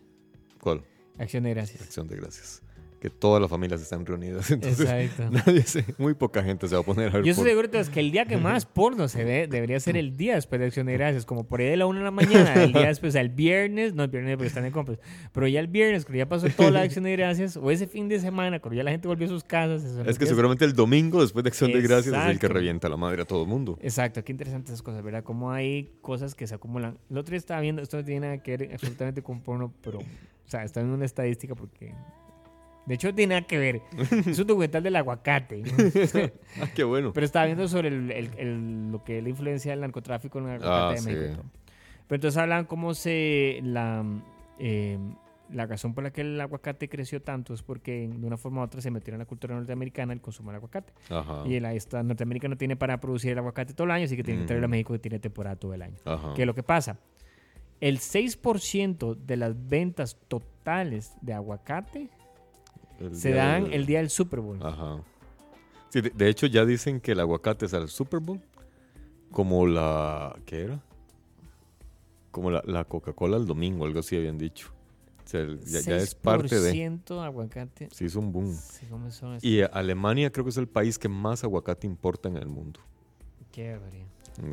¿Cuál? 0.61 0.83
Acción 1.19 1.45
de 1.45 1.51
gracias. 1.51 1.83
Acción 1.83 2.07
de 2.09 2.17
gracias. 2.17 2.63
Que 3.03 3.11
todas 3.11 3.41
las 3.41 3.51
familias 3.51 3.83
están 3.83 4.07
reunidas. 4.07 4.49
Entonces, 4.53 4.89
Exacto. 4.89 5.29
nadie 5.29 5.63
se, 5.63 5.85
muy 5.99 6.15
poca 6.15 6.41
gente 6.45 6.69
se 6.69 6.77
va 6.77 6.83
a 6.83 6.85
poner 6.85 7.09
a 7.09 7.15
ver 7.15 7.25
Yo 7.25 7.33
estoy 7.33 7.49
seguro 7.49 7.65
entonces, 7.65 7.93
que 7.93 7.99
el 7.99 8.13
día 8.13 8.27
que 8.27 8.37
más 8.37 8.65
porno 8.79 9.09
se 9.09 9.25
ve 9.25 9.49
debería 9.49 9.81
ser 9.81 9.97
el 9.97 10.17
día 10.17 10.37
después 10.37 10.61
de 10.61 10.69
Acción 10.69 10.87
de 10.87 10.93
Gracias, 10.93 11.27
como 11.27 11.43
por 11.43 11.59
ahí 11.59 11.67
de 11.67 11.77
la 11.77 11.87
1 11.87 11.99
de 11.99 12.05
la 12.05 12.13
mañana, 12.13 12.55
el 12.63 12.73
día 12.73 12.87
después, 12.87 13.11
o 13.11 13.15
sea, 13.15 13.23
el 13.23 13.31
viernes, 13.31 13.93
no 13.93 14.05
el 14.05 14.09
viernes 14.09 14.37
porque 14.37 14.47
están 14.47 14.63
de 14.63 14.71
compras, 14.71 15.01
pero 15.33 15.49
ya 15.49 15.59
el 15.59 15.67
viernes, 15.67 16.05
cuando 16.05 16.19
ya 16.19 16.29
pasó 16.29 16.49
toda 16.51 16.71
la 16.71 16.83
Acción 16.83 17.03
de 17.03 17.11
Gracias, 17.17 17.57
o 17.57 17.73
ese 17.73 17.89
fin 17.89 18.09
de 18.09 18.21
semana, 18.21 18.61
cuando 18.61 18.77
ya 18.77 18.85
la 18.85 18.93
gente 18.93 19.09
volvió 19.09 19.27
a 19.27 19.31
sus 19.31 19.43
casas. 19.43 19.83
Es 20.07 20.17
que 20.17 20.27
seguramente 20.27 20.65
el 20.65 20.73
domingo 20.73 21.23
después 21.23 21.43
de 21.43 21.49
Acción 21.49 21.73
de 21.73 21.81
Gracias 21.81 22.15
es 22.15 22.31
el 22.31 22.39
que 22.39 22.47
revienta 22.47 22.89
la 22.89 22.97
madre 22.97 23.23
a 23.23 23.25
todo 23.25 23.43
el 23.43 23.49
mundo. 23.49 23.81
Exacto, 23.83 24.23
qué 24.23 24.31
interesantes 24.31 24.75
esas 24.75 24.83
cosas, 24.83 25.03
¿verdad? 25.03 25.25
Cómo 25.25 25.51
hay 25.51 25.91
cosas 26.03 26.37
que 26.37 26.47
se 26.47 26.55
acumulan. 26.55 26.99
El 27.11 27.19
otro 27.19 27.33
día 27.33 27.39
estaba 27.39 27.61
viendo, 27.61 27.83
esto 27.83 27.97
no 27.97 28.05
tiene 28.05 28.29
nada 28.29 28.39
que 28.45 28.57
ver 28.57 28.73
absolutamente 28.73 29.23
con 29.23 29.41
porno, 29.41 29.75
pero, 29.83 29.99
o 29.99 30.49
sea, 30.49 30.63
está 30.63 30.83
en 30.83 30.91
una 30.91 31.05
estadística 31.05 31.57
porque. 31.57 31.93
De 32.87 32.95
hecho, 32.95 33.09
no 33.09 33.15
tiene 33.15 33.35
nada 33.37 33.47
que 33.47 33.59
ver. 33.59 33.81
Es 34.27 34.39
un 34.39 34.47
documental 34.47 34.83
del 34.83 34.97
aguacate. 34.97 35.63
Ah, 36.61 36.67
qué 36.75 36.85
bueno. 36.85 37.13
Pero 37.13 37.25
estaba 37.25 37.47
viendo 37.47 37.67
sobre 37.69 37.89
el, 37.89 38.11
el- 38.11 38.31
el- 38.39 38.91
lo 38.93 39.05
que 39.05 39.19
es 39.19 39.23
la 39.23 39.31
influencia 39.31 39.71
del 39.73 39.81
narcotráfico 39.81 40.39
en 40.41 40.49
el 40.49 40.51
aguacate 40.63 40.85
Ah, 40.85 40.91
de 40.93 40.99
sí. 40.99 41.09
México. 41.11 41.43
Pero 42.09 42.17
entonces 42.17 42.37
hablan 42.39 42.65
cómo 42.67 42.93
se. 42.95 43.61
La, 43.63 44.05
eh, 44.59 44.99
la 45.51 45.67
razón 45.67 45.93
por 45.95 46.03
la 46.03 46.11
que 46.13 46.23
el 46.23 46.41
aguacate 46.41 46.89
creció 46.89 47.21
tanto 47.23 47.53
es 47.55 47.63
porque 47.63 48.09
de 48.09 48.27
una 48.27 48.37
forma 48.37 48.63
u 48.63 48.65
otra 48.65 48.81
se 48.81 48.91
metió 48.91 49.13
en 49.15 49.19
la 49.21 49.27
cultura 49.27 49.55
norteamericana 49.55 50.13
el 50.13 50.21
consumo 50.21 50.51
del 50.51 50.57
aguacate. 50.57 50.93
Ajá. 51.11 51.45
Y 51.47 51.61
la 51.61 51.75
esta 51.75 52.03
Norteamérica 52.03 52.49
no 52.49 52.57
tiene 52.57 52.75
para 52.77 52.99
producir 53.01 53.33
el 53.33 53.39
aguacate 53.39 53.75
todo 53.75 53.85
el 53.85 53.91
año, 53.93 54.07
así 54.07 54.17
que 54.17 54.25
tiene 54.25 54.41
que 54.41 54.47
traerlo 54.47 54.65
a 54.65 54.69
Ujú. 54.69 54.71
México 54.73 54.93
que 54.95 54.99
tiene 54.99 55.19
temporada 55.19 55.57
todo 55.57 55.73
el 55.75 55.83
año. 55.83 55.97
Ajá. 56.05 56.33
¿Qué 56.35 56.43
es 56.43 56.47
lo 56.47 56.55
que 56.55 56.63
pasa? 56.63 56.99
El 57.81 57.99
6% 57.99 59.15
de 59.15 59.37
las 59.37 59.69
ventas 59.69 60.17
totales 60.29 61.13
de 61.21 61.33
aguacate 61.35 62.09
El 63.03 63.15
se 63.17 63.33
dan 63.33 63.65
del- 63.65 63.73
el 63.75 63.87
día 63.87 63.99
del 63.99 64.11
Super 64.11 64.41
Bowl. 64.41 64.59
Ajá. 64.63 65.03
Sí, 65.91 66.01
de, 66.01 66.11
de 66.11 66.29
hecho 66.29 66.47
ya 66.47 66.65
dicen 66.65 67.01
que 67.01 67.13
el 67.13 67.21
aguacate 67.21 67.67
es 67.67 67.75
al 67.75 67.89
Super 67.89 68.21
Bowl 68.21 68.41
como 69.31 69.67
la... 69.67 70.35
¿Qué 70.47 70.63
era? 70.63 70.81
Como 72.31 72.51
la, 72.51 72.63
la 72.67 72.85
Coca-Cola 72.85 73.37
el 73.37 73.47
domingo, 73.47 73.85
algo 73.85 74.01
así 74.01 74.17
habían 74.17 74.39
dicho. 74.39 74.71
O 75.25 75.29
sea, 75.29 75.47
ya, 75.65 75.81
ya 75.81 75.97
es 75.97 76.15
parte 76.15 76.59
de... 76.61 76.73
6% 76.73 77.23
aguacate. 77.25 77.89
Sí, 77.93 78.07
es 78.07 78.15
un 78.17 78.33
boom. 78.33 78.53
Sí. 78.55 78.87
Y 79.43 79.61
Alemania 79.63 80.31
creo 80.33 80.45
que 80.45 80.51
es 80.51 80.57
el 80.57 80.67
país 80.69 80.99
que 80.99 81.09
más 81.09 81.45
aguacate 81.45 81.87
importa 81.87 82.29
en 82.29 82.37
el 82.37 82.49
mundo. 82.49 82.81
Qué 83.53 83.73
barbaridad. 83.73 84.07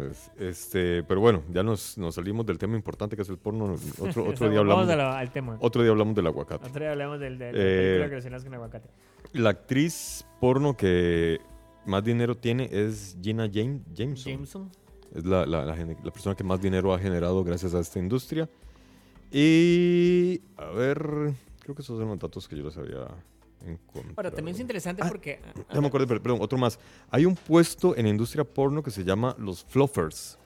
Es- 0.09 0.31
Este, 0.37 1.03
pero 1.03 1.21
bueno, 1.21 1.43
ya 1.51 1.63
nos, 1.63 1.97
nos 1.97 2.15
salimos 2.15 2.45
del 2.45 2.57
tema 2.57 2.75
importante 2.75 3.15
que 3.15 3.21
es 3.21 3.29
el 3.29 3.37
porno. 3.37 3.75
Otro, 3.99 4.25
otro, 4.27 4.49
día, 4.49 4.59
hablamos, 4.59 4.89
al 4.89 5.31
tema. 5.31 5.57
otro 5.61 5.81
día 5.81 5.91
hablamos 5.91 6.15
del 6.15 6.27
aguacate. 6.27 6.67
Otro 6.67 6.79
día 6.81 6.91
hablamos 6.91 7.19
del, 7.19 7.37
del, 7.37 7.55
Eh, 7.55 7.59
de 7.59 7.85
película 7.87 8.07
relacionadas 8.07 8.43
con 8.43 8.53
aguacate. 8.53 8.89
La 9.33 9.49
actriz 9.51 10.25
porno 10.41 10.75
que 10.75 11.39
más 11.85 12.03
dinero 12.03 12.35
tiene 12.35 12.67
es 12.71 13.17
Gina 13.21 13.45
Jam- 13.47 13.81
Jameson. 13.93 14.33
Jameson. 14.33 14.71
Es 15.15 15.25
la, 15.25 15.45
la- 15.45 15.65
la 15.65 15.75
gene- 15.75 15.97
la 16.03 16.11
persona 16.11 16.35
que 16.35 16.43
más 16.43 16.61
dinero 16.61 16.93
ha 16.93 16.99
generado 16.99 17.43
gracias 17.43 17.73
a 17.73 17.79
esta 17.79 17.99
industria. 17.99 18.49
Y 19.31 20.41
a 20.57 20.65
ver, 20.71 20.99
creo 21.61 21.75
que 21.75 21.81
esos 21.81 21.97
son 21.99 22.07
los 22.09 22.19
datos 22.19 22.47
que 22.47 22.57
yo 22.57 22.63
les 22.63 22.77
había 22.77 23.07
encontrado. 23.65 24.13
Ahora, 24.17 24.31
también 24.31 24.55
es 24.55 24.61
interesante 24.61 25.01
Ah, 25.03 25.07
porque... 25.09 25.39
Ya 25.73 25.81
me 25.81 25.89
pero- 25.89 26.07
perdón, 26.07 26.39
otro 26.41 26.57
más. 26.57 26.79
Hay 27.09 27.25
un 27.25 27.35
puesto 27.35 27.95
en 27.95 28.03
la 28.03 28.09
industria 28.09 28.43
porno 28.43 28.81
que 28.83 28.91
se 28.91 29.03
llama 29.03 29.35
los 29.39 29.63
fluffers. 29.65 30.37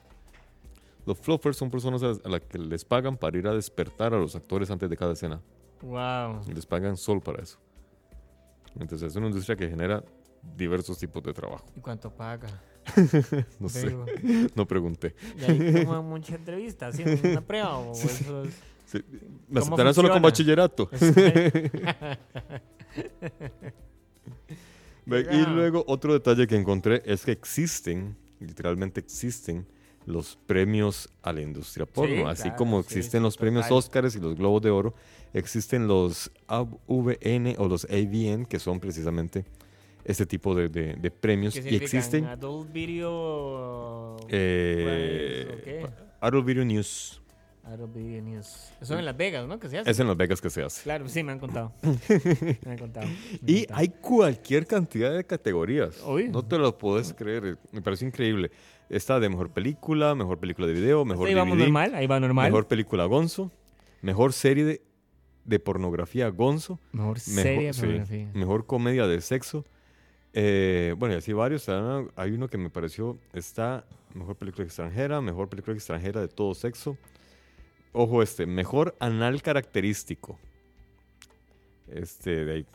Los 1.06 1.18
fluffers 1.18 1.56
son 1.56 1.70
personas 1.70 2.02
a 2.02 2.28
las 2.28 2.40
que 2.40 2.58
les 2.58 2.84
pagan 2.84 3.16
para 3.16 3.36
ir 3.36 3.46
a 3.46 3.52
despertar 3.54 4.14
a 4.14 4.18
los 4.18 4.34
actores 4.34 4.70
antes 4.70 4.88
de 4.88 4.96
cada 4.96 5.12
escena. 5.12 5.40
Wow. 5.82 6.42
Les 6.54 6.64
pagan 6.64 6.96
solo 6.96 7.20
para 7.20 7.42
eso. 7.42 7.58
Entonces 8.78 9.10
es 9.10 9.16
una 9.16 9.26
industria 9.26 9.54
que 9.54 9.68
genera 9.68 10.02
diversos 10.56 10.98
tipos 10.98 11.22
de 11.22 11.32
trabajo. 11.32 11.66
¿Y 11.76 11.80
cuánto 11.80 12.10
paga? 12.10 12.48
No 13.60 13.68
sé, 13.68 13.94
no 14.54 14.66
pregunté. 14.66 15.14
Y 15.38 15.44
ahí 15.44 15.84
toman 15.84 16.04
muchas 16.08 16.36
entrevistas, 16.38 16.96
¿sí? 16.96 17.02
una 17.24 17.40
prueba 17.40 17.78
o 17.78 17.92
eso 17.92 18.42
es- 18.44 18.54
Sí, 18.86 18.98
Me 19.48 19.60
¿Cómo 19.60 19.74
aceptarán 19.74 19.94
solo 19.94 20.10
con 20.10 20.22
bachillerato. 20.22 20.88
Y 25.06 25.46
luego 25.46 25.84
otro 25.86 26.12
detalle 26.14 26.46
que 26.46 26.56
encontré 26.56 27.02
es 27.04 27.24
que 27.26 27.32
existen, 27.32 28.16
literalmente 28.40 29.00
existen, 29.00 29.66
los 30.06 30.38
premios 30.46 31.10
a 31.22 31.32
la 31.32 31.42
industria 31.42 31.84
porno. 31.86 32.26
Así 32.28 32.44
claro, 32.44 32.56
como 32.56 32.80
existen 32.80 33.20
sí, 33.20 33.22
los 33.22 33.36
premios 33.36 33.64
total. 33.66 33.78
Óscares 33.78 34.16
y 34.16 34.20
los 34.20 34.34
Globos 34.36 34.62
de 34.62 34.70
Oro, 34.70 34.94
existen 35.32 35.86
los 35.88 36.30
AVN 36.46 37.54
o 37.58 37.68
los 37.68 37.84
AVN, 37.84 38.46
que 38.46 38.58
son 38.58 38.80
precisamente 38.80 39.44
este 40.04 40.24
tipo 40.26 40.54
de, 40.54 40.68
de- 40.68 40.94
de 40.94 41.10
premios. 41.10 41.54
¿Qué 41.54 41.70
Y 41.70 41.76
existen 41.76 42.24
Adult 42.26 42.72
Video... 42.72 44.16
eh. 44.28 45.86
Adult 46.20 46.46
Video 46.46 46.64
News. 46.64 47.20
Video 47.94 48.22
News. 48.22 48.72
Eso 48.80 48.98
en 48.98 49.04
Las 49.04 49.16
Vegas, 49.16 49.46
¿no? 49.48 49.58
Que 49.58 49.68
se 49.68 49.78
hace. 49.78 49.90
Es 49.90 49.98
en 49.98 50.06
Las 50.06 50.16
Vegas 50.16 50.40
que 50.40 50.50
se 50.50 50.62
hace. 50.62 50.82
Claro, 50.82 51.08
sí, 51.08 51.22
me 51.22 51.32
han 51.32 51.38
contado. 51.38 51.72
me 51.82 52.72
han 52.72 52.78
contado. 52.78 53.06
me 53.06 53.52
Y 53.52 53.58
contado. 53.66 53.80
hay 53.80 53.88
cualquier 53.88 54.66
cantidad 54.66 55.14
de 55.14 55.24
categorías. 55.24 56.02
No 56.30 56.44
te 56.44 56.58
lo 56.58 56.76
puedes 56.76 57.12
creer. 57.14 57.58
Me 57.72 57.82
parece 57.82 58.06
increíble. 58.06 58.50
Está 58.88 59.18
de 59.18 59.28
mejor 59.28 59.50
película, 59.50 60.14
mejor 60.14 60.38
película 60.38 60.66
de 60.66 60.74
video, 60.74 61.04
mejor 61.04 61.26
ahí 61.26 61.34
vamos 61.34 61.56
DVD, 61.56 61.62
normal, 61.64 61.94
ahí 61.94 62.06
va 62.06 62.20
normal. 62.20 62.44
mejor 62.50 62.68
película 62.68 63.06
Gonzo, 63.06 63.50
mejor 64.02 64.34
serie 64.34 64.64
de, 64.64 64.82
de 65.46 65.58
pornografía 65.58 66.28
Gonzo, 66.28 66.78
Mejor 66.92 67.16
mejor, 67.16 67.20
serie 67.20 67.66
de 67.68 67.72
sí, 67.72 67.80
pornografía. 67.80 68.30
mejor 68.34 68.66
comedia 68.66 69.06
de 69.06 69.20
sexo. 69.22 69.64
Eh, 70.34 70.94
bueno, 70.98 71.14
y 71.14 71.18
así 71.18 71.32
varios. 71.32 71.66
Hay 71.68 72.32
uno 72.32 72.48
que 72.48 72.58
me 72.58 72.68
pareció, 72.68 73.18
está 73.32 73.86
mejor 74.12 74.36
película 74.36 74.64
extranjera, 74.64 75.20
mejor 75.22 75.48
película 75.48 75.74
extranjera 75.74 76.20
de 76.20 76.28
todo 76.28 76.54
sexo. 76.54 76.98
Ojo 77.96 78.22
este, 78.22 78.44
mejor 78.44 78.96
anal 78.98 79.40
característico. 79.40 80.36
Este, 81.88 82.44
de 82.44 82.52
ahí, 82.52 82.66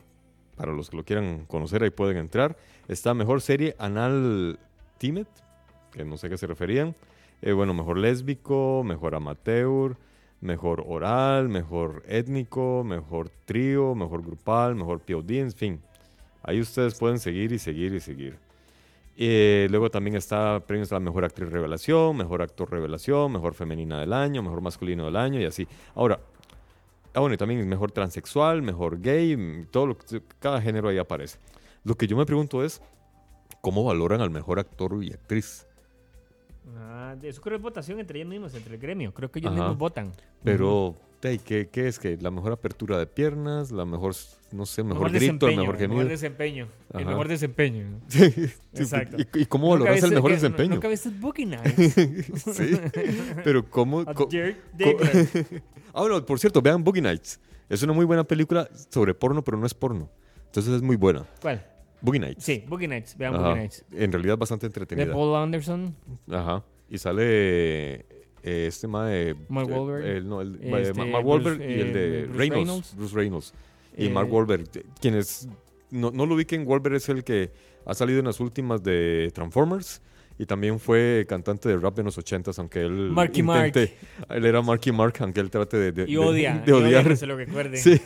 para 0.55 0.71
los 0.71 0.89
que 0.89 0.95
lo 0.95 1.03
quieran 1.03 1.45
conocer, 1.45 1.83
ahí 1.83 1.89
pueden 1.89 2.15
entrar. 2.15 2.55
Está 2.87 3.13
mejor 3.13 3.41
serie 3.41 3.75
anal 3.79 4.57
Timet, 4.97 5.27
que 5.91 6.05
no 6.05 6.15
sé 6.15 6.27
a 6.27 6.29
qué 6.29 6.37
se 6.37 6.47
referían. 6.47 6.95
Eh, 7.41 7.51
bueno, 7.51 7.73
mejor 7.73 7.97
lésbico, 7.97 8.81
mejor 8.85 9.13
amateur, 9.13 9.97
mejor 10.39 10.85
oral, 10.87 11.49
mejor 11.49 12.01
étnico, 12.07 12.85
mejor 12.85 13.29
trío, 13.43 13.95
mejor 13.95 14.23
grupal, 14.23 14.75
mejor 14.75 15.01
POD, 15.01 15.31
en 15.31 15.51
fin. 15.51 15.81
Ahí 16.43 16.61
ustedes 16.61 16.97
pueden 16.97 17.19
seguir 17.19 17.51
y 17.51 17.59
seguir 17.59 17.93
y 17.93 17.99
seguir. 17.99 18.37
Eh, 19.21 19.67
luego 19.69 19.91
también 19.91 20.15
está 20.15 20.61
premios 20.65 20.93
a 20.93 20.95
la 20.95 21.01
mejor 21.01 21.25
actriz 21.25 21.49
revelación, 21.49 22.15
mejor 22.15 22.41
actor 22.41 22.71
revelación, 22.71 23.33
mejor 23.33 23.53
femenina 23.53 23.99
del 23.99 24.13
año, 24.13 24.41
mejor 24.41 24.61
masculino 24.61 25.03
del 25.03 25.17
año 25.17 25.41
y 25.41 25.43
así. 25.43 25.67
Ahora, 25.93 26.21
ah, 27.13 27.19
bueno, 27.19 27.33
y 27.33 27.37
también 27.37 27.67
mejor 27.67 27.91
transexual, 27.91 28.61
mejor 28.61 29.01
gay, 29.01 29.35
mm, 29.35 29.65
todo 29.71 29.87
lo 29.87 29.97
cada 30.39 30.61
género 30.61 30.87
ahí 30.87 30.97
aparece. 30.97 31.37
Lo 31.83 31.95
que 31.95 32.07
yo 32.07 32.15
me 32.15 32.25
pregunto 32.25 32.63
es, 32.63 32.81
¿cómo 33.59 33.83
valoran 33.83 34.21
al 34.21 34.29
mejor 34.29 34.57
actor 34.57 35.03
y 35.03 35.11
actriz? 35.11 35.67
Ah, 36.77 37.15
eso 37.21 37.41
creo 37.41 37.53
que 37.53 37.57
es 37.57 37.61
votación 37.63 37.99
entre 37.99 38.19
ellos 38.19 38.29
mismos, 38.29 38.53
entre 38.53 38.75
el 38.75 38.81
gremio. 38.81 39.13
Creo 39.13 39.31
que 39.31 39.39
ellos 39.39 39.51
Ajá. 39.51 39.61
mismos 39.61 39.77
votan. 39.77 40.11
Pero, 40.43 40.95
hey, 41.21 41.39
¿qué, 41.43 41.67
qué 41.69 41.87
es? 41.87 41.99
que 41.99 42.17
¿La 42.17 42.31
mejor 42.31 42.51
apertura 42.51 42.97
de 42.97 43.07
piernas? 43.07 43.71
¿La 43.71 43.85
mejor, 43.85 44.13
no 44.51 44.65
sé, 44.65 44.83
mejor, 44.83 45.09
grito, 45.09 45.19
desempeño, 45.19 45.51
el 45.51 45.57
mejor 45.67 45.75
el 45.75 45.81
mejor 45.81 45.95
gemido? 45.97 46.09
desempeño. 46.09 46.67
El 46.93 47.05
mejor 47.05 47.27
desempeño. 47.27 47.99
Sí, 48.07 48.31
sí, 48.31 48.49
Exacto. 48.75 49.17
¿Y, 49.17 49.41
y 49.41 49.45
cómo 49.45 49.69
valoras 49.69 50.01
el 50.03 50.11
mejor 50.11 50.29
que- 50.31 50.35
desempeño? 50.35 50.75
Nunca 50.75 50.87
viste 50.87 51.09
Boogie 51.09 51.45
Nights. 51.45 51.93
sí, 52.53 52.79
pero 53.43 53.67
¿cómo? 53.69 54.05
Co- 54.05 54.29
ah, 55.93 56.01
bueno, 56.01 56.25
por 56.25 56.39
cierto, 56.39 56.61
vean 56.61 56.83
Boogie 56.83 57.01
Nights. 57.01 57.39
Es 57.69 57.83
una 57.83 57.93
muy 57.93 58.05
buena 58.05 58.23
película 58.23 58.67
sobre 58.89 59.13
porno, 59.13 59.43
pero 59.43 59.57
no 59.57 59.65
es 59.65 59.73
porno. 59.73 60.09
Entonces 60.45 60.73
es 60.73 60.81
muy 60.81 60.95
buena. 60.95 61.25
¿Cuál? 61.41 61.63
Boogie 62.01 62.19
Nights. 62.19 62.43
Sí, 62.43 62.63
Boogie 62.67 62.87
Nights. 62.87 63.17
Vean 63.17 63.35
Ajá. 63.35 63.43
Boogie 63.49 63.59
Nights. 63.61 63.85
En 63.91 64.11
realidad 64.11 64.37
bastante 64.37 64.65
De 64.65 64.67
entretenida. 64.69 65.11
Paul 65.13 65.35
Anderson. 65.35 65.95
Ajá. 66.31 66.63
Y 66.89 66.97
sale 66.97 67.23
eh, 67.95 68.05
este 68.41 68.87
mae. 68.87 69.35
Mark 69.49 69.69
eh, 69.69 69.73
Wahlberg. 69.73 70.25
no, 70.25 70.41
el- 70.41 70.55
Este, 70.61 70.93
Ma- 70.93 71.05
Mark 71.05 71.23
Bruce, 71.25 71.49
Wahlberg 71.49 71.61
y 71.61 71.73
el 71.73 71.87
eh, 71.89 71.91
de 71.93 72.21
Bruce 72.25 72.37
Reynolds, 72.39 72.57
Reynolds. 72.67 72.95
Bruce 72.95 73.15
Reynolds. 73.15 73.53
Y 73.97 74.09
Mark 74.09 74.31
Wahlberg. 74.31 74.63
Quienes 75.01 75.47
no, 75.91 76.11
no 76.11 76.25
lo 76.25 76.35
ubiquen, 76.35 76.65
Wahlberg 76.65 76.95
es 76.95 77.09
el 77.09 77.23
que 77.23 77.51
ha 77.85 77.93
salido 77.93 78.19
en 78.19 78.25
las 78.25 78.39
últimas 78.39 78.81
de 78.83 79.29
Transformers. 79.33 80.01
Y 80.41 80.45
también 80.45 80.79
fue 80.79 81.25
cantante 81.27 81.67
de 81.67 81.75
rap 81.77 81.99
en 81.99 82.05
los 82.05 82.17
80s, 82.17 82.57
aunque 82.59 82.79
él. 82.79 83.09
Marky 83.11 83.43
Mark. 83.43 83.73
Él 83.75 84.45
era 84.45 84.61
Marky 84.61 84.93
Mark, 84.93 85.15
aunque 85.19 85.41
él 85.41 85.49
trate 85.49 85.75
de. 85.75 85.91
de- 85.91 86.03
Y 86.03 86.13
de- 86.13 86.17
odia. 86.17 86.63
De 86.65 86.71
y 86.71 86.73
odia 86.73 86.87
odiar. 86.87 87.07
que 87.09 87.15
se 87.17 87.25
lo 87.27 87.35
recuerde. 87.35 87.75
Sí. 87.77 87.99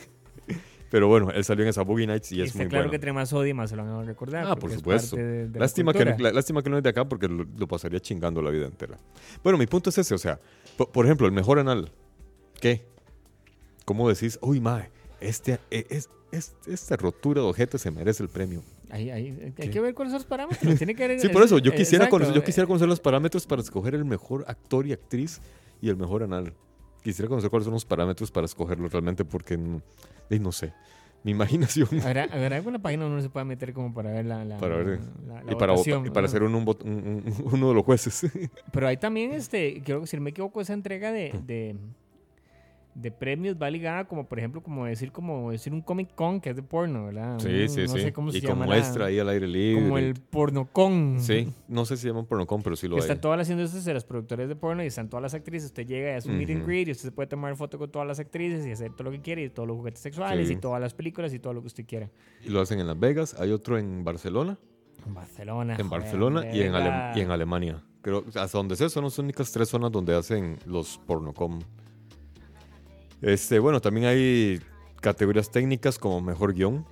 Pero 0.93 1.07
bueno, 1.07 1.31
él 1.31 1.43
salió 1.43 1.63
en 1.63 1.69
esa 1.69 1.81
Boogie 1.81 2.05
Nights 2.05 2.31
y, 2.33 2.35
Y 2.35 2.41
es 2.41 2.47
está 2.49 2.59
muy 2.59 2.67
claro 2.67 2.83
bueno. 2.83 2.91
que 2.91 2.95
entre 2.97 3.13
más 3.13 3.33
odie, 3.33 3.51
más 3.55 3.71
se 3.71 3.75
lo 3.75 3.83
van 3.83 3.93
a 3.93 4.03
recordar. 4.03 4.45
Ah, 4.47 4.55
por 4.55 4.69
es 4.69 4.75
supuesto. 4.75 5.15
de- 5.15 5.47
de 5.47 5.59
Lástima 5.59 5.91
que, 5.91 6.05
no, 6.05 6.15
lástima 6.31 6.61
que 6.61 6.69
no 6.69 6.77
es 6.77 6.83
de 6.83 6.89
acá 6.89 7.03
porque 7.03 7.27
lo, 7.27 7.47
lo 7.57 7.67
pasaría 7.67 7.99
chingando 7.99 8.43
la 8.43 8.51
vida 8.51 8.67
entera. 8.67 8.99
Bueno, 9.43 9.57
mi 9.57 9.65
punto 9.65 9.89
es 9.89 9.97
ese, 9.97 10.13
o 10.13 10.19
sea, 10.19 10.39
po- 10.77 10.87
por, 10.87 11.05
ejemplo, 11.05 11.25
el 11.25 11.33
mejor 11.33 11.57
anal. 11.57 11.91
¿Qué? 12.61 12.85
¿Cómo 13.85 14.07
decís? 14.07 14.37
Uy, 14.39 14.59
mae, 14.59 14.91
este, 15.19 15.59
e- 15.71 15.87
es, 15.89 16.09
es- 16.31 16.53
esta 16.67 16.95
rotura 16.95 17.41
de 17.41 17.47
ojete 17.47 17.79
se 17.79 17.89
merece 17.89 18.21
el 18.21 18.29
premio. 18.29 18.61
Ahí, 18.91 19.09
ahí, 19.09 19.51
hay 19.57 19.69
que 19.71 19.79
ver 19.81 19.95
cuáles 19.95 20.11
son 20.11 20.19
los 20.19 20.27
parámetros. 20.27 20.77
Tiene 20.77 20.93
que 20.93 21.07
ver- 21.07 21.19
Sí, 21.19 21.29
por 21.29 21.41
eso, 21.41 21.57
yo 21.57 21.71
eh, 21.71 21.75
quisiera, 21.75 22.05
exacto. 22.05 22.17
conocer, 22.17 22.35
yo 22.35 22.43
quisiera 22.43 22.67
conocer 22.67 22.87
los 22.87 22.99
parámetros 22.99 23.47
para 23.47 23.63
escoger 23.63 23.95
el 23.95 24.05
mejor 24.05 24.45
actor 24.47 24.85
y 24.85 24.93
actriz 24.93 25.41
y 25.81 25.89
el 25.89 25.97
mejor 25.97 26.21
anal. 26.21 26.53
Quisiera 27.03 27.27
conocer 27.29 27.49
cuáles 27.49 27.65
son 27.65 27.73
los 27.73 27.85
parámetros 27.85 28.31
para 28.31 28.45
escogerlo 28.45 28.87
realmente 28.89 29.25
porque 29.25 29.57
no, 29.57 29.81
y 30.29 30.39
no 30.39 30.51
sé. 30.51 30.73
Mi 31.25 31.31
imaginación. 31.31 31.87
¿Habrá, 32.03 32.23
habrá 32.25 32.57
alguna 32.57 32.79
página 32.79 33.03
donde 33.03 33.15
uno 33.15 33.21
se 33.23 33.29
pueda 33.29 33.45
meter 33.45 33.71
como 33.73 33.93
para 33.93 34.11
ver 34.11 34.25
la, 34.25 34.43
la, 34.43 34.57
Para 34.57 34.75
ver, 34.77 34.99
la- 35.25 35.41
la 35.43 35.51
y 35.53 35.55
para, 35.55 35.71
votación, 35.71 36.05
y 36.05 36.09
para 36.09 36.27
ser 36.27 36.43
uno, 36.43 36.57
un 36.57 36.67
un- 36.67 36.75
un- 37.25 37.35
uno 37.53 37.69
de 37.69 37.73
los 37.75 37.83
jueces. 37.85 38.29
Pero 38.73 38.87
hay 38.89 38.97
también, 38.97 39.31
este, 39.31 39.81
creo 39.85 40.01
que 40.01 40.07
si 40.07 40.17
no 40.17 40.23
me 40.23 40.31
equivoco, 40.31 40.59
esa 40.59 40.73
entrega 40.73 41.11
de, 41.13 41.33
de, 41.45 41.75
de 42.95 43.11
premios 43.11 43.55
va 43.59 43.69
ligada 43.71 44.05
como, 44.05 44.27
por 44.27 44.37
ejemplo, 44.37 44.61
como 44.61 44.85
decir, 44.85 45.11
como 45.11 45.49
decir 45.51 45.73
un 45.73 45.81
Comic 45.81 46.13
Con 46.13 46.39
que 46.39 46.51
es 46.51 46.55
de 46.55 46.61
porno, 46.61 47.05
¿verdad? 47.05 47.39
Sí, 47.39 47.47
Un- 47.47 47.69
sí, 47.69 47.81
no 47.81 47.87
sí. 47.87 48.01
sé 48.01 48.13
cómo 48.13 48.31
se 48.31 48.37
y 48.37 48.41
llama. 48.41 48.65
con 48.65 48.65
muestra 48.67 49.05
ahí 49.07 49.17
al 49.19 49.29
aire 49.29 49.47
libre. 49.47 49.81
Como 49.83 49.97
el 49.97 50.13
pornocon. 50.13 51.17
Sí, 51.19 51.51
no 51.67 51.85
sé 51.85 51.95
si 51.97 52.03
se 52.03 52.07
llaman 52.09 52.25
pornocom, 52.25 52.61
pero 52.61 52.75
sí 52.75 52.87
lo 52.87 52.95
hay. 52.95 53.01
están 53.01 53.19
todas 53.19 53.37
las 53.37 53.49
industrias 53.49 53.83
de 53.85 53.93
las 53.93 54.03
productoras 54.05 54.47
de 54.47 54.55
porno 54.55 54.83
y 54.83 54.87
están 54.87 55.09
todas 55.09 55.21
las 55.23 55.33
actrices. 55.33 55.67
Usted 55.67 55.87
llega 55.87 56.11
y 56.11 56.13
hace 56.15 56.29
un 56.29 56.37
meet 56.37 56.49
and 56.51 56.65
greet 56.65 56.87
y 56.87 56.91
usted 56.91 57.05
se 57.09 57.11
puede 57.11 57.27
tomar 57.27 57.55
foto 57.55 57.77
con 57.79 57.89
todas 57.91 58.07
las 58.07 58.19
actrices 58.19 58.65
y 58.67 58.71
hacer 58.71 58.91
todo 58.93 59.05
lo 59.05 59.11
que 59.11 59.21
quiere 59.21 59.43
y 59.43 59.49
todos 59.49 59.67
los 59.67 59.77
juguetes 59.77 59.99
sexuales 60.01 60.47
Sí. 60.47 60.53
y 60.53 60.57
todas 60.57 60.79
las 60.79 60.93
películas 60.93 61.33
y 61.33 61.39
todo 61.39 61.53
lo 61.53 61.61
que 61.61 61.67
usted 61.67 61.85
quiera. 61.85 62.11
Y 62.45 62.49
lo 62.49 62.61
hacen 62.61 62.79
en 62.79 62.87
Las 62.87 62.99
Vegas, 62.99 63.35
hay 63.39 63.51
otro 63.51 63.77
en 63.79 64.03
Barcelona, 64.03 64.57
En 65.07 65.13
Barcelona. 65.13 65.75
en 65.79 65.87
joder, 65.87 66.01
Barcelona 66.01 66.41
y 66.53 66.61
en, 66.61 66.73
y 67.15 67.21
en 67.21 67.31
Alemania. 67.31 67.83
Creo, 68.01 68.23
hasta 68.35 68.57
donde 68.57 68.75
sé, 68.75 68.89
son 68.89 69.05
las 69.05 69.17
únicas 69.17 69.51
tres 69.51 69.69
zonas 69.69 69.91
donde 69.91 70.13
hacen 70.15 70.57
los 70.65 70.99
pornocom. 71.07 71.59
Este, 73.23 73.57
bueno, 73.57 73.79
también 73.79 74.05
hay 74.05 74.59
categorías 74.99 75.49
técnicas 75.49 75.97
como 75.97 76.19
mejor 76.19 76.53
guion. 76.53 76.85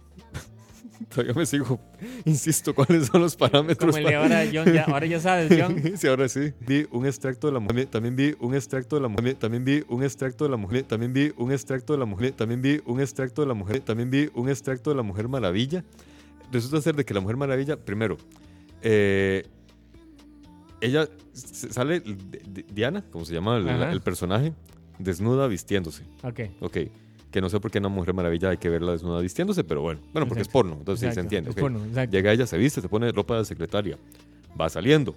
Todavía 1.09 1.33
me 1.33 1.45
sigo, 1.45 1.77
insisto, 2.25 2.73
cuáles 2.73 3.07
son 3.07 3.21
los 3.21 3.35
parámetros. 3.35 3.93
Como 3.93 3.97
el 3.97 4.05
de 4.05 4.15
ahora, 4.15 4.43
John, 4.51 4.71
ya, 4.71 4.83
ahora 4.85 5.05
ya 5.05 5.19
sabes, 5.19 5.51
John. 5.61 5.75
sí, 5.97 6.07
ahora 6.07 6.29
sí. 6.29 6.53
Vi 6.61 6.87
un 6.91 7.05
extracto 7.05 7.47
de 7.47 7.53
la 7.53 7.59
mujer. 7.59 7.87
También 7.87 8.15
vi 8.15 8.33
un 8.39 8.55
extracto 8.55 8.95
de 8.95 9.01
la 9.01 9.09
mujer. 9.09 9.35
También 9.35 9.65
vi 9.65 9.83
un 9.89 10.03
extracto 10.03 10.45
de 10.45 10.51
la 10.51 10.57
mujer. 10.57 10.83
También 10.83 11.13
vi 11.13 11.33
un 11.35 11.51
extracto 11.51 11.91
de 11.93 11.99
la 11.99 12.05
mujer. 12.05 12.31
También 12.31 12.61
vi 12.61 12.81
un 12.85 13.01
extracto 13.01 13.41
de 13.41 13.47
la 13.47 13.53
mujer. 13.53 13.81
También 13.81 14.09
vi 14.09 14.29
un 14.33 14.47
extracto 14.49 14.89
de 14.89 14.95
la 14.95 15.03
Mujer 15.03 15.27
Maravilla. 15.27 15.83
Resulta 16.49 16.81
ser 16.81 16.95
de 16.95 17.03
que 17.03 17.13
la 17.13 17.19
Mujer 17.19 17.35
Maravilla, 17.35 17.77
primero, 17.77 18.17
eh, 18.81 19.43
ella 20.79 21.09
sale 21.33 22.01
Diana, 22.73 23.03
como 23.11 23.25
se 23.25 23.33
llama 23.33 23.57
el 23.57 24.01
personaje, 24.01 24.53
desnuda 25.03 25.47
vistiéndose. 25.47 26.03
Ok. 26.23 26.39
Ok. 26.61 26.77
Que 27.31 27.39
no 27.41 27.49
sé 27.49 27.59
por 27.59 27.71
qué 27.71 27.77
en 27.77 27.83
la 27.83 27.89
Mujer 27.89 28.13
Maravilla 28.13 28.49
hay 28.49 28.57
que 28.57 28.69
verla 28.69 28.91
desnuda 28.91 29.21
vistiéndose, 29.21 29.63
pero 29.63 29.81
bueno. 29.81 30.01
Bueno, 30.11 30.27
porque 30.27 30.41
es 30.41 30.47
Exacto. 30.47 30.51
porno, 30.51 30.75
entonces 30.79 31.09
sí 31.09 31.13
se 31.13 31.19
entiende. 31.21 31.49
es 31.51 31.55
ok. 31.55 31.61
porno, 31.61 31.85
exacto. 31.85 32.11
Llega 32.15 32.31
ella, 32.33 32.45
se 32.45 32.57
viste, 32.57 32.81
se 32.81 32.89
pone 32.89 33.11
ropa 33.11 33.37
de 33.37 33.45
secretaria. 33.45 33.97
Va 34.59 34.69
saliendo. 34.69 35.15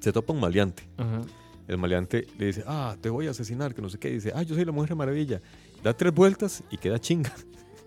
Se 0.00 0.12
topa 0.12 0.32
un 0.32 0.40
maleante. 0.40 0.82
Ajá. 0.98 1.22
El 1.68 1.78
maleante 1.78 2.26
le 2.38 2.46
dice, 2.46 2.64
ah, 2.66 2.96
te 3.00 3.08
voy 3.08 3.26
a 3.26 3.30
asesinar, 3.30 3.74
que 3.74 3.80
no 3.80 3.88
sé 3.88 3.98
qué. 3.98 4.10
dice, 4.10 4.32
ah, 4.34 4.42
yo 4.42 4.54
soy 4.54 4.64
la 4.64 4.72
mujer 4.72 4.94
maravilla. 4.96 5.40
Da 5.82 5.92
tres 5.94 6.12
vueltas 6.12 6.62
y 6.70 6.76
queda 6.76 6.98
chinga. 6.98 7.32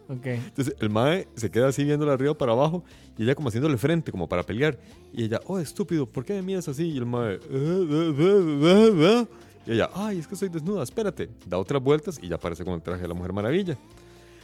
Ok. 0.10 0.26
Entonces 0.26 0.76
el 0.82 0.90
mae 0.90 1.30
se 1.34 1.50
queda 1.50 1.70
así 1.70 1.86
viéndola 1.86 2.12
arriba 2.12 2.38
para 2.38 2.52
abajo 2.52 2.84
y 3.18 3.24
ella 3.24 3.36
como 3.36 3.48
haciéndole 3.48 3.78
frente, 3.78 4.12
como 4.12 4.28
para 4.28 4.44
pelear. 4.44 4.78
Y 5.14 5.24
ella, 5.24 5.40
oh, 5.48 5.60
estúpido, 5.60 6.06
¿por 6.06 6.26
qué 6.26 6.34
me 6.34 6.42
miras 6.42 6.68
así? 6.68 6.90
Y 6.90 6.98
el 6.98 7.06
mae, 7.06 7.36
"Eh, 7.36 7.40
eh, 7.50 8.14
eh, 8.20 8.60
eh, 8.64 8.92
eh". 9.22 9.28
Y 9.66 9.72
ella, 9.74 9.90
ay, 9.94 10.20
es 10.20 10.28
que 10.28 10.36
soy 10.36 10.50
desnuda, 10.50 10.84
espérate. 10.84 11.30
Da 11.46 11.58
otras 11.58 11.82
vueltas 11.82 12.20
y 12.22 12.28
ya 12.28 12.36
aparece 12.36 12.64
con 12.64 12.74
el 12.74 12.82
traje 12.82 13.02
de 13.02 13.08
la 13.08 13.14
mujer 13.14 13.34
maravilla. 13.34 13.78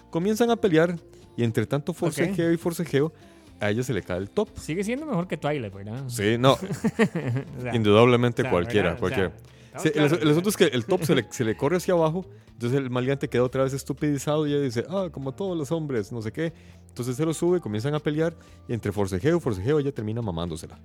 Comienzan 0.10 0.50
a 0.50 0.56
pelear 0.56 0.98
y 1.36 1.44
entre 1.44 1.66
tanto 1.66 1.94
forcejeo 1.94 2.52
y 2.52 2.58
forcejeo, 2.58 3.14
a 3.60 3.70
ella 3.70 3.84
se 3.84 3.94
le 3.94 4.02
cae 4.02 4.18
el 4.18 4.30
top. 4.30 4.50
Sigue 4.58 4.84
siendo 4.84 5.06
mejor 5.06 5.28
que 5.28 5.38
Twilight, 5.38 5.74
¿verdad? 5.74 6.04
Sí, 6.08 6.38
no, 6.38 6.54
O 7.58 7.62
sea, 7.62 7.76
indudablemente 7.76 8.42
o 8.42 8.44
sea, 8.44 8.52
cualquiera, 8.52 8.94
¿verdad? 8.94 9.04
O 9.04 9.10
sea, 9.10 9.18
cualquiera. 9.18 9.50
Sí, 9.78 9.92
el, 9.94 10.22
el 10.22 10.32
asunto 10.32 10.50
es 10.50 10.58
que 10.58 10.66
el 10.66 10.86
top 10.86 11.04
se 11.04 11.16
le, 11.16 11.26
se 11.32 11.44
le 11.44 11.56
corre 11.56 11.78
hacia 11.78 11.94
abajo, 11.94 12.26
entonces 12.54 12.78
el 12.78 12.90
maleante 12.90 13.30
queda 13.30 13.44
otra 13.44 13.64
vez 13.64 13.74
estupidizado 13.74 14.48
y 14.48 14.54
ella 14.54 14.62
dice, 14.62 14.86
ah, 14.90 15.10
como 15.12 15.34
todos 15.34 15.58
los 15.58 15.72
hombres, 15.72 16.12
no 16.12 16.22
sé 16.22 16.32
qué. 16.34 16.52
Entonces 16.88 17.16
se 17.16 17.26
lo 17.26 17.34
sube, 17.34 17.62
comienzan 17.62 17.94
a 17.96 18.00
pelear 18.00 18.36
y 18.68 18.74
entre 18.74 18.92
forcejeo 18.92 19.38
y 19.38 19.40
forcejeo 19.40 19.80
ella 19.80 19.94
termina 19.94 20.22
mamándosela. 20.22 20.78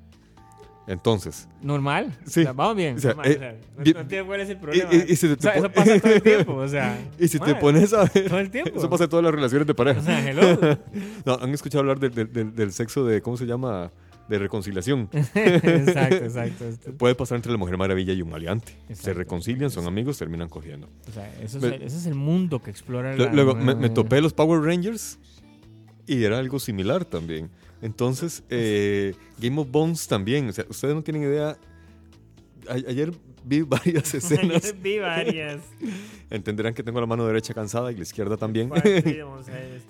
Entonces, 0.87 1.49
Normal. 1.63 2.13
Sí. 2.27 2.41
O 2.41 2.43
sea, 2.43 2.53
vamos 2.53 2.77
bien. 2.77 2.97
O 2.97 3.01
sea, 3.01 3.11
normal, 3.15 3.27
eh, 3.33 3.37
o 3.37 3.39
sea, 3.39 3.53
no, 3.79 3.83
bien- 3.85 3.95
no 3.97 4.01
entiendo 4.03 4.27
cuál 4.27 4.41
es 4.41 4.51
el 4.51 4.57
problema. 4.59 4.91
y- 4.93 5.13
y 5.13 5.17
si 5.17 5.27
te 5.29 5.33
o 5.33 5.41
sea, 5.41 5.53
eso 5.53 5.71
pasa 5.73 5.99
todo 6.01 6.13
el 6.13 6.23
tiempo. 6.23 6.55
O 6.55 6.69
sea, 6.69 6.99
y 7.19 7.29
si 7.29 7.39
te 7.39 7.55
pones 7.55 7.93
a 7.95 8.05
ver, 8.05 8.29
todo 8.29 8.39
el 8.39 8.51
tiempo. 8.51 8.77
eso 8.77 8.91
pasa 8.91 9.05
en 9.05 9.11
todas 9.11 9.25
las 9.25 9.35
relaciones 9.35 9.67
de 9.67 9.73
O 9.73 9.77
pareja. 9.77 10.01
sea, 10.03 10.29
hello. 10.31 10.79
No, 11.25 11.35
¿Han 11.41 11.51
escuchado 11.55 11.81
hablar 11.81 11.99
del- 11.99 12.13
del- 12.15 12.33
del- 12.33 12.55
del 12.55 12.73
sexo 12.73 13.05
de, 13.07 13.23
¿cómo 13.23 13.37
se 13.39 13.47
llama? 13.47 13.91
De 14.29 14.39
reconciliación. 14.39 15.09
exacto, 15.35 16.17
exacto. 16.25 16.65
Puede 16.99 17.15
pasar 17.15 17.37
entre 17.37 17.53
la 17.53 17.59
Mujer 17.59 17.77
Maravilla 17.77 18.13
y 18.13 18.23
un 18.23 18.31
maleante. 18.31 18.73
Se 18.93 19.13
reconcilian, 19.13 19.71
son 19.71 19.87
amigos, 19.87 20.19
terminan 20.19 20.49
cogiendo. 20.49 20.89
O 21.09 21.13
sea, 21.13 21.31
eso 21.43 21.59
es 21.59 21.65
ese 21.83 21.85
es 21.99 22.07
el 22.07 22.15
mundo 22.15 22.63
que 22.63 22.71
explora 22.71 23.15
Lu- 23.17 23.25
la- 23.25 23.33
Luego 23.33 23.55
me, 23.55 23.75
me 23.75 23.91
topé 23.91 24.21
los 24.21 24.33
Power 24.33 24.61
Rangers 24.63 25.19
y 26.07 26.25
era 26.25 26.39
algo 26.39 26.59
similar 26.59 27.05
también. 27.05 27.51
Entonces, 27.85 28.43
eh, 28.49 29.15
Game 29.39 29.61
of 29.61 29.71
Bones 29.71 30.09
también. 30.09 30.49
O 30.49 30.53
sea, 30.53 30.65
ustedes 30.71 30.95
no 30.95 31.03
tienen 31.03 31.23
idea. 31.25 31.59
A- 32.67 32.73
ayer 32.73 33.13
vi 33.45 33.61
varias 33.77 34.15
escenas. 34.15 34.75
Vi 34.81 34.99
varias. 34.99 35.61
Entenderán 36.31 36.73
que 36.73 36.83
tengo 36.83 36.99
la 36.99 37.07
mano 37.07 37.27
derecha 37.27 37.53
cansada 37.53 37.93
y 37.93 37.97
la 37.97 38.03
izquierda 38.03 38.39
también. 38.39 38.71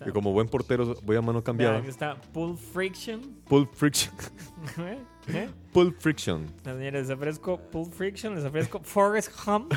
Que 0.04 0.10
como 0.12 0.32
buen 0.32 0.48
portero 0.48 0.96
voy 1.04 1.14
a 1.16 1.22
mano 1.22 1.42
cambiada. 1.44 1.78
aquí 1.78 1.86
está 1.88 2.20
Pulp 2.32 2.58
Friction. 2.58 3.20
Pulp 3.48 3.72
Friction. 3.74 4.12
¿Eh? 4.78 4.98
¿Eh? 5.28 5.48
Pulp 5.72 5.96
Friction. 6.00 6.46
Señores, 6.64 7.06
les 7.06 7.10
ofrezco 7.16 7.58
Pulp 7.70 7.92
Friction, 7.92 8.34
les 8.34 8.44
ofrezco 8.44 8.80
Forrest 8.82 9.30
Hump. 9.46 9.72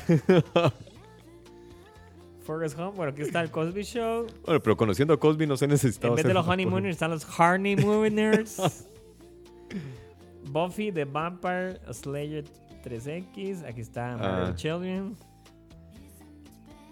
Forrest 2.47 2.79
Hump, 2.79 2.95
bueno, 2.95 3.11
aquí 3.11 3.23
está 3.23 3.41
el 3.41 3.51
Cosby 3.51 3.83
Show. 3.83 4.25
Bueno, 4.45 4.61
pero 4.61 4.77
conociendo 4.77 5.13
a 5.13 5.19
Cosby 5.19 5.45
no 5.45 5.57
se 5.57 5.67
necesitaba 5.67 6.13
En 6.13 6.15
vez 6.15 6.25
de 6.25 6.33
los 6.33 6.47
honeymooners 6.47 6.93
están 6.95 7.11
los 7.11 7.27
honeymooners. 7.39 8.81
Buffy 10.49 10.93
the 10.93 11.03
Vampire 11.03 11.77
Slayer 11.91 12.45
3X. 12.85 13.65
Aquí 13.67 13.81
está 13.81 14.47
Ah. 14.47 14.55
Children. 14.55 15.13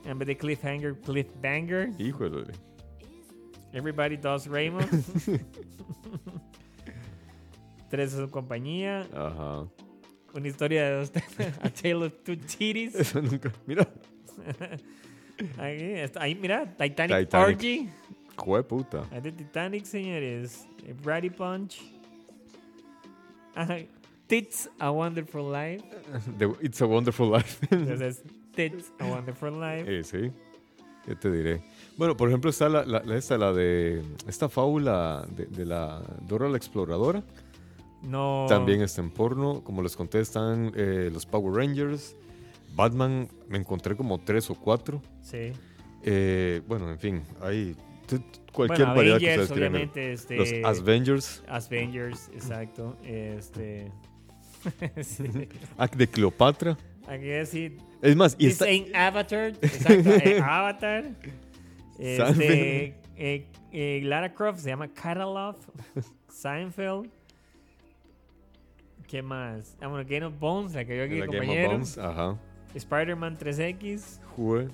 En 0.04 0.20
vez 0.20 0.28
de 0.28 0.38
Cliffhanger, 0.38 1.00
Cliffbanger. 1.00 1.90
Híjole. 1.98 2.52
Everybody 3.72 4.18
Does 4.18 4.48
Raymond. 4.48 4.90
Tres 7.90 8.12
de 8.14 8.26
su 8.26 8.30
compañía. 8.30 9.08
Ajá. 9.16 9.66
Una 10.34 10.48
historia 10.50 10.84
de 10.84 10.92
dos. 10.98 11.12
A 11.62 11.70
Tale 11.70 11.96
of 12.08 12.14
Two 12.26 12.36
Titties. 12.36 12.94
Eso 12.94 13.22
nunca. 13.22 13.54
Mira. 13.66 13.88
Ahí, 15.58 15.82
está, 15.96 16.24
ahí 16.24 16.36
mira, 16.36 16.66
Titanic, 16.78 17.18
Titanic. 17.20 17.58
Orgy. 17.58 17.90
Jue 18.38 18.64
puta. 18.64 19.04
Ahí 19.12 19.22
de 19.22 19.32
Titanic, 19.32 19.86
señores. 19.86 20.68
Brady 21.04 21.30
Punch. 21.30 21.82
Ajá. 23.54 23.78
Tits, 24.28 24.70
A 24.80 24.90
Wonderful 24.92 25.52
Life. 25.52 25.84
The- 26.38 26.56
It's 26.66 26.82
a 26.82 26.86
Wonderful 26.86 27.32
Life. 27.32 27.68
Entonces, 27.70 28.24
Tits, 28.56 28.92
A 29.00 29.06
Wonderful 29.06 29.52
Life. 29.60 29.86
Eh, 30.00 30.04
sí, 30.04 30.32
yo 31.08 31.18
te 31.18 31.32
diré. 31.32 31.62
Bueno, 31.98 32.18
por 32.18 32.28
ejemplo, 32.30 32.50
está 32.50 32.68
la, 32.68 32.84
la, 32.86 33.02
la- 33.04 33.16
esta, 33.18 33.38
la 33.38 33.54
de 33.54 34.02
esta 34.28 34.50
fábula 34.50 35.26
de, 35.36 35.46
de 35.46 35.66
la 35.66 36.02
Dora 36.28 36.50
la 36.50 36.58
Exploradora. 36.58 37.24
No. 38.02 38.46
También 38.50 38.82
está 38.82 39.02
en 39.02 39.12
porno. 39.12 39.62
Como 39.64 39.82
les 39.82 39.96
conté, 39.96 40.20
están 40.20 40.72
eh, 40.76 41.10
los 41.14 41.26
Power 41.26 41.54
Rangers. 41.56 42.16
Batman, 42.76 43.28
me 43.48 43.58
encontré 43.58 43.96
como 43.96 44.20
tres 44.20 44.50
o 44.50 44.56
cuatro. 44.56 45.02
Sí. 45.22 45.54
Eh, 46.04 46.62
bueno, 46.68 46.92
en 46.92 47.00
fin, 47.00 47.24
hay 47.42 47.76
cualquier 48.52 48.88
bueno, 48.88 48.96
variedad 48.96 49.20
que 49.20 49.34
Avengers, 49.34 49.50
ustedes 49.50 49.52
quieran. 49.52 49.74
obviamente. 49.74 50.14
Este, 50.14 50.36
Los 50.36 50.80
Avengers, 50.80 51.44
Avengers, 51.48 52.30
exacto. 52.34 52.98
Este. 53.04 53.92
sí. 55.02 55.24
ah, 55.78 55.88
de 55.88 56.08
Cleopatra. 56.08 56.78
Aquí 57.08 57.26
decir. 57.26 57.78
Es 58.02 58.16
más, 58.16 58.36
y 58.38 58.48
está, 58.48 58.68
en 58.68 58.96
Avatar. 58.96 59.54
Exacto, 59.62 60.12
en 60.14 60.44
Avatar. 60.44 61.06
Este, 61.98 62.96
eh, 63.16 63.48
eh, 63.72 64.02
Lara 64.04 64.34
Croft 64.34 64.60
se 64.60 64.70
llama 64.70 64.88
Catalog. 64.90 65.56
Seinfeld. 66.30 67.10
¿Qué 69.08 69.22
más? 69.22 69.78
Ah, 69.82 69.88
bueno, 69.88 70.08
Game 70.08 70.26
of 70.26 70.38
Bones, 70.40 70.74
la 70.74 70.84
que 70.84 70.98
yo 70.98 71.04
aquí, 71.04 71.20
la 71.20 71.26
Game 71.26 71.38
of 71.38 71.46
compañero. 71.46 71.70
Thrones, 71.70 71.98
ajá. 71.98 72.38
Spider-Man 72.76 73.38
3X. 73.38 74.20
Jue- 74.38 74.70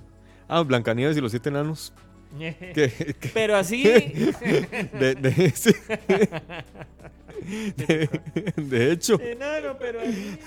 Ah, 0.48 0.62
Blancanieves 0.64 1.16
y 1.18 1.22
los 1.22 1.32
siete 1.32 1.50
enanos. 1.50 1.94
Pero 3.34 3.56
así. 3.58 3.84
de, 3.84 5.16
de- 5.20 5.52
sí. 5.56 5.72
De- 7.76 8.10
de 8.56 8.92
hecho, 8.92 9.20
Enano, 9.20 9.76
pero 9.80 10.00
así. 10.02 10.38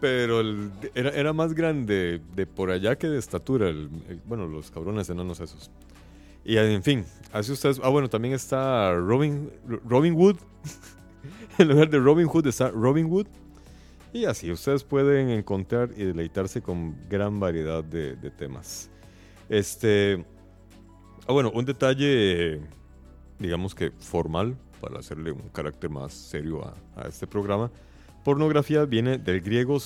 pero 0.00 0.40
el- 0.40 0.70
era, 0.94 1.10
era 1.10 1.32
más 1.32 1.54
grande 1.54 2.20
de 2.34 2.46
por 2.46 2.70
allá 2.70 2.96
que 2.96 3.06
de 3.06 3.18
estatura. 3.18 3.68
el- 3.68 3.88
el- 4.08 4.20
bueno, 4.26 4.46
los 4.46 4.70
cabrones 4.70 5.08
enanos 5.10 5.40
esos. 5.40 5.70
Y 6.44 6.56
en 6.56 6.82
fin, 6.82 7.04
así 7.32 7.52
ustedes. 7.52 7.80
Ah, 7.82 7.88
bueno, 7.90 8.08
también 8.08 8.34
está 8.34 8.92
Robin, 8.94 9.50
Robin 9.86 10.14
Hood. 10.14 10.36
en 11.58 11.68
lugar 11.68 11.90
de 11.90 11.98
Robin 11.98 12.26
Hood 12.26 12.46
está 12.46 12.70
Robin 12.70 13.08
Hood. 13.08 13.26
Y 14.12 14.24
así 14.24 14.50
ustedes 14.50 14.82
pueden 14.82 15.30
encontrar 15.30 15.90
y 15.96 16.04
deleitarse 16.04 16.60
con 16.62 16.96
gran 17.08 17.38
variedad 17.38 17.84
de, 17.84 18.16
de 18.16 18.30
temas. 18.30 18.90
Este. 19.48 20.24
Ah, 21.26 21.32
bueno, 21.32 21.52
un 21.54 21.64
detalle, 21.64 22.60
digamos 23.38 23.74
que 23.74 23.92
formal, 23.92 24.56
para 24.80 24.98
hacerle 24.98 25.30
un 25.30 25.48
carácter 25.50 25.90
más 25.90 26.12
serio 26.12 26.64
a, 26.64 26.74
a 27.00 27.08
este 27.08 27.26
programa. 27.26 27.70
Pornografía 28.24 28.84
viene 28.84 29.16
del 29.18 29.40
griego 29.40 29.78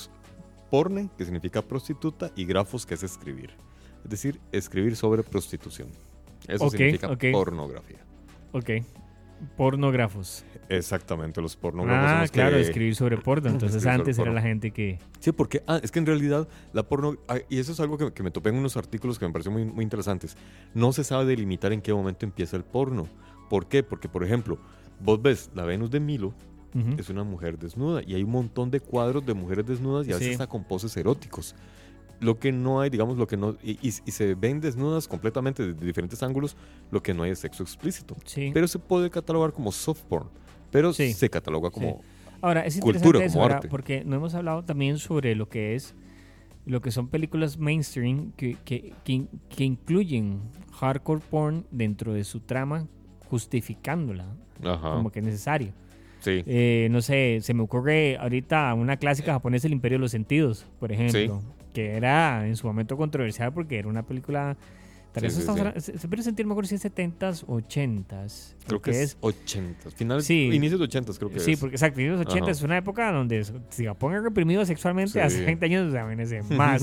porne, 0.70 1.10
que 1.18 1.24
significa 1.24 1.62
prostituta, 1.62 2.30
y 2.34 2.44
grafos, 2.46 2.86
que 2.86 2.94
es 2.94 3.02
escribir. 3.02 3.50
Es 4.04 4.10
decir, 4.10 4.40
escribir 4.52 4.96
sobre 4.96 5.22
prostitución. 5.22 5.88
Eso 6.48 6.68
significa 6.70 7.16
pornografía. 7.32 7.98
Ok. 8.52 8.70
Pornógrafos. 9.56 10.44
Exactamente, 10.68 11.40
los 11.40 11.56
pornógrafos 11.56 12.10
Ah, 12.10 12.22
que- 12.24 12.30
claro, 12.32 12.56
escribir 12.56 12.94
sobre 12.94 13.16
porno. 13.18 13.48
Entonces 13.50 13.84
antes 13.86 14.18
era 14.18 14.32
la 14.32 14.42
gente 14.42 14.70
que. 14.70 14.98
Sí, 15.20 15.32
porque 15.32 15.62
ah, 15.66 15.80
es 15.82 15.90
que 15.90 15.98
en 15.98 16.06
realidad 16.06 16.48
la 16.72 16.82
porno, 16.88 17.16
ah, 17.28 17.38
y 17.48 17.58
eso 17.58 17.72
es 17.72 17.80
algo 17.80 17.98
que, 17.98 18.12
que 18.12 18.22
me 18.22 18.30
topé 18.30 18.50
en 18.50 18.56
unos 18.56 18.76
artículos 18.76 19.18
que 19.18 19.26
me 19.26 19.32
pareció 19.32 19.50
muy, 19.52 19.64
muy 19.64 19.82
interesantes, 19.82 20.36
no 20.74 20.92
se 20.92 21.04
sabe 21.04 21.24
delimitar 21.26 21.72
en 21.72 21.80
qué 21.80 21.92
momento 21.92 22.24
empieza 22.26 22.56
el 22.56 22.64
porno. 22.64 23.06
¿Por 23.50 23.66
qué? 23.66 23.82
Porque, 23.82 24.08
por 24.08 24.24
ejemplo, 24.24 24.58
vos 25.00 25.20
ves 25.20 25.50
la 25.54 25.64
Venus 25.64 25.90
de 25.90 26.00
Milo, 26.00 26.28
Ujú. 26.74 26.96
es 26.98 27.08
una 27.10 27.24
mujer 27.24 27.58
desnuda, 27.58 28.02
y 28.04 28.14
hay 28.14 28.22
un 28.24 28.30
montón 28.30 28.70
de 28.70 28.80
cuadros 28.80 29.24
de 29.26 29.34
mujeres 29.34 29.66
desnudas 29.66 30.06
y 30.08 30.12
a 30.12 30.16
veces 30.18 30.38
Sí. 30.38 30.46
con 30.46 30.64
poses 30.64 30.96
eróticos. 30.96 31.54
Lo 32.20 32.38
que 32.38 32.52
no 32.52 32.80
hay, 32.80 32.90
digamos, 32.90 33.18
lo 33.18 33.26
que 33.26 33.36
no, 33.36 33.56
y, 33.62 33.72
y- 33.86 33.92
y 34.06 34.10
se 34.12 34.34
ven 34.34 34.60
desnudas 34.60 35.06
completamente 35.08 35.62
de, 35.66 35.74
de 35.74 35.86
diferentes 35.86 36.22
ángulos, 36.22 36.56
lo 36.90 37.02
que 37.02 37.12
no 37.12 37.24
hay 37.24 37.32
es 37.32 37.40
sexo 37.40 37.62
explícito. 37.64 38.16
Sí. 38.24 38.50
Pero 38.54 38.66
se 38.66 38.78
puede 38.78 39.10
catalogar 39.10 39.52
como 39.52 39.72
soft 39.72 40.02
porn, 40.08 40.28
pero 40.74 40.92
Sí. 40.92 41.12
se 41.14 41.30
cataloga 41.30 41.70
como... 41.70 42.02
Ahora, 42.42 42.66
es 42.66 42.78
cultura, 42.78 42.98
interesante 43.20 43.26
eso, 43.26 43.38
como 43.40 43.54
arte. 43.54 43.68
porque 43.68 44.04
no 44.04 44.16
hemos 44.16 44.34
hablado 44.34 44.64
también 44.64 44.98
sobre 44.98 45.34
lo 45.34 45.48
que 45.48 45.74
es 45.74 45.94
lo 46.66 46.80
que 46.82 46.90
son 46.90 47.08
películas 47.08 47.56
mainstream 47.58 48.32
que, 48.36 48.56
que, 48.64 48.92
que 49.04 49.64
incluyen 49.64 50.40
hardcore 50.72 51.20
porn 51.30 51.64
dentro 51.70 52.12
de 52.14 52.24
su 52.24 52.40
trama, 52.40 52.86
justificándola 53.30 54.26
Ajá, 54.64 54.94
como 54.94 55.10
que 55.12 55.20
es 55.20 55.24
necesario. 55.24 55.72
sí. 56.20 56.42
Eh, 56.46 56.88
no 56.90 57.00
sé, 57.02 57.38
se 57.42 57.52
me 57.54 57.62
ocurre 57.62 58.16
ahorita 58.18 58.72
una 58.74 58.96
clásica 58.96 59.32
japonesa, 59.32 59.66
El 59.66 59.74
Imperio 59.74 59.98
de 59.98 60.00
los 60.02 60.10
Sentidos, 60.10 60.66
por 60.80 60.90
ejemplo, 60.92 61.42
que 61.72 61.92
era 61.96 62.46
en 62.46 62.56
su 62.56 62.66
momento 62.66 62.96
controversial 62.96 63.52
porque 63.52 63.78
era 63.78 63.88
una 63.88 64.02
película... 64.02 64.56
Tal 65.14 65.20
Sí, 65.20 65.26
vez 65.26 65.46
sí, 65.46 65.52
sí. 65.74 65.80
se- 65.92 65.98
se 65.98 66.08
puede 66.08 66.22
sentir 66.24 66.44
mejor 66.44 66.66
si 66.66 66.74
es 66.74 66.82
70s, 66.84 67.44
80s. 67.46 68.56
Creo 68.66 68.82
que 68.82 68.90
es 69.00 69.16
80, 69.20 69.90
finales, 69.92 70.24
Sí. 70.24 70.50
inicios 70.52 70.80
de 70.80 70.84
80 70.86 71.12
creo 71.16 71.30
que 71.30 71.38
Sí, 71.38 71.52
es. 71.52 71.60
porque 71.60 71.76
exacto, 71.76 72.00
en 72.00 72.10
los 72.10 72.20
80 72.22 72.42
Ajá. 72.46 72.50
es 72.50 72.62
una 72.62 72.76
época 72.78 73.12
donde 73.12 73.44
si 73.70 73.84
Japón 73.84 74.12
era 74.12 74.22
reprimido 74.22 74.66
sexualmente 74.66 75.12
Sí. 75.12 75.20
hace 75.20 75.44
20 75.44 75.66
años, 75.66 75.92
imagínense, 75.94 76.40
más. 76.54 76.82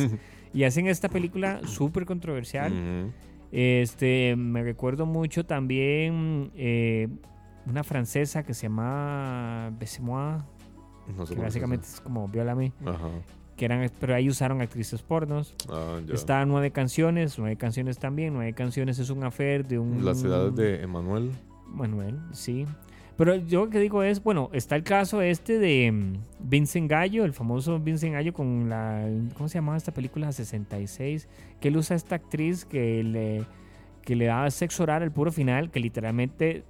y 0.53 0.63
hacen 0.63 0.87
esta 0.87 1.09
película 1.09 1.59
súper 1.67 2.05
controversial. 2.05 2.71
Ujú. 2.71 3.11
Este, 3.51 4.35
me 4.37 4.63
recuerdo 4.63 5.05
mucho 5.05 5.45
también 5.45 6.51
eh, 6.55 7.09
una 7.65 7.83
francesa 7.83 8.43
que 8.43 8.53
se 8.53 8.63
llama 8.63 9.71
Bessemois, 9.77 10.41
No 11.17 11.25
sé 11.25 11.35
que 11.35 11.41
básicamente 11.41 11.85
es 11.85 11.99
como 11.99 12.29
Violame. 12.29 12.71
Ajá. 12.85 13.09
Que 13.55 13.65
eran, 13.65 13.89
pero 13.99 14.15
ahí 14.15 14.29
usaron 14.29 14.61
actrices 14.61 15.01
pornos. 15.01 15.55
Ah. 15.69 15.99
Está 16.11 16.45
nueve 16.45 16.71
canciones, 16.71 17.37
nueve 17.37 17.55
canciones 17.55 17.97
también, 17.97 18.33
nueve 18.33 18.53
canciones 18.53 18.99
es 18.99 19.09
un 19.09 19.23
affair 19.23 19.65
de 19.67 19.79
un... 19.79 20.03
Las 20.03 20.23
edades 20.23 20.55
de 20.55 20.81
Emanuel. 20.81 21.31
Manuel, 21.67 22.19
sí. 22.31 22.65
Pero 23.17 23.35
yo 23.35 23.65
lo 23.65 23.69
que 23.69 23.79
digo 23.79 24.03
es, 24.03 24.23
bueno, 24.23 24.49
está 24.51 24.75
el 24.75 24.83
caso 24.83 25.21
este 25.21 25.59
de 25.59 25.91
mm, 25.91 26.13
Vincent 26.39 26.89
Gallo, 26.89 27.23
el 27.23 27.33
famoso 27.33 27.79
Vincent 27.79 28.13
Gallo 28.13 28.33
con 28.33 28.69
la, 28.69 29.07
¿cómo 29.35 29.47
se 29.47 29.59
llamaba 29.59 29.77
esta 29.77 29.93
película? 29.93 30.31
66, 30.31 31.27
que 31.59 31.67
él 31.67 31.77
usa 31.77 31.93
a 31.93 31.97
esta 31.97 32.15
actriz 32.15 32.65
que 32.65 33.03
le, 33.03 33.43
que 34.03 34.15
le 34.15 34.25
daba 34.25 34.49
sexo 34.49 34.83
oral 34.83 35.03
al 35.03 35.11
puro 35.11 35.31
final, 35.31 35.69
que 35.69 35.79
literalmente, 35.79 36.63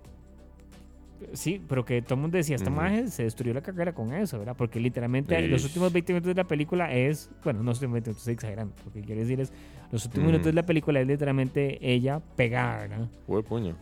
sí, 1.33 1.61
pero 1.67 1.85
que 1.85 2.01
todo 2.01 2.15
el 2.15 2.21
mundo 2.21 2.37
decía, 2.37 2.55
esta 2.55 2.69
Ujú. 2.69 2.79
magia 2.79 3.07
se 3.07 3.23
destruyó 3.23 3.53
la 3.53 3.61
carrera 3.61 3.93
con 3.93 4.13
eso, 4.13 4.39
¿verdad? 4.39 4.55
Porque 4.57 4.79
literalmente 4.79 5.47
los 5.47 5.61
Ish. 5.61 5.67
últimos 5.67 5.93
20 5.93 6.13
minutos 6.13 6.35
de 6.35 6.41
la 6.41 6.47
película 6.47 6.93
es, 6.93 7.29
bueno, 7.43 7.59
no 7.63 7.71
los 7.71 7.77
últimos 7.77 7.93
20 7.93 8.09
minutos, 8.09 8.21
estoy 8.21 8.33
exagerando, 8.33 8.73
lo 8.85 8.91
que 8.91 9.01
quiero 9.01 9.21
decir 9.21 9.39
es, 9.39 9.51
los 9.91 10.05
últimos 10.05 10.23
Ujú. 10.25 10.31
minutos 10.31 10.45
de 10.47 10.53
la 10.53 10.63
película 10.65 10.99
es 11.01 11.07
literalmente 11.07 11.77
ella 11.93 12.19
pegada, 12.35 12.77
¿verdad? 12.87 13.09
Hue 13.27 13.43
puño. 13.43 13.75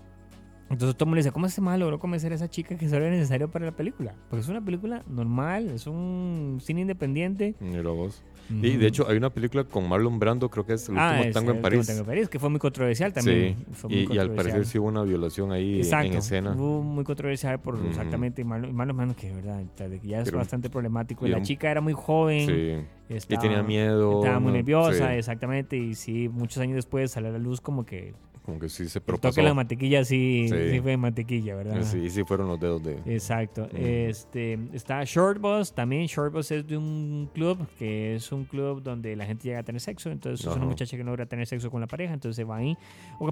Entonces 0.70 0.96
todo 0.96 1.06
el 1.06 1.08
mundo 1.08 1.16
le 1.16 1.22
dice, 1.22 1.32
¿cómo 1.32 1.48
ese 1.48 1.62
mal 1.62 1.80
logró 1.80 1.98
convencer 1.98 2.32
a 2.32 2.36
esa 2.36 2.48
chica 2.48 2.78
que 2.78 2.86
eso 2.86 2.96
era 2.98 3.10
necesario 3.10 3.50
para 3.50 3.66
la 3.66 3.72
película? 3.72 4.14
Porque 4.30 4.42
es 4.42 4.50
una 4.50 4.64
película 4.64 5.04
normal, 5.08 5.70
es 5.70 5.88
un 5.88 6.60
cine 6.62 6.82
independiente. 6.82 7.56
Mira 7.60 7.90
vos. 7.90 8.24
Y 8.50 8.78
de 8.78 8.88
hecho 8.88 9.08
hay 9.08 9.18
una 9.18 9.30
película 9.30 9.64
con 9.64 9.88
Marlon 9.88 10.18
Brando, 10.20 10.50
creo 10.50 10.66
que 10.66 10.74
es 10.74 10.89
El 10.89 10.97
ah, 10.97 11.12
último 11.12 11.28
es 11.30 11.34
tango 11.34 11.52
en 11.52 11.56
el 11.58 11.62
París. 11.62 11.80
Último 11.80 11.95
Tango 11.97 12.00
en 12.12 12.16
París, 12.16 12.30
que 12.30 12.39
fue 12.39 12.50
muy 12.50 12.60
controversial 12.60 13.14
también. 13.14 13.58
Sí. 13.58 13.66
Fue 13.74 13.89
muy 13.89 14.00
Y, 14.12 14.16
y 14.16 14.18
al 14.18 14.32
parecer 14.32 14.66
sí 14.66 14.80
hubo 14.80 14.88
una 14.88 15.04
violación 15.04 15.52
ahí 15.52 15.78
Exacto, 15.80 16.12
en 16.12 16.18
escena. 16.18 16.52
Hubo 16.58 16.82
muy 16.82 17.04
controversial 17.04 17.60
por 17.60 17.78
exactamente 17.86 18.41
y 18.41 18.45
Marlon, 18.45 18.70
y 18.70 18.74
Marlon 18.74 18.97
Brando, 18.97 19.16
que 19.16 19.28
de 19.28 19.36
verdad, 19.36 19.64
ya 20.04 20.20
es 20.20 20.26
Pero- 20.26 20.38
bastante 20.38 20.70
problemático. 20.70 21.26
y 21.28 21.30
La 21.30 21.38
un- 21.38 21.43
chica 21.43 21.70
era 21.70 21.82
muy 21.82 21.93
joven. 21.93 22.47
Sí. 22.47 23.14
Y 23.14 23.16
estaba- 23.18 23.41
tenía 23.41 23.64
miedo. 23.64 24.20
Estaba 24.20 24.39
muy 24.39 24.52
¿no? 24.52 24.58
nerviosa, 24.58 25.10
Sí, 25.10 25.14
exactamente. 25.18 25.78
Y 25.78 25.95
sí, 25.95 26.30
muchos 26.30 26.58
años 26.60 26.76
después 26.76 27.12
salió 27.12 27.30
a 27.30 27.34
la 27.34 27.39
luz 27.39 27.62
como 27.62 27.86
que 27.86 28.14
Como 28.50 28.60
que 28.60 28.70
sí 28.70 28.89
se 28.89 29.00
el 29.00 29.04
propasó. 29.06 29.32
toque 29.32 29.41
de 29.41 29.47
la 29.47 29.54
mantequilla 29.54 30.04
sí, 30.04 30.47
Sí. 30.50 30.56
sí 30.72 30.80
fue 30.82 30.91
de 30.91 30.97
mantequilla, 30.97 31.56
¿verdad? 31.56 31.84
Sí, 31.84 32.10
sí 32.10 32.24
fueron 32.24 32.47
los 32.47 32.60
dedos 32.60 32.84
de... 32.84 32.95
Exacto. 33.06 33.64
Ujú. 33.64 33.78
Este 33.78 34.60
está 34.74 35.04
Short 35.04 35.39
Bus, 35.39 35.74
también 35.74 36.06
Short 36.08 36.34
Bus 36.34 36.52
es 36.52 36.66
de 36.68 36.78
un 36.78 37.30
club 37.34 37.68
que 37.78 38.16
es 38.16 38.32
un 38.32 38.45
club 38.45 38.82
donde 38.82 39.16
la 39.16 39.26
gente 39.26 39.47
llega 39.47 39.60
a 39.60 39.64
tener 39.64 39.80
sexo, 39.82 40.10
entonces 40.12 40.41
es 40.41 40.47
Ajá. 40.47 40.58
una 40.58 40.66
muchacha 40.66 40.97
que 40.97 41.04
no 41.04 41.12
logra 41.12 41.26
tener 41.26 41.45
sexo 41.47 41.70
con 41.72 41.82
la 41.82 41.88
pareja, 41.88 42.14
entonces 42.14 42.36
se 42.36 42.43
va 42.43 42.58
ahí. 42.58 42.76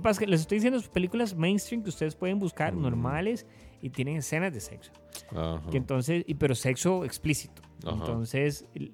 Pasa 0.01 0.11
es 0.11 0.19
que 0.19 0.27
les 0.27 0.41
estoy 0.41 0.57
diciendo 0.59 0.79
películas 0.93 1.35
mainstream 1.35 1.83
que 1.83 1.89
ustedes 1.89 2.15
pueden 2.15 2.39
buscar 2.39 2.73
Mm. 2.75 2.81
normales 2.81 3.45
y 3.81 3.89
tienen 3.89 4.17
escenas 4.17 4.53
de 4.53 4.59
sexo, 4.59 4.91
Ajá. 5.31 5.61
que 5.71 5.77
entonces 5.77 6.23
y 6.27 6.35
pero 6.35 6.55
sexo 6.55 7.03
explícito. 7.05 7.61
Ajá. 7.85 7.95
Entonces 7.95 8.65
el, 8.75 8.91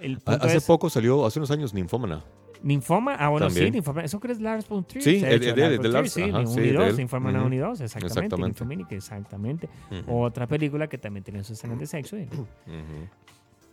el 0.00 0.18
punto 0.18 0.44
Hace 0.44 0.58
es 0.58 0.64
poco 0.64 0.88
salió, 0.90 1.24
hace 1.26 1.38
unos 1.38 1.50
años, 1.50 1.72
Ninfómana. 1.74 2.24
Ninfoma, 2.62 3.14
ah 3.16 3.28
bueno, 3.28 3.48
sí, 3.50 3.56
También. 3.56 3.72
Ninfoma, 3.74 4.02
eso 4.04 4.20
crees 4.20 4.40
Lars 4.40 4.68
von 4.68 4.84
Trier. 4.84 5.02
Sí, 5.02 5.20
de- 5.20 5.38
de- 5.38 5.46
Lars 5.56 5.70
de 5.72 5.78
Trier, 5.78 5.92
Lars, 5.92 6.12
sí, 6.12 6.22
ajá, 6.22 6.38
de 6.40 6.46
sí, 6.46 6.60
de 6.60 6.72
dos. 6.72 6.96
Ninfoma 6.98 7.30
Ujú. 7.30 7.46
1 7.46 7.54
y 7.54 7.58
2, 7.58 7.80
exactamente, 7.80 8.36
Exactamente. 8.46 8.94
Exactamente. 8.94 9.68
Ujú. 9.90 10.22
Otra 10.22 10.46
película 10.46 10.86
que 10.88 10.98
también 10.98 11.24
tenía 11.24 11.42
sus 11.42 11.58
escenas 11.58 11.78
de 11.78 11.86
sexo. 11.86 12.16
y- 12.16 12.22
Ujú. 12.24 12.48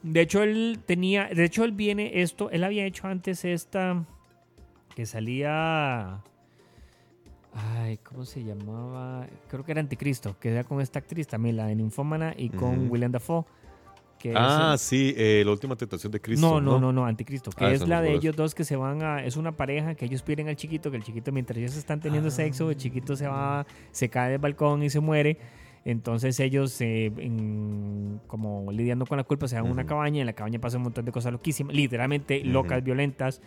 De 0.02 0.22
hecho, 0.22 0.42
él 0.44 0.80
tenía. 0.86 1.28
De 1.28 1.44
hecho, 1.44 1.64
él 1.66 1.74
viene 1.74 2.22
esto. 2.22 2.50
Él 2.52 2.64
había 2.64 2.86
hecho 2.86 3.08
antes 3.08 3.44
esta. 3.46 4.06
Que 4.96 5.06
salía. 5.06 6.22
Ay, 7.54 7.98
¿cómo 7.98 8.26
se 8.26 8.44
llamaba? 8.44 9.28
Creo 9.50 9.66
que 9.66 9.72
era 9.72 9.82
Anticristo. 9.82 10.38
Que 10.40 10.52
era 10.52 10.64
con 10.64 10.82
esta 10.82 11.00
actriz 11.00 11.28
también, 11.28 11.58
la 11.58 11.66
de 11.66 11.76
Ninfómana, 11.76 12.34
y 12.38 12.50
con. 12.50 12.90
William 12.90 13.12
Dafoe. 13.12 13.44
Que 14.20 14.34
Ah, 14.36 14.74
es, 14.76 14.82
sí, 14.82 15.14
eh, 15.18 15.44
la 15.46 15.52
última 15.52 15.76
tentación 15.78 16.12
de 16.12 16.20
Cristo. 16.20 16.46
no, 16.46 16.60
no, 16.60 16.80
no, 16.80 16.92
no, 16.92 17.06
Anticristo. 17.06 17.52
Que 17.52 17.66
Ah, 17.66 17.72
es 17.72 17.88
la 17.88 18.02
de 18.02 18.14
ellos 18.14 18.36
dos 18.36 18.54
que 18.54 18.66
se 18.66 18.76
van 18.76 19.02
a. 19.02 19.24
Es 19.24 19.38
una 19.38 19.54
pareja 19.54 19.96
que 19.96 20.06
ellos 20.06 20.22
piden 20.24 20.50
al 20.50 20.56
chiquito. 20.58 20.92
Que 20.92 20.98
el 20.98 21.04
chiquito, 21.04 21.32
mientras 21.32 21.58
ellos 21.58 21.78
están 21.78 22.02
teniendo 22.02 22.28
Ah. 22.28 22.32
sexo, 22.32 22.70
el 22.70 22.76
chiquito 22.78 23.16
se 23.16 23.28
va. 23.28 23.66
Se 23.92 24.10
cae 24.10 24.32
del 24.32 24.40
balcón 24.40 24.84
y 24.84 24.90
se 24.90 25.00
muere. 25.00 25.38
Entonces 25.86 26.38
ellos, 26.42 26.80
eh, 26.82 27.06
en- 27.18 28.20
como 28.28 28.70
lidiando 28.74 29.06
con 29.06 29.18
la 29.18 29.24
culpa, 29.24 29.48
se 29.48 29.56
van 29.56 29.68
a 29.68 29.72
una 29.72 29.86
cabaña. 29.86 30.20
En 30.20 30.26
la 30.26 30.34
cabaña 30.34 30.60
pasa 30.60 30.76
un 30.78 30.84
montón 30.84 31.06
de 31.06 31.12
cosas 31.14 31.32
loquísimas, 31.32 31.74
literalmente 31.74 32.44
locas, 32.44 32.84
violentas. 32.84 33.42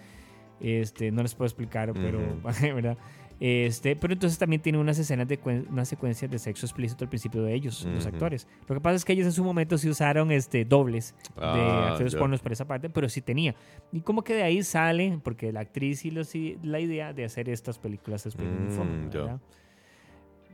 Este, 0.58 1.10
no 1.10 1.22
les 1.22 1.34
puedo 1.34 1.46
explicar, 1.46 1.92
pero, 1.92 2.18
Ujú. 2.18 2.40
¿verdad? 2.76 2.96
Este, 3.45 3.97
pero 3.97 4.12
entonces 4.12 4.38
también 4.38 4.62
tiene 4.62 4.78
unas 4.78 4.97
escenas 5.01 5.26
de 5.26 5.36
unas 5.68 5.88
secuencias 5.88 6.30
de 6.30 6.38
sexo 6.38 6.64
explícito 6.64 7.05
al 7.05 7.09
principio 7.09 7.43
de 7.43 7.53
ellos, 7.53 7.84
los 7.93 8.07
actores. 8.07 8.47
Lo 8.68 8.76
que 8.76 8.80
pasa 8.80 8.95
es 8.95 9.05
que 9.05 9.14
ellos 9.14 9.26
en 9.26 9.32
su 9.32 9.43
momento 9.43 9.76
sí 9.78 9.88
usaron 9.88 10.30
este, 10.30 10.64
dobles 10.64 11.12
de 11.34 11.43
Ah, 11.43 11.88
actores 11.90 12.14
pornos 12.14 12.40
por 12.40 12.53
esa 12.53 12.68
parte, 12.68 12.88
pero 12.88 13.09
sí 13.09 13.20
tenía. 13.20 13.57
Y 13.90 14.03
como 14.03 14.22
que 14.22 14.34
de 14.34 14.45
ahí 14.45 14.62
sale, 14.62 15.18
porque 15.24 15.51
la 15.51 15.59
actriz 15.59 16.05
y 16.05 16.12
los, 16.12 16.32
y 16.36 16.57
la 16.62 16.78
idea 16.78 17.12
de 17.12 17.24
hacer 17.24 17.49
estas 17.49 17.80
películas 17.80 18.22
de 18.22 18.30
Mm. 18.45 19.38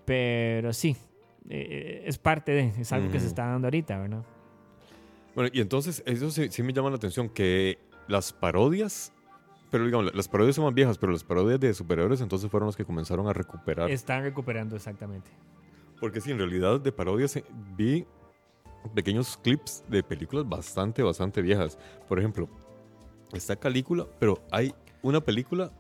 Pero 0.07 0.73
sí, 0.73 0.97
eh, 1.51 2.05
es 2.07 2.17
parte 2.17 2.53
de, 2.53 2.73
es 2.81 2.91
algo 2.91 3.11
que 3.11 3.21
se 3.21 3.27
está 3.27 3.49
dando 3.49 3.67
ahorita, 3.67 3.99
¿verdad? 3.99 4.25
Bueno, 5.35 5.51
y 5.53 5.61
entonces, 5.61 6.03
eso 6.07 6.31
sí, 6.31 6.49
sí 6.49 6.63
me 6.63 6.73
llama 6.73 6.89
la 6.89 6.97
atención, 6.97 7.29
que 7.29 7.77
las 8.07 8.33
parodias, 8.33 9.13
pero 9.71 9.85
digamos, 9.85 10.15
las 10.15 10.29
parodias 10.29 10.57
son 10.57 10.65
más 10.65 10.75
viejas, 10.75 10.99
pero 10.99 11.13
las 11.13 11.25
parodias 11.25 11.61
de 11.61 11.75
superhéroes 11.75 12.21
entonces 12.21 12.51
fueron 12.51 12.69
las 12.69 12.77
que 12.77 12.85
comenzaron 12.85 13.29
a 13.29 13.33
recuperar. 13.33 13.91
Están 13.91 14.23
recuperando 14.23 14.77
exactamente. 14.77 15.31
Porque 16.01 16.21
sí, 16.21 16.31
en 16.31 16.39
realidad 16.39 16.81
de 16.81 16.93
parodias 16.93 17.37
eh, 17.37 17.45
vi 17.77 18.07
pequeños 18.95 19.37
clips 19.43 19.85
de 19.89 20.03
películas 20.03 20.49
bastante, 20.49 21.03
bastante 21.03 21.43
viejas. 21.43 21.79
Por 22.09 22.19
ejemplo, 22.19 22.49
está 23.33 23.57
Calígula, 23.57 24.07
pero 24.19 24.43
hay 24.51 24.73
una 25.03 25.21
película 25.21 25.71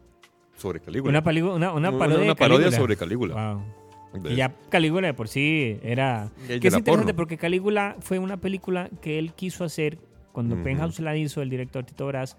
sobre 0.57 0.80
Calígula. 0.80 1.11
Una, 1.20 1.55
una, 1.55 1.72
una 1.72 1.89
Una- 1.91 1.99
parodia, 1.99 2.16
una 2.18 2.26
de 2.26 2.34
parodia 2.34 2.64
Calígula. 2.64 2.76
sobre 2.76 2.97
Calígula. 2.97 3.55
Wow. 3.55 4.22
De- 4.22 4.32
Y 4.32 4.36
ya 4.36 4.55
Calígula 4.70 5.07
de 5.07 5.14
por 5.14 5.28
sí 5.28 5.78
era... 5.82 6.30
Que 6.47 6.55
es 6.55 6.57
interesante 6.57 6.91
porno. 6.91 7.14
porque 7.14 7.36
Calígula 7.39 7.97
fue 8.01 8.18
una 8.18 8.39
película 8.39 8.91
que 9.01 9.18
él 9.18 9.32
quiso 9.34 9.64
hacer 9.64 9.99
cuando 10.32 10.55
Ujú. 10.57 10.64
Penthouse 10.64 10.99
la 11.01 11.16
hizo, 11.16 11.43
el 11.43 11.51
director 11.51 11.84
Tito 11.84 12.07
Brass. 12.07 12.36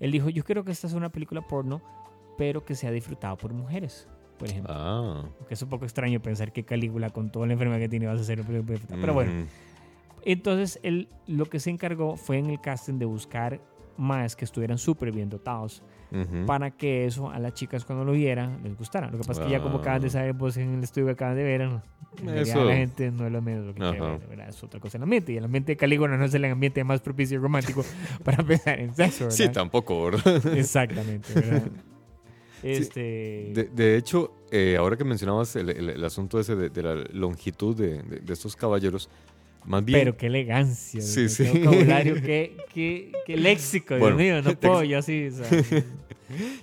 Él 0.00 0.12
dijo, 0.12 0.28
yo 0.28 0.44
quiero 0.44 0.64
que 0.64 0.72
esta 0.72 0.88
sea 0.88 0.96
una 0.96 1.10
película 1.10 1.40
porno, 1.42 1.82
pero 2.36 2.64
que 2.64 2.74
sea 2.74 2.90
disfrutada 2.90 3.36
por 3.36 3.52
mujeres, 3.52 4.08
por 4.38 4.48
ejemplo. 4.48 4.72
Ah. 4.74 5.24
Porque 5.38 5.54
es 5.54 5.62
un 5.62 5.68
poco 5.68 5.84
extraño 5.84 6.20
pensar 6.20 6.52
que 6.52 6.64
Calígula, 6.64 7.10
con 7.10 7.30
toda 7.30 7.46
la 7.46 7.52
enfermedad 7.52 7.78
que 7.78 7.88
tiene, 7.88 8.06
vas 8.06 8.18
a 8.18 8.22
hacer 8.22 8.40
una 8.40 8.48
película. 8.48 8.78
Pero 9.00 9.14
bueno, 9.14 9.46
entonces 10.24 10.80
él 10.82 11.08
lo 11.26 11.46
que 11.46 11.60
se 11.60 11.70
encargó 11.70 12.16
fue 12.16 12.38
en 12.38 12.50
el 12.50 12.60
casting 12.60 12.98
de 12.98 13.04
buscar 13.04 13.60
más 13.96 14.36
que 14.36 14.44
estuvieran 14.44 14.78
súper 14.78 15.12
bien 15.12 15.28
dotados 15.28 15.82
Ujú. 16.12 16.46
para 16.46 16.70
que 16.70 17.06
eso 17.06 17.30
a 17.30 17.38
las 17.38 17.54
chicas 17.54 17.84
cuando 17.84 18.04
lo 18.04 18.12
vieran 18.12 18.60
les 18.62 18.76
gustara. 18.76 19.10
Lo 19.10 19.18
que 19.18 19.24
pasa 19.24 19.40
es 19.42 19.46
que 19.46 19.52
ya 19.52 19.62
como 19.62 19.78
acaban 19.78 20.00
de 20.00 20.08
Ah. 20.08 20.10
saber 20.10 20.32
vos 20.34 20.56
en 20.56 20.74
el 20.74 20.84
estudio 20.84 21.06
que 21.06 21.12
acaban 21.12 21.36
de 21.36 21.42
ver, 21.42 21.60
en 21.62 21.80
realidad 22.22 22.42
Eso. 22.42 22.64
la 22.64 22.74
gente 22.76 23.10
no 23.10 23.26
es 23.26 23.32
lo 23.32 23.42
menos 23.42 23.66
lo 23.66 23.74
que 23.74 23.80
quiere 23.80 24.48
es 24.48 24.62
otra 24.62 24.78
cosa 24.80 24.96
el 24.98 25.02
ambiente. 25.02 25.32
Y 25.32 25.36
el 25.36 25.44
ambiente 25.44 25.72
de 25.72 25.76
Calígula 25.76 26.16
no 26.16 26.24
es 26.24 26.34
el 26.34 26.44
ambiente 26.44 26.82
más 26.84 27.00
propicio 27.00 27.36
y 27.36 27.40
romántico 27.40 27.84
para 28.24 28.42
pensar 28.44 28.78
en 28.80 28.94
sexo, 28.94 29.24
¿verdad? 29.24 29.36
Sí, 29.36 29.48
tampoco, 29.50 30.04
¿verdad? 30.04 30.46
Exactamente, 30.56 31.32
¿verdad? 31.34 31.62
Este... 32.62 33.50
De, 33.54 33.64
de 33.74 33.96
hecho, 33.98 34.32
eh, 34.50 34.76
ahora 34.78 34.96
que 34.96 35.04
mencionabas 35.04 35.54
el, 35.56 35.68
el- 35.70 35.90
el 35.90 36.04
asunto 36.04 36.40
ese 36.40 36.56
de, 36.56 36.70
de 36.70 36.82
la 36.82 36.94
longitud 37.12 37.76
de- 37.76 38.02
de 38.02 38.32
estos 38.32 38.56
caballeros, 38.56 39.10
más 39.64 39.84
bien... 39.84 39.98
Pero 40.00 40.16
qué 40.16 40.26
elegancia, 40.26 41.00
Sí, 41.00 41.20
mío, 41.20 41.28
sí. 41.28 41.44
qué 41.44 41.58
vocabulario, 41.60 42.14
qué, 42.16 42.56
qué, 42.72 43.12
qué 43.26 43.36
léxico, 43.36 43.96
Bueno, 43.98 44.16
Dios 44.16 44.42
mío, 44.44 44.52
no 44.52 44.58
puedo 44.60 44.82
yo 44.84 44.98
así. 44.98 45.28
o 45.28 45.44
sea, 45.44 45.48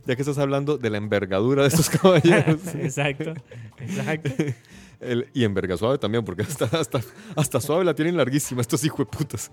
Ya 0.05 0.15
que 0.15 0.21
estás 0.21 0.37
hablando 0.37 0.77
de 0.77 0.89
la 0.89 0.97
envergadura 0.97 1.61
de 1.63 1.69
estos 1.69 1.89
caballeros. 1.89 2.59
exacto, 2.75 3.33
exacto. 3.79 4.31
el- 4.99 5.27
y 5.33 5.43
enverga 5.43 5.77
suave 5.77 5.97
también, 5.97 6.25
porque 6.25 6.41
hasta, 6.43 6.65
hasta, 6.65 6.99
hasta 7.35 7.61
suave 7.61 7.85
la 7.85 7.93
tienen 7.93 8.17
larguísima 8.17 8.61
estos 8.61 8.83
hijos 8.83 8.99
de 8.99 9.05
putas. 9.05 9.51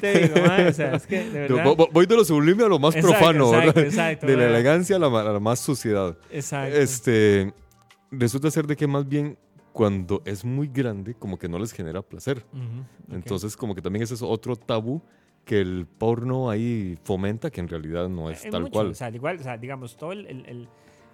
Te 0.00 0.28
digo, 0.28 0.46
man, 0.46 0.66
o 0.66 0.72
sea, 0.72 0.96
es 0.96 1.06
que 1.06 1.24
de 1.24 1.40
verdad... 1.48 1.64
Vo- 1.64 1.76
vo- 1.76 1.88
Voy 1.92 2.04
de 2.06 2.16
lo 2.16 2.24
sublime 2.24 2.64
a 2.64 2.68
lo 2.68 2.78
más 2.78 2.94
Exacto, 2.96 3.16
profano, 3.18 3.46
exacto, 3.54 3.66
¿verdad? 3.74 3.84
exacto, 3.84 4.26
de 4.26 4.36
la 4.36 4.46
elegancia 4.46 4.96
a 4.96 4.98
la, 4.98 5.08
ma- 5.08 5.20
a 5.22 5.32
la 5.32 5.40
más 5.40 5.60
suciedad. 5.60 6.18
Exacto. 6.30 6.76
Este, 6.76 7.52
resulta 8.10 8.50
ser 8.50 8.66
de 8.66 8.76
que 8.76 8.86
más 8.86 9.08
bien 9.08 9.38
cuando 9.74 10.22
es 10.24 10.44
muy 10.44 10.68
grande, 10.68 11.14
como 11.14 11.36
que 11.36 11.48
no 11.48 11.58
les 11.58 11.72
genera 11.72 12.00
placer. 12.00 12.46
Entonces, 13.10 13.56
como 13.56 13.74
que 13.74 13.82
también 13.82 14.04
ese 14.04 14.14
es 14.14 14.22
otro 14.22 14.54
tabú 14.54 15.02
que 15.44 15.60
el 15.60 15.84
porno 15.98 16.48
ahí 16.48 16.96
fomenta, 17.02 17.50
que 17.50 17.60
en 17.60 17.66
realidad 17.68 18.08
no 18.08 18.30
es 18.30 18.48
tal 18.48 18.62
mucho, 18.62 18.72
cual. 18.72 18.86
O 18.92 18.94
sea, 18.94 19.10
igual, 19.10 19.36
o 19.40 19.42
sea, 19.42 19.58
digamos, 19.58 19.96
todo 19.96 20.12
el, 20.12 20.26
el, 20.26 20.46
el- 20.46 20.68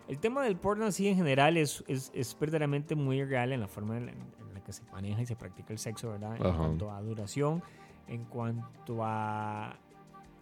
el 0.09 0.19
tema 0.19 0.45
del 0.45 0.57
porno 0.57 0.85
así 0.87 1.07
en 1.09 1.17
general 1.17 1.57
es, 1.57 1.85
es, 1.89 2.11
es 2.15 2.37
verdaderamente 2.39 2.95
muy 2.97 3.25
real 3.25 3.53
en 3.53 3.61
la 3.61 3.69
forma 3.69 3.97
en 3.97 4.07
la, 4.07 4.13
en 4.13 4.55
la 4.55 4.61
que 4.63 4.73
se 4.73 4.83
maneja 4.93 5.23
y 5.23 5.27
se 5.27 5.37
practica 5.37 5.73
el 5.73 5.79
sexo, 5.79 6.11
¿verdad? 6.11 6.37
En 6.37 6.47
Ajá. 6.47 6.59
cuanto 6.59 6.91
a 6.91 7.01
duración, 7.01 7.63
en 8.09 8.25
cuanto 8.25 8.99
a, 9.05 9.77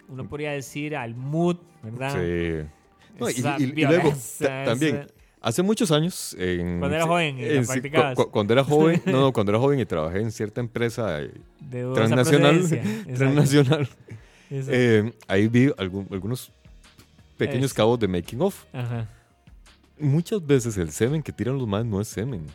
uno 0.08 0.28
podría 0.28 0.52
decir, 0.52 0.96
al 0.96 1.14
mood, 1.14 1.58
¿verdad? 1.82 2.14
Sí. 2.14 2.68
No, 3.20 3.28
y- 3.30 3.32
y- 3.62 3.80
y 3.82 3.84
luego, 3.84 4.12
también, 4.64 5.06
Hace 5.40 5.62
muchos 5.62 5.90
años. 5.92 6.34
En, 6.38 6.78
Cuando 6.80 6.96
era 6.96 7.06
joven 7.06 7.36
en- 7.38 7.64
practicabas. 7.66 8.14
cu- 8.16 8.24
cu- 8.24 8.30
cuando 8.30 8.52
era 8.52 8.64
joven, 8.64 9.00
no, 9.06 9.20
no, 9.20 9.32
cuando 9.32 9.52
era 9.52 9.58
joven 9.60 9.78
y 9.80 9.86
trabajé 9.86 10.20
en 10.20 10.32
cierta 10.32 10.60
empresa 10.60 11.20
eh, 11.22 11.32
de 11.60 11.92
transnacional, 11.94 12.62
transnacional, 13.16 13.88
eh, 14.50 15.12
ahí 15.28 15.46
vi 15.48 15.70
algún- 15.78 16.08
algunos 16.10 16.50
pequeños 17.36 17.72
cabos 17.72 17.98
de 18.00 18.08
making 18.08 18.40
of. 18.42 18.64
Ajá. 18.72 19.08
Muchas 20.00 20.44
veces 20.44 20.76
el 20.76 20.90
semen 20.90 21.22
que 21.22 21.32
tiran 21.32 21.58
los 21.58 21.66
más 21.68 21.84
no 21.84 22.00
es 22.00 22.08
semen. 22.08 22.46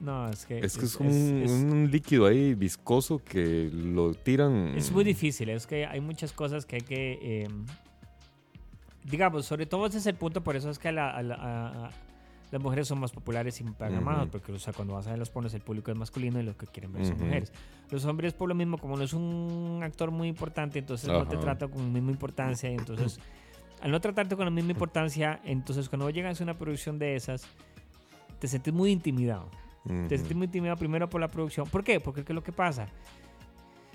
No, 0.00 0.28
es 0.30 0.44
que 0.46 0.58
Es 0.58 0.76
que 0.76 0.84
es, 0.86 0.94
es- 0.94 1.00
un, 1.00 1.42
es- 1.44 1.50
un 1.50 1.88
líquido 1.90 2.26
ahí 2.26 2.54
viscoso 2.54 3.22
que 3.24 3.70
lo 3.72 4.14
tiran. 4.14 4.74
Es 4.76 4.90
muy 4.90 5.04
difícil, 5.04 5.48
es 5.50 5.66
que 5.66 5.86
hay 5.86 6.00
muchas 6.00 6.32
cosas 6.32 6.66
que 6.66 6.76
hay 6.76 6.82
que... 6.82 7.18
eh, 7.22 7.48
digamos, 9.04 9.46
sobre 9.46 9.66
todo 9.66 9.86
ese 9.86 9.98
es 9.98 10.06
el 10.06 10.14
punto, 10.14 10.42
por 10.42 10.56
eso 10.56 10.70
es 10.70 10.78
que 10.78 10.92
la- 10.92 11.10
a 11.10 11.22
la- 11.22 11.34
a- 11.34 11.86
a- 11.86 11.90
las 12.50 12.60
mujeres 12.60 12.86
son 12.86 13.00
más 13.00 13.10
populares 13.12 13.58
y 13.60 13.64
pagan 13.64 14.04
más, 14.04 14.22
Ujú. 14.22 14.30
porque 14.32 14.52
o 14.52 14.58
sea, 14.58 14.72
cuando 14.74 14.94
vas 14.94 15.06
a 15.06 15.10
ver 15.10 15.18
los 15.18 15.30
pornos 15.30 15.54
el 15.54 15.62
público 15.62 15.90
es 15.90 15.96
masculino 15.96 16.38
y 16.38 16.42
lo 16.42 16.56
que 16.56 16.66
quieren 16.66 16.92
ver 16.92 17.06
son 17.06 17.14
Ujú. 17.16 17.24
mujeres. 17.24 17.52
Los 17.90 18.04
hombres 18.04 18.34
por 18.34 18.48
lo 18.48 18.54
mismo, 18.54 18.76
como 18.78 18.96
no 18.96 19.02
es 19.04 19.12
un 19.14 19.80
actor 19.82 20.10
muy 20.10 20.28
importante, 20.28 20.78
entonces 20.78 21.08
no 21.08 21.26
te 21.26 21.36
trata 21.38 21.66
con 21.68 21.82
la 21.82 21.88
misma 21.88 22.10
importancia 22.10 22.70
y 22.70 22.74
entonces... 22.78 23.18
Al 23.80 23.90
no 23.90 24.00
tratarte 24.00 24.36
con 24.36 24.44
la 24.44 24.50
misma 24.52 24.70
importancia, 24.70 25.40
entonces 25.42 25.88
cuando 25.88 26.08
llegas 26.08 26.40
a 26.40 26.44
una 26.44 26.54
producción 26.54 27.00
de 27.00 27.16
esas, 27.16 27.42
te 28.38 28.46
sientes 28.46 28.72
muy 28.72 28.92
intimidado. 28.92 29.48
Te 29.84 30.16
sientes 30.18 30.36
muy 30.36 30.44
intimidado 30.44 30.76
primero 30.76 31.10
por 31.10 31.20
la 31.20 31.26
producción. 31.26 31.66
¿Por 31.68 31.82
qué? 31.82 31.98
Porque 31.98 32.22
¿qué 32.24 32.32
es 32.32 32.34
lo 32.36 32.44
que 32.44 32.52
pasa? 32.52 32.86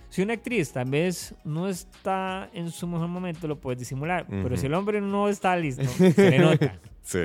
Si 0.10 0.22
una 0.22 0.34
actriz 0.34 0.72
tal 0.72 0.90
vez 0.90 1.36
no 1.44 1.68
está 1.68 2.50
en 2.54 2.72
su 2.72 2.88
mejor 2.88 3.08
momento, 3.10 3.48
lo 3.48 3.60
puedes 3.60 3.80
disimular. 3.80 4.26
Pero 4.30 4.56
si 4.58 4.66
el 4.68 4.74
hombre 4.74 5.02
no 5.02 5.28
está 5.30 5.56
listo, 5.56 5.84
se 6.14 6.30
le 6.32 6.40
nota. 6.40 6.80
Sí. 7.02 7.20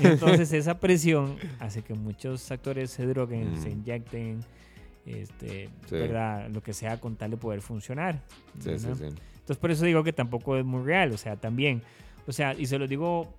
Entonces 0.00 0.52
esa 0.52 0.78
presión 0.78 1.36
hace 1.60 1.82
que 1.82 1.94
muchos 1.94 2.50
actores 2.50 2.90
se 2.90 3.06
droguen, 3.06 3.56
se 3.60 3.70
inyecten, 3.70 4.40
este, 5.06 5.68
Sí. 5.86 5.96
¿verdad? 5.96 6.48
Lo 6.50 6.62
que 6.62 6.72
sea 6.72 7.00
con 7.00 7.16
tal 7.16 7.30
de 7.32 7.36
poder 7.36 7.60
funcionar. 7.60 8.20
Sí, 8.58 8.78
sí, 8.78 8.86
¿verdad? 8.86 8.94
sí. 8.96 9.04
Entonces 9.34 9.56
por 9.58 9.70
eso 9.70 9.84
digo 9.84 10.02
que 10.02 10.12
tampoco 10.12 10.56
es 10.56 10.64
muy 10.64 10.82
real. 10.84 11.12
O 11.12 11.16
sea, 11.16 11.36
también. 11.36 11.82
O 12.26 12.32
sea, 12.32 12.54
y 12.54 12.66
se 12.66 12.78
lo 12.78 12.86
digo 12.88 13.34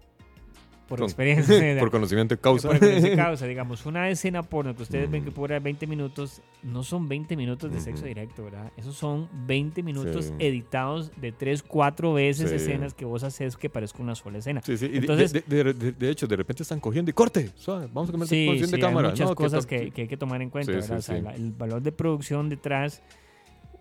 por 0.87 0.99
Con- 0.99 1.05
experiencia. 1.05 1.55
Por 1.79 1.89
conocimiento 1.91 2.35
de 2.35 2.41
causa. 2.41 2.67
Por 2.69 2.83
ese 2.83 3.15
causa, 3.15 3.47
digamos, 3.47 3.85
una 3.85 4.09
escena 4.09 4.43
porno 4.43 4.75
que 4.75 4.83
ustedes 4.83 5.09
ven 5.09 5.23
que 5.23 5.31
dura 5.31 5.59
20 5.59 5.87
minutos, 5.87 6.41
no 6.63 6.83
son 6.83 7.07
20 7.07 7.35
minutos 7.35 7.71
de 7.71 7.81
sexo 7.81 8.05
directo, 8.05 8.43
¿verdad? 8.43 8.71
Esos 8.77 8.95
son 8.95 9.27
20 9.47 9.81
minutos 9.83 10.25
Sí. 10.25 10.33
editados 10.39 11.11
de 11.19 11.31
3, 11.31 11.63
4 11.63 12.13
veces 12.13 12.49
Sí. 12.49 12.55
escenas 12.57 12.93
que 12.93 13.03
vos 13.05 13.23
haces 13.23 13.57
que 13.57 13.69
parezca 13.69 14.01
una 14.03 14.15
sola 14.15 14.37
escena. 14.37 14.61
Sí, 14.63 14.77
sí. 14.77 14.87
De- 14.87 14.97
Entonces- 14.97 15.33
de, 15.33 15.41
de- 15.47 15.73
de- 15.73 15.91
de 15.91 16.09
hecho, 16.09 16.27
de 16.27 16.35
repente 16.35 16.63
están 16.63 16.79
cogiendo 16.79 17.09
y 17.09 17.13
corte. 17.13 17.49
vamos 17.65 18.09
a 18.09 18.11
cambiar 18.11 18.27
de 18.29 18.35
Sí, 18.59 18.65
sí, 18.65 18.71
de 18.71 18.79
cámara. 18.79 19.07
hay 19.07 19.13
muchas 19.13 19.29
No, 19.29 19.35
cosas 19.35 19.65
que, 19.65 19.91
que 19.91 20.03
hay 20.03 20.07
que 20.07 20.17
tomar 20.17 20.41
en 20.41 20.49
cuenta, 20.49 20.71
Sí, 20.71 20.75
¿verdad? 20.79 20.87
sí, 20.87 20.93
O 20.99 21.01
sea, 21.01 21.15
sí. 21.17 21.21
la- 21.23 21.33
el 21.35 21.51
valor 21.51 21.81
de 21.81 21.91
producción 21.91 22.47
detrás, 22.49 23.01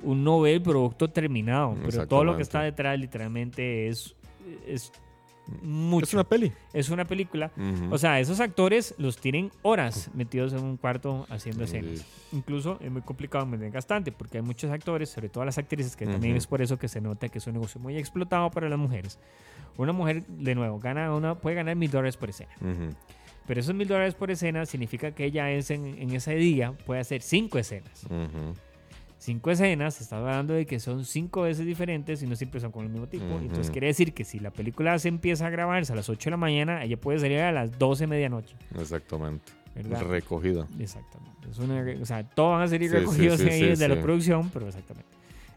uno 0.02 0.40
ve 0.40 0.55
el 0.55 0.62
producto 0.62 1.09
terminado, 1.11 1.76
pero 1.84 2.07
todo 2.07 2.24
lo 2.24 2.36
que 2.36 2.42
está 2.42 2.62
detrás 2.62 2.98
literalmente 2.98 3.88
es, 3.88 4.14
es 4.66 4.92
mucho. 5.62 6.05
Es 6.07 6.14
una 6.14 6.24
peli. 6.24 6.53
Es 6.72 6.88
una 6.90 7.05
película. 7.05 7.51
O 7.90 7.99
sea, 7.99 8.20
esos 8.20 8.40
actores 8.40 8.95
los 8.99 9.16
tienen 9.18 9.51
horas 9.62 10.11
metidos 10.14 10.53
en 10.53 10.62
un 10.64 10.76
cuarto 10.76 11.26
haciendo 11.28 11.64
escenas. 11.64 12.05
Incluso 12.32 12.78
es 12.80 12.90
muy 12.90 13.03
complicado, 13.03 13.47
muy 13.47 13.59
desgastante, 13.59 14.11
porque 14.12 14.38
hay 14.38 14.42
muchos 14.45 14.70
actores, 14.70 15.11
sobre 15.11 15.28
todo 15.28 15.45
las 15.45 15.59
actrices, 15.59 15.97
que 15.97 16.07
también 16.07 16.32
Ujú. 16.34 16.38
es 16.38 16.47
por 16.47 16.62
eso 16.62 16.78
que 16.78 16.88
se 16.88 17.01
nota 17.01 17.28
que 17.28 17.38
es 17.38 17.47
un 17.47 17.53
negocio 17.55 17.80
muy 17.80 17.97
explotado 17.97 18.51
para 18.51 18.68
las 18.68 18.78
mujeres. 18.78 19.18
Una 19.76 19.92
mujer, 19.92 20.24
de 20.26 20.55
nuevo, 20.55 20.78
gana 20.78 21.14
una, 21.14 21.34
puede 21.34 21.57
ganar 21.57 21.76
mil 21.76 21.90
dólares 21.90 22.16
por 22.16 22.30
escena. 22.30 22.53
Pero 23.47 23.61
esos 23.61 23.74
mil 23.74 23.86
dólares 23.86 24.14
por 24.14 24.30
escena 24.30 24.64
significa 24.66 25.11
que 25.11 25.26
ella 25.26 25.51
es 25.51 25.70
en, 25.70 25.84
en 25.86 26.12
ese 26.14 26.34
día 26.34 26.72
puede 26.86 27.01
hacer 27.01 27.20
cinco 27.22 27.59
escenas. 27.59 28.07
Cinco 29.25 29.51
escenas, 29.51 30.03
está 30.03 30.18
hablando 30.18 30.53
de 30.53 30.66
que 30.66 30.79
son 30.79 31.07
cinco 31.07 31.43
veces 31.43 31.64
diferentes 31.64 32.22
y 32.22 32.27
no 32.27 32.37
siempre 32.37 32.61
son 32.61 32.70
con 32.70 32.85
el 32.85 32.91
mismo 32.91 33.07
tipo. 33.07 33.25
Ujú. 33.25 33.39
Entonces 33.39 33.70
quiere 33.70 33.87
decir 33.87 34.12
que 34.12 34.22
si 34.22 34.39
la 34.39 34.51
película 34.51 34.99
se 34.99 35.09
empieza 35.09 35.47
a 35.47 35.51
grabarse 35.51 35.95
a 35.95 35.97
las 35.97 36.11
8 36.11 36.27
de 36.27 36.31
la 36.33 36.37
mañana, 36.37 36.85
ella 36.85 36.99
puede 36.99 37.18
salir 37.18 37.39
a 37.39 37.51
las 37.51 37.79
12 37.79 38.03
de 38.03 38.07
medianoche. 38.09 38.55
Exactamente. 38.79 39.51
¿verdad? 39.75 40.03
Recogida. 40.03 40.68
Exactamente. 40.79 41.49
Es 41.51 41.59
una 41.59 41.83
o 42.03 42.05
sea, 42.05 42.22
todos 42.29 42.51
van 42.53 42.62
a 42.62 42.68
ser 42.68 42.83
Sí, 42.83 42.89
recogidos 42.89 43.41
sí, 43.41 43.49
ahí 43.49 43.61
sí, 43.75 43.81
de 43.81 43.89
la 43.89 43.95
sí. 43.95 44.03
producción, 44.03 44.51
pero 44.51 44.66
exactamente. 44.68 45.09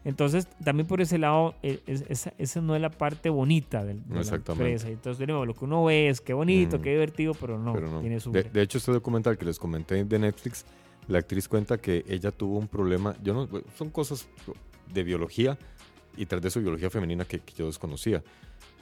Entonces, 0.02 0.46
también 0.64 0.86
por 0.86 1.02
ese 1.02 1.18
lado, 1.18 1.54
eh, 1.62 1.80
es- 1.86 2.04
esa, 2.08 2.32
esa 2.38 2.62
no 2.62 2.74
es 2.74 2.80
la 2.80 2.88
parte 2.90 3.28
bonita 3.28 3.84
del, 3.84 4.02
de 4.08 4.24
la 4.24 4.34
empresa. 4.36 4.88
Entonces, 4.88 5.18
de 5.18 5.26
nuevo, 5.26 5.44
lo 5.44 5.52
que 5.52 5.66
uno 5.66 5.84
ve 5.84 6.08
es 6.08 6.22
qué 6.22 6.32
bonito, 6.32 6.80
qué 6.80 6.92
divertido, 6.92 7.34
pero 7.34 7.58
no, 7.58 7.74
pero 7.74 7.90
no. 7.90 8.00
tiene 8.00 8.18
su... 8.18 8.32
De, 8.32 8.44
de 8.44 8.62
hecho, 8.62 8.78
este 8.78 8.92
documental 8.92 9.36
que 9.36 9.44
les 9.44 9.58
comenté 9.58 10.02
de 10.02 10.18
Netflix, 10.18 10.64
la 11.08 11.18
actriz 11.18 11.48
cuenta 11.48 11.78
que 11.78 12.04
ella 12.08 12.30
tuvo 12.30 12.58
un 12.58 12.68
problema. 12.68 13.16
Yo 13.22 13.34
no, 13.34 13.48
son 13.76 13.90
cosas 13.90 14.28
de 14.92 15.02
biología 15.02 15.58
y 16.16 16.26
tras 16.26 16.42
de 16.42 16.48
eso 16.48 16.60
biología 16.60 16.90
femenina 16.90 17.24
que, 17.24 17.40
que 17.40 17.54
yo 17.54 17.66
desconocía. 17.66 18.22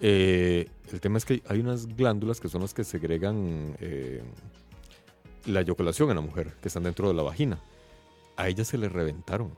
Eh, 0.00 0.68
el 0.92 1.00
tema 1.00 1.18
es 1.18 1.24
que 1.24 1.42
hay 1.48 1.60
unas 1.60 1.86
glándulas 1.86 2.40
que 2.40 2.48
son 2.48 2.62
las 2.62 2.74
que 2.74 2.84
segregan 2.84 3.76
eh, 3.80 4.22
la 5.46 5.60
eyaculación 5.60 6.10
en 6.10 6.16
la 6.16 6.22
mujer, 6.22 6.52
que 6.60 6.68
están 6.68 6.82
dentro 6.82 7.08
de 7.08 7.14
la 7.14 7.22
vagina. 7.22 7.60
A 8.36 8.48
ella 8.48 8.64
se 8.64 8.76
le 8.76 8.88
reventaron 8.88 9.56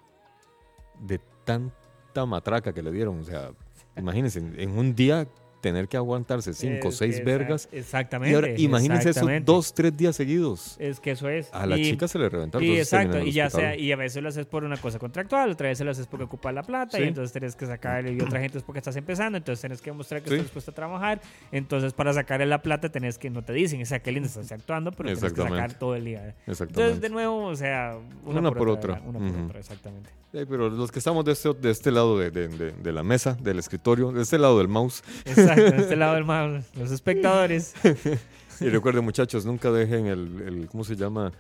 de 1.00 1.20
tanta 1.44 2.26
matraca 2.26 2.72
que 2.72 2.82
le 2.82 2.92
dieron. 2.92 3.20
O 3.20 3.24
sea, 3.24 3.50
imagínense, 3.96 4.38
en, 4.38 4.60
en 4.60 4.78
un 4.78 4.94
día 4.94 5.26
tener 5.60 5.88
que 5.88 5.96
aguantarse 5.96 6.54
cinco 6.54 6.88
o 6.88 6.92
seis 6.92 7.16
que 7.18 7.24
vergas. 7.24 7.68
exact- 7.72 7.78
Exactamente. 7.78 8.30
Y 8.32 8.34
ahora 8.34 8.48
imagínense 8.60 9.00
eso 9.02 9.08
exactamente. 9.10 9.44
dos, 9.44 9.74
tres 9.74 9.96
días 9.96 10.14
seguidos. 10.16 10.76
Es 10.78 11.00
que 11.00 11.10
eso 11.12 11.28
es. 11.28 11.48
A 11.52 11.66
la 11.66 11.76
Y- 11.78 11.84
chica 11.90 12.06
se 12.08 12.18
le 12.18 12.28
reventaron. 12.28 12.64
Y 12.64 12.70
entonces 12.70 12.90
terminó 12.90 13.10
exacto, 13.14 13.22
el 13.24 13.28
y 13.28 13.32
ya 13.32 13.50
sea, 13.50 13.76
y 13.76 13.92
a 13.92 13.96
veces 13.96 14.22
lo 14.22 14.28
haces 14.28 14.46
por 14.46 14.64
una 14.64 14.76
cosa 14.76 14.98
contractual, 14.98 15.50
otra 15.50 15.68
vez 15.68 15.80
lo 15.80 15.90
haces 15.90 16.06
porque 16.06 16.24
ocupas 16.24 16.54
la 16.54 16.62
plata, 16.62 16.96
Sí. 16.98 17.04
y 17.04 17.08
entonces 17.08 17.32
tienes 17.32 17.56
que 17.56 17.66
sacar, 17.66 18.08
y 18.08 18.20
otra 18.20 18.40
gente 18.40 18.58
es 18.58 18.64
porque 18.64 18.78
estás 18.78 18.96
empezando, 18.96 19.36
entonces 19.38 19.60
tienes 19.60 19.80
que 19.82 19.92
mostrar 19.92 20.22
que 20.22 20.28
Sí. 20.28 20.34
estás 20.36 20.46
dispuesto 20.46 20.70
a 20.70 20.74
trabajar, 20.74 21.20
entonces 21.52 21.92
para 21.92 22.12
sacarle 22.12 22.46
la 22.46 22.62
plata 22.62 22.88
tenés 22.90 23.18
que, 23.18 23.30
no 23.30 23.42
te 23.42 23.52
dicen, 23.52 23.82
o 23.82 23.86
sea, 23.86 24.00
qué 24.00 24.12
lindo 24.12 24.28
estás 24.28 24.52
actuando, 24.52 24.92
pero 24.92 25.12
tienes 25.14 25.32
que 25.32 25.42
sacar 25.42 25.74
todo 25.78 25.94
el 25.96 26.04
día. 26.04 26.18
Entonces, 26.46 26.60
Exactamente. 26.62 27.00
de 27.00 27.08
nuevo, 27.10 27.46
o 27.46 27.56
sea, 27.56 27.96
una, 28.24 28.40
Una 28.40 28.48
por, 28.50 28.58
por 28.58 28.68
otra. 28.70 28.94
otra. 28.94 29.08
Una 29.08 29.18
por 29.18 29.28
Ujú. 29.36 29.44
otra, 29.46 29.60
exactamente. 29.60 30.10
Sí, 30.32 30.40
pero 30.48 30.68
los 30.68 30.92
que 30.92 30.98
estamos 30.98 31.24
de 31.24 31.32
este, 31.32 31.54
de 31.54 31.70
este 31.70 31.90
lado 31.90 32.18
de, 32.18 32.30
de- 32.30 32.48
de- 32.48 32.72
de 32.72 32.92
la 32.92 33.02
mesa, 33.02 33.34
del 33.40 33.58
escritorio, 33.58 34.12
de 34.12 34.22
este 34.22 34.36
lado 34.38 34.58
del 34.58 34.68
mouse. 34.68 35.02
Exacto, 35.24 35.47
en 35.56 35.80
este 35.80 35.96
lado 35.96 36.14
del 36.14 36.24
mouse, 36.24 36.64
los 36.76 36.90
espectadores. 36.90 37.74
Y 38.60 38.68
recuerden, 38.70 39.04
muchachos, 39.04 39.46
nunca 39.46 39.70
dejen 39.70 40.06
el, 40.06 40.42
el- 40.44 40.66
¿cómo 40.68 40.82
se 40.82 40.96
llama? 40.96 41.30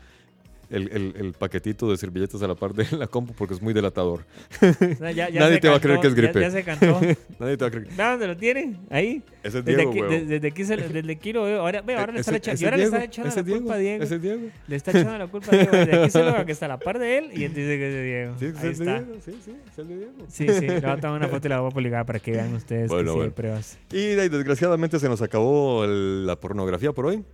El, 0.70 0.90
el- 0.92 1.14
el 1.16 1.32
paquetito 1.32 1.90
de 1.90 1.96
servilletas 1.96 2.42
a 2.42 2.46
la 2.46 2.54
par 2.54 2.74
de 2.74 2.86
la 2.96 3.06
compu 3.06 3.32
porque 3.32 3.54
es 3.54 3.62
muy 3.62 3.72
delatador. 3.72 4.26
O 4.60 4.74
sea, 4.98 5.10
ya- 5.12 5.30
ya 5.30 5.40
Nadie 5.40 5.60
te 5.60 5.68
va 5.70 5.76
a 5.76 5.80
creer 5.80 5.98
cantó, 5.98 6.02
que 6.02 6.08
es 6.08 6.14
ya- 6.14 6.22
gripe. 6.32 6.40
Ya, 6.42 6.50
se 6.50 6.62
cantó. 6.62 7.00
Nadie 7.38 7.56
te 7.56 7.64
va 7.64 7.68
a 7.68 7.70
creer. 7.70 7.96
Dónde 7.96 8.26
lo 8.26 8.36
tiene, 8.36 8.76
ahí. 8.90 9.22
Ese 9.42 9.58
es 9.60 9.64
Desde 9.64 9.76
Diego, 9.76 9.90
aquí, 9.90 10.00
huevo. 10.00 10.12
de- 10.12 10.24
desde 10.26 10.48
aquí, 10.48 10.64
se 10.64 10.76
lo- 10.76 10.88
desde 10.88 11.12
aquí 11.12 11.32
lo 11.32 11.44
veo. 11.44 11.60
Ahora, 11.60 11.80
ve, 11.80 11.94
ahora 11.94 12.12
le 12.12 12.20
Ese- 12.20 12.36
están 12.36 12.54
echando, 12.54 12.54
ese 12.54 12.70
le 12.70 12.76
Diego, 12.76 12.96
están 12.96 13.02
echando 13.08 13.34
la 13.52 13.58
culpa 13.58 13.74
a 13.74 13.78
Diego. 13.78 14.04
Ese 14.04 14.14
es 14.16 14.22
Diego. 14.22 14.42
Le 14.66 14.76
está 14.76 14.90
echando 14.90 15.18
la 15.18 15.26
culpa 15.28 15.46
a 15.46 15.56
Diego. 15.56 15.70
Desde 15.72 15.96
aquí 16.02 16.10
se 16.10 16.18
lo 16.22 16.32
veo 16.34 16.44
que 16.46 16.52
está 16.52 16.66
a 16.66 16.68
la 16.68 16.78
par 16.78 16.98
de 16.98 17.18
él 17.18 17.30
y 17.32 17.44
él 17.44 17.54
dice 17.54 17.78
que 17.78 17.86
es 17.88 17.94
de 17.94 18.04
Diego. 18.04 18.34
Sí, 18.38 18.44
es 18.44 18.56
Ahí 18.56 18.62
de 18.62 18.70
está. 18.72 18.84
Diego. 19.00 19.20
Sí, 19.24 19.38
sí, 19.44 19.52
es 19.72 19.78
el 19.78 19.88
de 19.88 19.96
Diego. 19.96 20.12
Sí, 20.28 20.46
sí. 20.48 20.66
Le 20.66 20.80
voy 20.80 20.90
a 20.90 20.96
tomar 21.00 21.16
una 21.18 21.28
foto 21.28 21.46
y 21.46 21.50
la 21.50 21.60
voy 21.60 21.70
a 21.70 21.74
publicar 21.74 22.04
para 22.04 22.18
que 22.18 22.30
vean 22.32 22.52
ustedes 22.54 22.88
Bueno, 22.90 23.12
que 23.12 23.16
bueno. 23.18 23.32
pruebas. 23.32 23.78
Y 23.90 24.04
desgraciadamente 24.16 24.98
se 24.98 25.08
nos 25.08 25.22
acabó 25.22 25.84
el- 25.84 26.26
la 26.26 26.36
pornografía 26.36 26.92
por 26.92 27.06
hoy. 27.06 27.24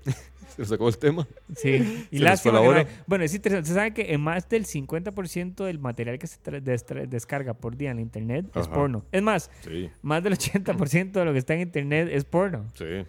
se 0.57 0.63
nos 0.63 0.73
acabó 0.73 0.89
el 0.89 0.99
tema. 0.99 1.27
Sí. 1.57 2.07
Y 2.11 2.19
lástima 2.19 2.61
que 2.61 2.85
no 2.85 2.91
Bueno, 3.07 3.25
es 3.25 3.35
interesante. 3.35 3.69
Se 3.69 3.75
sabe 3.75 3.93
que 3.93 4.13
en 4.13 4.21
más 4.21 4.49
del 4.49 4.65
50% 4.67 5.65
del 5.65 5.79
material 5.79 6.19
que 6.19 6.27
se 6.27 6.39
descarga 6.61 7.55
por 7.55 7.77
día 7.77 7.91
en 7.91 7.97
la 7.97 8.03
internet 8.03 8.47
es 8.55 8.69
porno. 8.69 9.05
Es 9.13 9.23
más, 9.23 9.51
Sí, 9.63 9.91
más 10.03 10.23
del 10.23 10.35
80% 10.35 11.13
de 11.13 11.25
lo 11.25 11.33
que 11.33 11.39
está 11.39 11.55
en 11.55 11.61
internet 11.61 12.09
es 12.11 12.25
porno. 12.25 12.67
sí. 12.75 13.05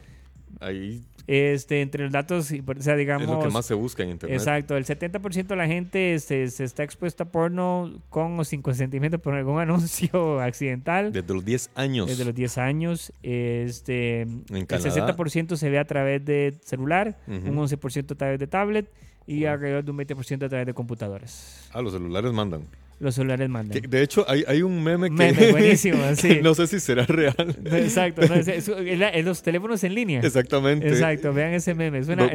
Ahí 0.62 1.04
Este, 1.28 1.82
entre 1.82 2.04
los 2.04 2.12
datos, 2.12 2.52
o 2.52 2.82
sea, 2.82 2.96
digamos. 2.96 3.28
es 3.28 3.34
lo 3.34 3.40
que 3.42 3.50
más 3.50 3.66
se 3.66 3.74
busca 3.74 4.04
en 4.04 4.12
internet. 4.12 4.38
Exacto, 4.38 4.78
el 4.78 4.86
70% 4.86 5.48
de 5.48 5.56
la 5.56 5.66
gente 5.68 6.20
se, 6.20 6.50
se 6.52 6.64
está 6.64 6.84
expuesta 6.84 7.24
a 7.24 7.28
porno 7.32 7.92
con 8.10 8.40
o 8.40 8.44
sin 8.44 8.62
consentimiento 8.62 9.18
por 9.20 9.34
algún 9.34 9.60
anuncio 9.60 10.40
accidental 10.40 11.12
Desde 11.12 11.34
los 11.34 11.44
10 11.44 11.72
años. 11.76 12.08
desde 12.08 12.26
los 12.26 12.36
10 12.36 12.58
años. 12.60 13.12
Este, 13.24 14.22
el 14.22 14.68
Canadá. 14.68 15.16
60% 15.16 15.56
se 15.56 15.70
ve 15.70 15.80
a 15.80 15.86
través 15.86 16.24
de 16.26 16.56
celular, 16.64 17.18
Ujú. 17.28 17.50
un 17.50 17.58
11% 17.68 18.12
a 18.12 18.16
través 18.16 18.40
de 18.40 18.48
tablet 18.48 18.88
y 19.28 19.46
alrededor 19.46 19.84
de 19.84 19.92
un 19.92 19.98
20% 19.98 20.44
a 20.46 20.50
través 20.50 20.68
de 20.68 20.74
computadoras. 20.74 21.68
Ah, 21.74 21.82
los 21.82 21.94
celulares 21.94 22.32
mandan. 22.32 22.62
Los 22.98 23.16
celulares 23.16 23.50
mandan. 23.50 23.82
De 23.82 24.02
hecho, 24.02 24.26
hay, 24.28 24.46
hay 24.48 24.62
un 24.62 24.82
meme 24.82 25.10
que, 25.10 25.16
Meme, 25.16 25.52
buenísimo, 25.52 25.98
que 26.10 26.16
sí. 26.16 26.40
no 26.42 26.54
sé 26.54 26.68
si 26.68 26.80
será 26.80 27.06
real. 27.06 27.36
Exacto, 27.66 28.22
no, 28.26 28.36
es, 28.36 29.26
los 29.26 29.44
teléfonos 29.44 29.84
en 29.84 29.96
línea. 29.96 30.22
Exactamente. 30.22 30.88
Exacto, 30.88 31.34
vean 31.34 31.54
ese 31.54 31.74
meme. 31.74 32.00
Es 32.00 32.08
una, 32.08 32.30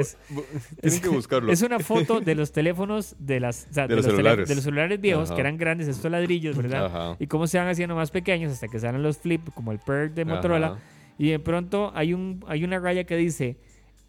Tienen 0.81 1.01
que 1.01 1.09
buscarlo. 1.09 1.51
Es 1.51 1.63
una 1.63 1.79
foto 1.79 2.21
de 2.21 2.35
los 2.35 2.53
teléfonos 2.53 3.17
de 3.19 3.41
las 3.41 3.69
o 3.71 3.75
sea, 3.75 3.89
De 3.89 3.97
los 3.97 4.05
celulares. 4.05 4.49
de 4.49 4.55
los 4.55 4.65
celulares 4.65 5.01
viejos 5.01 5.31
Ajá. 5.31 5.35
que 5.35 5.41
eran 5.41 5.57
grandes, 5.57 5.89
estos 5.89 6.11
ladrillos, 6.11 6.57
¿verdad? 6.57 6.87
Ajá. 6.87 7.17
Y 7.19 7.27
cómo 7.27 7.47
se 7.47 7.57
van 7.59 7.69
haciendo 7.69 7.95
más 7.95 8.11
pequeños 8.11 8.53
hasta 8.53 8.69
que 8.69 8.79
salen 8.79 9.03
los 9.03 9.17
flip, 9.17 9.49
como 9.55 9.73
el 9.73 9.79
Perk 9.79 10.13
de 10.13 10.27
Motorola. 10.27 10.67
Ajá. 10.67 10.79
Y 11.19 11.31
de 11.31 11.39
pronto 11.39 11.93
hay 11.95 12.13
un 12.13 12.45
hay 12.49 12.65
una 12.65 12.79
raya 12.79 13.05
que 13.05 13.17
dice 13.17 13.57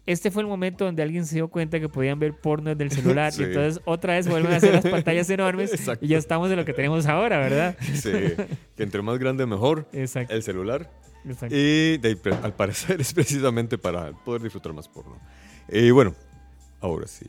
este 0.06 0.30
fue 0.30 0.42
el 0.42 0.48
momento 0.48 0.84
donde 0.84 1.02
alguien 1.02 1.24
se 1.26 1.36
dio 1.36 1.48
cuenta 1.48 1.78
que 1.78 1.88
podían 1.88 2.18
ver 2.18 2.34
porno 2.34 2.70
desde 2.70 2.84
el 2.84 2.90
celular 3.02 3.32
Sí. 3.32 3.42
y 3.42 3.44
entonces 3.46 3.80
otra 3.84 4.14
vez 4.14 4.26
vuelven 4.28 4.52
a 4.52 4.56
hacer 4.56 4.72
las 4.74 4.84
pantallas 4.86 5.28
enormes 5.30 5.72
Exacto. 5.72 6.04
y 6.04 6.08
ya 6.08 6.18
estamos 6.18 6.50
en 6.50 6.56
lo 6.56 6.64
que 6.64 6.72
tenemos 6.72 7.06
ahora, 7.06 7.38
¿verdad? 7.38 7.76
Sí, 7.94 8.10
que 8.76 8.82
entre 8.82 9.00
más 9.02 9.18
grande 9.18 9.46
mejor 9.46 9.86
Exacto. 9.92 10.34
el 10.34 10.42
celular. 10.42 10.90
exacto. 11.24 11.54
Y 11.56 11.98
de 11.98 12.16
pre- 12.16 12.34
al 12.42 12.54
parecer 12.54 13.00
es 13.00 13.12
precisamente 13.14 13.78
para 13.78 14.12
poder 14.12 14.42
disfrutar 14.42 14.72
más 14.72 14.88
porno. 14.88 15.18
Y 15.68 15.90
bueno, 15.92 16.14
ahora 16.80 17.06
sí, 17.06 17.26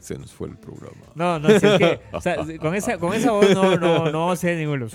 se 0.00 0.18
nos 0.18 0.32
fue 0.32 0.48
el 0.48 0.56
programa. 0.58 0.96
No, 1.14 1.38
no, 1.38 1.48
si 1.48 1.64
es 1.66 1.78
que 1.78 2.00
o 2.12 2.20
sea, 2.20 2.36
con 2.60 2.74
esa 2.74 2.98
con 2.98 3.14
esa 3.14 3.30
voz 3.30 3.48
no 3.54 3.76
no 3.76 4.10
no 4.10 4.32
hacer 4.32 4.58
ninguno. 4.58 4.86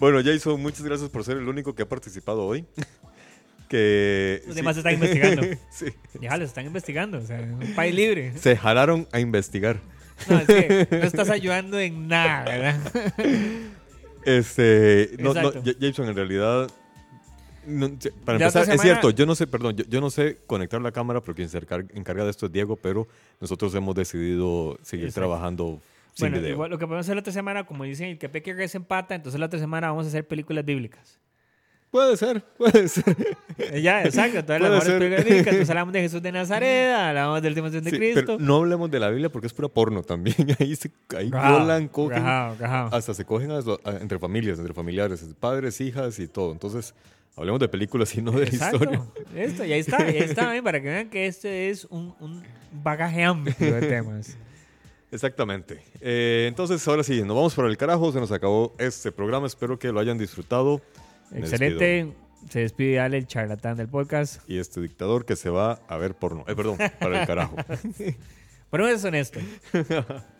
Bueno, 0.00 0.20
Jason, 0.24 0.62
muchas 0.62 0.82
gracias 0.82 1.10
por 1.10 1.24
ser 1.24 1.36
el 1.38 1.48
único 1.48 1.74
que 1.74 1.82
ha 1.82 1.88
participado 1.88 2.44
hoy. 2.46 2.64
Que 3.68 4.42
Los 4.46 4.54
sí. 4.54 4.60
demás 4.60 4.76
están 4.76 4.94
investigando. 4.94 5.42
Sí. 5.70 5.86
Ya, 6.20 6.36
los 6.36 6.48
están 6.48 6.66
investigando, 6.66 7.18
o 7.18 7.22
sea, 7.22 7.40
un 7.40 7.74
país 7.74 7.94
libre. 7.94 8.32
Se 8.38 8.56
jalaron 8.56 9.06
a 9.12 9.20
investigar. 9.20 9.78
No, 10.28 10.38
es 10.40 10.46
que 10.46 10.88
no 10.90 11.04
estás 11.06 11.30
ayudando 11.30 11.78
en 11.78 12.08
nada, 12.08 12.44
¿verdad? 12.44 12.80
Este, 14.24 15.10
no, 15.18 15.32
no, 15.32 15.52
Jason, 15.80 16.08
en 16.08 16.16
realidad, 16.16 16.68
no, 17.66 17.88
sí, 17.98 18.10
para 18.24 18.38
empezar, 18.38 18.68
es 18.68 18.80
cierto, 18.80 19.10
yo 19.10 19.26
no 19.26 19.34
sé, 19.34 19.46
perdón, 19.46 19.76
yo, 19.76 19.84
yo 19.88 20.00
no 20.00 20.10
sé 20.10 20.38
conectar 20.46 20.80
la 20.82 20.90
cámara 20.92 21.20
porque 21.20 21.36
quien 21.42 21.48
se 21.48 21.58
encar- 21.60 21.86
encarga 21.94 22.24
de 22.24 22.30
esto 22.30 22.46
es 22.46 22.52
Diego, 22.52 22.76
pero 22.76 23.06
nosotros 23.40 23.74
hemos 23.74 23.94
decidido 23.94 24.78
seguir 24.82 25.06
Exacto. 25.06 25.20
trabajando 25.28 25.80
sin 26.14 26.24
Bueno, 26.24 26.38
video. 26.38 26.52
igual 26.54 26.70
lo 26.70 26.78
que 26.78 26.86
podemos 26.86 27.06
hacer 27.06 27.14
la 27.14 27.20
otra 27.20 27.32
semana, 27.32 27.64
como 27.64 27.84
dicen, 27.84 28.08
el 28.08 28.18
que 28.18 28.28
peque 28.28 28.56
que 28.56 28.66
se 28.68 28.76
empata, 28.78 29.14
entonces 29.14 29.38
la 29.38 29.46
otra 29.46 29.58
semana 29.60 29.88
vamos 29.90 30.06
a 30.06 30.08
hacer 30.08 30.26
películas 30.26 30.64
bíblicas. 30.64 31.18
Puede 31.90 32.16
ser, 32.18 32.42
puede 32.58 32.86
ser. 32.88 33.16
Eh, 33.56 33.80
Ya, 33.80 34.02
exacto, 34.04 34.44
todas 34.44 34.60
las 34.60 34.68
Puede 34.70 34.70
mejores 34.70 34.84
ser. 34.84 34.98
películas 34.98 35.24
bíblicas. 35.24 35.46
Entonces 35.52 35.70
hablamos 35.70 35.92
de 35.94 36.00
Jesús 36.02 36.22
de 36.22 36.32
Nazaret, 36.32 36.92
hablamos 36.96 37.42
del 37.42 37.52
último 37.52 37.70
de 37.70 37.90
Sí, 37.90 37.96
Cristo. 37.96 38.22
pero 38.26 38.38
no 38.38 38.56
hablemos 38.56 38.90
de 38.90 39.00
la 39.00 39.08
Biblia 39.08 39.30
porque 39.30 39.46
es 39.46 39.54
pura 39.54 39.68
porno 39.68 40.02
también. 40.02 40.36
Ahí, 40.60 40.76
se, 40.76 40.90
ahí 41.16 41.30
Gajao, 41.30 41.58
violan, 41.58 41.88
cogen, 41.88 42.22
hasta 42.24 43.14
se 43.14 43.24
cogen 43.24 43.50
a- 43.52 43.58
a- 43.58 43.96
entre 44.00 44.18
familias, 44.18 44.58
entre 44.58 44.74
familiares, 44.74 45.24
padres, 45.40 45.80
hijas 45.80 46.18
y 46.18 46.28
todo. 46.28 46.52
Entonces, 46.52 46.94
hablemos 47.36 47.58
de 47.60 47.68
películas 47.68 48.14
y 48.16 48.20
no 48.22 48.32
de 48.32 48.46
la 48.46 48.52
historia. 48.52 48.90
Exacto, 48.98 49.14
esto, 49.34 49.64
y 49.64 49.72
ahí 49.72 49.80
está, 49.80 50.02
y 50.10 50.16
ahí 50.16 50.22
está, 50.22 50.56
¿eh? 50.56 50.62
para 50.62 50.80
que 50.82 50.88
vean 50.88 51.08
que 51.08 51.26
este 51.26 51.70
es 51.70 51.86
un, 51.86 52.14
un 52.20 52.42
bagaje 52.82 53.24
amplio 53.24 53.74
de 53.74 53.80
temas. 53.86 54.36
Exactamente. 55.10 55.82
Eh, 56.02 56.44
entonces, 56.48 56.86
ahora 56.86 57.02
sí, 57.02 57.22
nos 57.22 57.34
vamos 57.34 57.54
por 57.54 57.64
el 57.66 57.76
carajo. 57.78 58.12
Se 58.12 58.20
nos 58.20 58.30
acabó 58.30 58.74
este 58.78 59.10
programa. 59.10 59.46
Espero 59.46 59.78
que 59.78 59.90
lo 59.90 60.00
hayan 60.00 60.18
disfrutado. 60.18 60.82
Me 61.30 61.40
Excelente. 61.40 62.14
Se 62.48 62.60
despide 62.60 63.00
Ale, 63.00 63.18
el 63.18 63.26
charlatán 63.26 63.76
del 63.76 63.88
podcast. 63.88 64.48
Y 64.48 64.58
este 64.58 64.80
dictador 64.80 65.26
que 65.26 65.36
se 65.36 65.50
va 65.50 65.80
a 65.88 65.96
ver 65.96 66.14
porno. 66.14 66.44
Eh, 66.46 66.54
perdón, 66.54 66.78
para 66.98 67.20
el 67.20 67.26
carajo. 67.26 67.56
Pero 68.70 68.88
es 68.88 69.04
honesto. 69.04 69.40